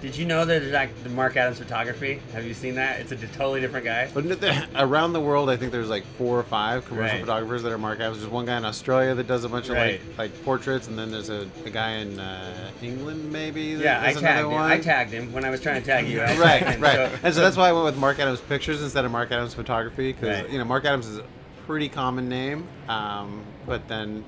Did 0.02 0.16
you 0.16 0.26
know 0.26 0.46
that 0.46 0.62
there's 0.62 0.72
like 0.72 1.04
the 1.04 1.10
Mark 1.10 1.36
Adams 1.36 1.60
photography? 1.60 2.22
Have 2.32 2.46
you 2.46 2.54
seen 2.54 2.76
that? 2.76 3.02
It's 3.02 3.12
a 3.12 3.18
totally 3.18 3.60
different 3.60 3.86
guy. 3.86 4.10
But 4.14 4.26
around 4.78 5.12
the 5.12 5.20
world, 5.20 5.50
I 5.50 5.58
think 5.58 5.74
there's 5.74 5.90
like 5.90 6.06
four 6.18 6.40
or 6.40 6.44
five 6.44 6.86
commercial 6.86 7.18
Right. 7.18 7.20
photographers 7.20 7.64
that 7.64 7.74
are 7.74 7.78
Mark 7.78 8.00
Adams. 8.00 8.20
There's 8.20 8.32
one 8.32 8.46
guy 8.46 8.56
in 8.58 8.64
Australia 8.64 9.14
that 9.16 9.28
does 9.28 9.44
a 9.44 9.50
bunch 9.50 9.68
of 9.68 9.76
like 9.76 10.00
like 10.18 10.46
portraits, 10.46 10.88
and 10.88 10.98
then 10.98 11.12
there's 11.12 11.28
a, 11.30 11.50
a 11.66 11.70
guy 11.70 11.96
in 11.96 12.18
uh, 12.18 12.72
England 12.82 13.30
maybe. 13.30 13.76
that 13.76 13.84
Yeah, 13.84 14.02
I 14.02 14.14
tagged 14.14 14.46
him. 14.46 14.52
one. 14.52 14.72
I 14.72 14.80
tagged 14.80 15.12
him 15.12 15.34
when 15.34 15.44
I 15.44 15.50
was 15.50 15.60
trying 15.60 15.82
to 15.82 15.86
tag 15.86 16.08
you. 16.08 16.20
Right, 16.40 16.40
right. 16.80 16.96
So- 16.96 17.12
and 17.22 17.36
so 17.36 17.42
that's 17.42 17.58
why 17.58 17.68
I 17.68 17.74
went 17.74 17.84
with 17.84 17.98
Mark 17.98 18.20
Adams 18.20 18.40
Pictures 18.40 18.82
instead 18.82 19.04
of 19.04 19.12
Mark 19.12 19.32
Adams 19.34 19.54
Photography 19.54 20.14
because 20.14 20.44
Right. 20.44 20.50
you 20.50 20.60
know 20.60 20.64
Mark 20.66 20.86
Adams 20.86 21.08
is 21.08 21.18
a 21.18 21.26
pretty 21.68 21.90
common 21.90 22.30
name, 22.30 22.70
um, 22.88 23.44
but 23.66 23.86
then 23.90 24.24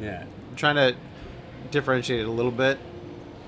yeah. 0.00 0.24
trying 0.56 0.76
to 0.76 0.96
differentiate 1.70 2.20
it 2.20 2.26
a 2.26 2.30
little 2.30 2.50
bit. 2.50 2.78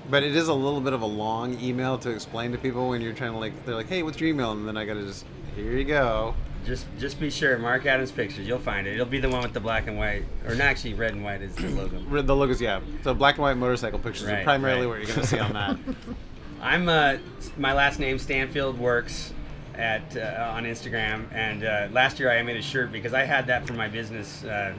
But 0.09 0.23
it 0.23 0.35
is 0.35 0.47
a 0.49 0.53
little 0.53 0.81
bit 0.81 0.93
of 0.93 1.01
a 1.01 1.05
long 1.05 1.59
email 1.61 1.97
to 1.99 2.09
explain 2.09 2.51
to 2.51 2.57
people 2.57 2.89
when 2.89 3.01
you're 3.01 3.13
trying 3.13 3.31
to 3.31 3.37
like 3.37 3.65
they're 3.65 3.75
like, 3.75 3.87
hey, 3.87 4.03
what's 4.03 4.19
your 4.19 4.29
email? 4.29 4.51
And 4.51 4.67
then 4.67 4.75
I 4.77 4.85
gotta 4.85 5.01
just 5.01 5.25
here 5.55 5.71
you 5.71 5.85
go. 5.85 6.35
Just 6.65 6.85
just 6.97 7.19
be 7.19 7.29
sure, 7.29 7.57
Mark 7.57 7.85
Adams 7.85 8.11
pictures. 8.11 8.47
You'll 8.47 8.59
find 8.59 8.87
it. 8.87 8.93
It'll 8.93 9.05
be 9.05 9.19
the 9.19 9.29
one 9.29 9.43
with 9.43 9.53
the 9.53 9.59
black 9.59 9.87
and 9.87 9.97
white, 9.97 10.23
or 10.45 10.55
not 10.55 10.61
actually 10.67 10.93
red 10.93 11.13
and 11.13 11.23
white 11.23 11.41
is 11.41 11.55
the 11.55 11.69
logo. 11.69 11.99
Re- 12.07 12.21
The 12.21 12.35
logos, 12.35 12.61
yeah. 12.61 12.79
So 13.03 13.13
black 13.13 13.35
and 13.35 13.43
white 13.43 13.57
motorcycle 13.57 13.99
pictures 13.99 14.27
are 14.29 14.43
primarily 14.43 14.85
right. 14.85 14.99
what 14.99 15.07
you're 15.07 15.15
gonna 15.15 15.27
see 15.27 15.39
on 15.39 15.53
that. 15.53 15.77
I'm 16.61 16.87
uh, 16.87 17.17
my 17.57 17.73
last 17.73 17.99
name 17.99 18.17
Stanfield 18.19 18.79
Works 18.79 19.33
at 19.75 20.15
uh, 20.15 20.51
on 20.55 20.63
Instagram, 20.63 21.25
and 21.33 21.63
uh, 21.65 21.87
last 21.91 22.19
year 22.19 22.31
I 22.31 22.41
made 22.43 22.55
a 22.57 22.61
shirt 22.61 22.91
because 22.91 23.13
I 23.13 23.23
had 23.23 23.47
that 23.47 23.67
for 23.67 23.73
my 23.73 23.87
business 23.89 24.43
uh, 24.45 24.73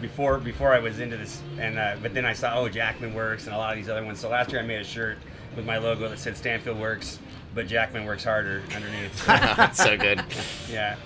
before 0.00 0.38
before 0.38 0.72
I 0.72 0.78
was 0.78 1.00
into 1.00 1.16
this, 1.16 1.40
and 1.58 1.78
uh, 1.78 1.96
but 2.02 2.14
then 2.14 2.24
I 2.24 2.32
saw 2.32 2.58
oh 2.58 2.68
Jackman 2.68 3.14
Works 3.14 3.46
and 3.46 3.54
a 3.54 3.58
lot 3.58 3.72
of 3.72 3.76
these 3.76 3.88
other 3.88 4.04
ones. 4.04 4.20
So 4.20 4.28
last 4.28 4.52
year 4.52 4.60
I 4.60 4.64
made 4.64 4.80
a 4.80 4.84
shirt 4.84 5.18
with 5.56 5.66
my 5.66 5.78
logo 5.78 6.08
that 6.08 6.18
said 6.18 6.36
Stanfield 6.36 6.78
Works, 6.78 7.18
but 7.54 7.66
Jackman 7.66 8.04
works 8.04 8.24
harder 8.24 8.62
underneath. 8.74 9.16
So, 9.16 9.26
That's 9.26 9.82
so 9.82 9.96
good 9.96 10.22
yeah, 10.70 10.96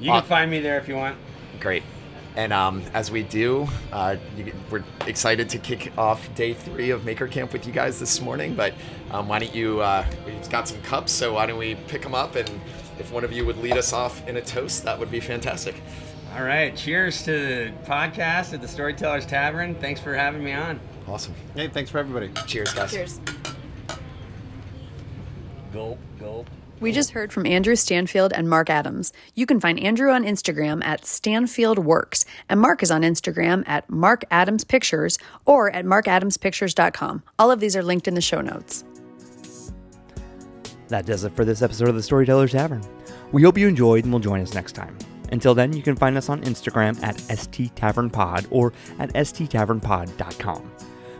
you 0.00 0.10
can 0.10 0.22
find 0.22 0.50
me 0.50 0.60
there 0.60 0.78
if 0.78 0.88
you 0.88 0.96
want. 0.96 1.16
Great. 1.60 1.82
And 2.36 2.52
um, 2.52 2.82
as 2.94 3.12
we 3.12 3.22
do, 3.22 3.68
uh, 3.92 4.16
you, 4.36 4.52
we're 4.68 4.82
excited 5.06 5.48
to 5.50 5.58
kick 5.58 5.92
off 5.96 6.34
day 6.34 6.52
three 6.52 6.90
of 6.90 7.04
Maker 7.04 7.28
Camp 7.28 7.52
with 7.52 7.64
you 7.64 7.72
guys 7.72 8.00
this 8.00 8.20
morning. 8.20 8.56
But 8.56 8.74
um, 9.12 9.28
why 9.28 9.38
don't 9.38 9.54
you? 9.54 9.80
Uh, 9.80 10.04
we've 10.26 10.50
got 10.50 10.66
some 10.66 10.82
cups, 10.82 11.12
so 11.12 11.34
why 11.34 11.46
don't 11.46 11.58
we 11.58 11.76
pick 11.86 12.02
them 12.02 12.14
up? 12.14 12.34
And 12.34 12.48
if 12.98 13.12
one 13.12 13.22
of 13.22 13.32
you 13.32 13.46
would 13.46 13.58
lead 13.58 13.76
us 13.76 13.92
off 13.92 14.26
in 14.26 14.36
a 14.36 14.42
toast, 14.42 14.82
that 14.84 14.98
would 14.98 15.12
be 15.12 15.20
fantastic. 15.20 15.80
All 16.34 16.42
right, 16.42 16.74
cheers 16.76 17.22
to 17.24 17.30
the 17.30 17.72
podcast 17.84 18.52
at 18.54 18.60
the 18.60 18.66
Storytellers 18.66 19.24
Tavern. 19.24 19.76
Thanks 19.76 20.00
for 20.00 20.14
having 20.14 20.42
me 20.42 20.52
on. 20.52 20.80
Awesome. 21.06 21.34
hey, 21.54 21.68
thanks 21.68 21.90
for 21.90 21.98
everybody. 21.98 22.30
Cheers, 22.46 22.72
guys. 22.72 22.90
Cheers. 22.90 23.20
Gulp, 25.72 25.98
gulp. 26.18 26.50
We 26.80 26.90
just 26.90 27.10
heard 27.10 27.32
from 27.32 27.46
Andrew 27.46 27.76
Stanfield 27.76 28.32
and 28.32 28.50
Mark 28.50 28.68
Adams. 28.68 29.12
You 29.34 29.46
can 29.46 29.60
find 29.60 29.78
Andrew 29.78 30.10
on 30.10 30.24
Instagram 30.24 30.84
at 30.84 31.06
Stanfield 31.06 31.78
Works, 31.78 32.24
and 32.48 32.60
Mark 32.60 32.82
is 32.82 32.90
on 32.90 33.02
Instagram 33.02 33.62
at 33.68 33.88
Mark 33.88 34.24
Adams 34.30 34.64
Pictures 34.64 35.18
or 35.44 35.70
at 35.70 35.84
markadamspictures.com. 35.84 37.22
All 37.38 37.50
of 37.52 37.60
these 37.60 37.76
are 37.76 37.82
linked 37.82 38.08
in 38.08 38.14
the 38.14 38.20
show 38.20 38.40
notes. 38.40 38.84
That 40.88 41.06
does 41.06 41.22
it 41.22 41.32
for 41.36 41.44
this 41.44 41.62
episode 41.62 41.88
of 41.88 41.94
the 41.94 42.02
Storytellers 42.02 42.52
Tavern. 42.52 42.82
We 43.30 43.42
hope 43.42 43.56
you 43.56 43.68
enjoyed 43.68 44.02
and 44.04 44.12
will 44.12 44.20
join 44.20 44.40
us 44.40 44.52
next 44.52 44.72
time. 44.72 44.98
Until 45.34 45.52
then, 45.52 45.72
you 45.72 45.82
can 45.82 45.96
find 45.96 46.16
us 46.16 46.28
on 46.28 46.42
Instagram 46.42 47.02
at 47.02 47.16
sttavernpod 47.16 48.46
or 48.50 48.72
at 49.00 49.12
sttavernpod.com. 49.14 50.72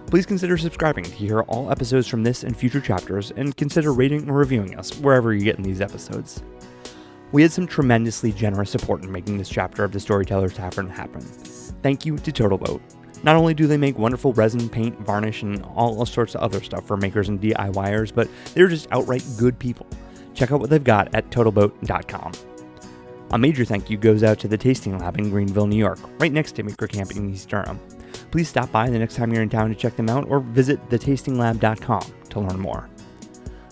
Please 0.06 0.24
consider 0.24 0.56
subscribing 0.56 1.02
to 1.02 1.10
hear 1.10 1.40
all 1.40 1.68
episodes 1.68 2.06
from 2.06 2.22
this 2.22 2.44
and 2.44 2.56
future 2.56 2.80
chapters, 2.80 3.32
and 3.36 3.56
consider 3.56 3.92
rating 3.92 4.30
or 4.30 4.34
reviewing 4.34 4.78
us 4.78 4.96
wherever 5.00 5.34
you're 5.34 5.42
getting 5.42 5.64
these 5.64 5.80
episodes. 5.80 6.44
We 7.32 7.42
had 7.42 7.50
some 7.50 7.66
tremendously 7.66 8.30
generous 8.30 8.70
support 8.70 9.02
in 9.02 9.10
making 9.10 9.36
this 9.36 9.48
chapter 9.48 9.82
of 9.82 9.90
the 9.90 9.98
Storyteller 9.98 10.48
Tavern 10.48 10.88
happen. 10.88 11.22
Thank 11.82 12.06
you 12.06 12.16
to 12.16 12.30
TotalBoat. 12.30 12.80
Not 13.24 13.34
only 13.34 13.52
do 13.52 13.66
they 13.66 13.76
make 13.76 13.98
wonderful 13.98 14.32
resin, 14.34 14.68
paint, 14.68 14.96
varnish, 15.00 15.42
and 15.42 15.60
all 15.74 16.06
sorts 16.06 16.36
of 16.36 16.40
other 16.40 16.62
stuff 16.62 16.86
for 16.86 16.96
makers 16.96 17.30
and 17.30 17.40
DIYers, 17.40 18.14
but 18.14 18.28
they're 18.54 18.68
just 18.68 18.86
outright 18.92 19.24
good 19.36 19.58
people. 19.58 19.88
Check 20.34 20.52
out 20.52 20.60
what 20.60 20.70
they've 20.70 20.84
got 20.84 21.12
at 21.16 21.32
totalboat.com. 21.32 22.30
A 23.32 23.38
major 23.38 23.64
thank 23.64 23.90
you 23.90 23.96
goes 23.96 24.22
out 24.22 24.38
to 24.40 24.48
the 24.48 24.58
Tasting 24.58 24.98
Lab 24.98 25.18
in 25.18 25.30
Greenville, 25.30 25.66
New 25.66 25.76
York, 25.76 25.98
right 26.20 26.32
next 26.32 26.52
to 26.52 26.62
Maker 26.62 26.86
Camp 26.86 27.10
in 27.10 27.32
East 27.32 27.48
Durham. 27.48 27.80
Please 28.30 28.48
stop 28.48 28.70
by 28.70 28.88
the 28.88 28.98
next 28.98 29.16
time 29.16 29.32
you're 29.32 29.42
in 29.42 29.48
town 29.48 29.70
to 29.70 29.74
check 29.74 29.96
them 29.96 30.08
out 30.08 30.28
or 30.28 30.40
visit 30.40 30.80
thetastinglab.com 30.88 32.04
to 32.30 32.40
learn 32.40 32.58
more. 32.58 32.88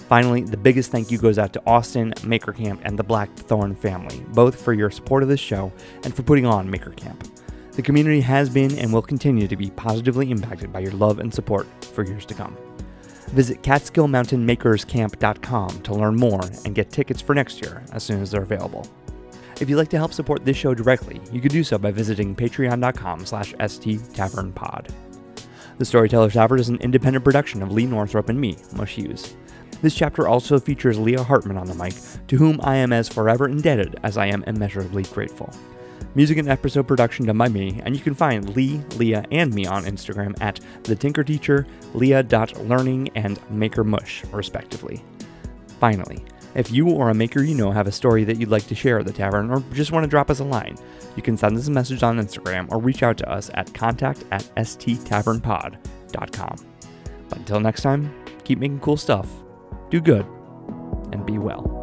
Finally, 0.08 0.42
the 0.42 0.56
biggest 0.56 0.90
thank 0.90 1.10
you 1.10 1.18
goes 1.18 1.38
out 1.38 1.52
to 1.52 1.62
Austin, 1.66 2.12
Maker 2.24 2.52
Camp, 2.52 2.80
and 2.84 2.98
the 2.98 3.04
Blackthorn 3.04 3.74
family, 3.74 4.24
both 4.34 4.60
for 4.60 4.74
your 4.74 4.90
support 4.90 5.22
of 5.22 5.28
this 5.28 5.40
show 5.40 5.72
and 6.04 6.14
for 6.14 6.22
putting 6.22 6.44
on 6.44 6.70
Maker 6.70 6.90
Camp. 6.90 7.26
The 7.72 7.82
community 7.82 8.20
has 8.20 8.50
been 8.50 8.78
and 8.78 8.92
will 8.92 9.00
continue 9.00 9.48
to 9.48 9.56
be 9.56 9.70
positively 9.70 10.30
impacted 10.30 10.70
by 10.72 10.80
your 10.80 10.92
love 10.92 11.18
and 11.18 11.32
support 11.32 11.66
for 11.94 12.04
years 12.04 12.26
to 12.26 12.34
come. 12.34 12.54
Visit 13.28 13.62
CatskillMountainMakersCamp.com 13.62 15.80
to 15.80 15.94
learn 15.94 16.16
more 16.16 16.42
and 16.66 16.74
get 16.74 16.90
tickets 16.90 17.22
for 17.22 17.34
next 17.34 17.62
year 17.62 17.82
as 17.92 18.02
soon 18.02 18.20
as 18.20 18.30
they're 18.30 18.42
available. 18.42 18.86
If 19.62 19.70
you'd 19.70 19.77
like 19.77 19.90
to 19.90 19.96
help 19.96 20.12
support 20.12 20.44
this 20.44 20.57
show 20.57 20.75
directly, 20.75 21.20
you 21.31 21.40
can 21.40 21.53
do 21.53 21.62
so 21.62 21.79
by 21.79 21.92
visiting 21.92 22.35
patreon.com 22.35 23.25
slash 23.25 23.55
sttavernpod. 23.55 24.90
The 25.79 25.85
Storyteller 25.85 26.31
Tavern 26.31 26.59
is 26.59 26.68
an 26.68 26.81
independent 26.81 27.25
production 27.25 27.62
of 27.62 27.70
Leigh 27.70 27.87
Northrup 27.87 28.29
and 28.29 28.40
me, 28.40 28.57
Mush 28.75 28.96
Hughes. 28.96 29.37
This 29.81 29.94
chapter 29.94 30.27
also 30.27 30.59
features 30.59 30.98
Leah 30.98 31.22
Hartman 31.22 31.57
on 31.57 31.68
the 31.68 31.77
mic, 31.77 31.94
to 32.27 32.37
whom 32.37 32.59
I 32.64 32.75
am 32.75 32.92
as 32.92 33.09
forever 33.09 33.46
indebted 33.46 34.01
as 34.03 34.16
I 34.16 34.27
am 34.27 34.42
immeasurably 34.48 35.05
grateful. 35.05 35.55
Music 36.16 36.38
and 36.38 36.48
episode 36.48 36.88
production 36.88 37.27
done 37.27 37.38
by 37.38 37.48
me, 37.48 37.81
and 37.85 37.94
you 37.94 38.03
can 38.03 38.14
find 38.14 38.57
Leigh, 38.57 38.83
Leah, 38.96 39.25
and 39.31 39.55
me 39.55 39.64
on 39.64 39.85
Instagram 39.85 40.37
at 40.42 40.59
the 40.83 40.96
Tinker 40.96 41.22
Teacher, 41.22 41.68
Leah.learning, 41.94 43.11
and 43.14 43.38
Maker 43.48 43.85
Mush, 43.85 44.25
respectively. 44.33 45.05
Finally, 45.79 46.25
if 46.54 46.70
you 46.70 46.90
or 46.90 47.10
a 47.10 47.14
maker 47.14 47.42
you 47.42 47.54
know 47.54 47.70
have 47.70 47.86
a 47.86 47.92
story 47.92 48.24
that 48.24 48.38
you'd 48.38 48.50
like 48.50 48.66
to 48.66 48.74
share 48.74 48.98
at 48.98 49.06
the 49.06 49.12
tavern 49.12 49.50
or 49.50 49.60
just 49.72 49.92
want 49.92 50.04
to 50.04 50.08
drop 50.08 50.30
us 50.30 50.40
a 50.40 50.44
line, 50.44 50.76
you 51.16 51.22
can 51.22 51.36
send 51.36 51.56
us 51.56 51.68
a 51.68 51.70
message 51.70 52.02
on 52.02 52.18
Instagram 52.18 52.70
or 52.70 52.78
reach 52.78 53.02
out 53.02 53.16
to 53.18 53.30
us 53.30 53.50
at 53.54 53.72
contact 53.74 54.24
at 54.30 54.42
sttavernpod.com. 54.56 56.56
But 57.28 57.38
until 57.38 57.60
next 57.60 57.82
time, 57.82 58.14
keep 58.44 58.58
making 58.58 58.80
cool 58.80 58.96
stuff, 58.96 59.28
do 59.90 60.00
good, 60.00 60.26
and 61.12 61.24
be 61.24 61.38
well. 61.38 61.81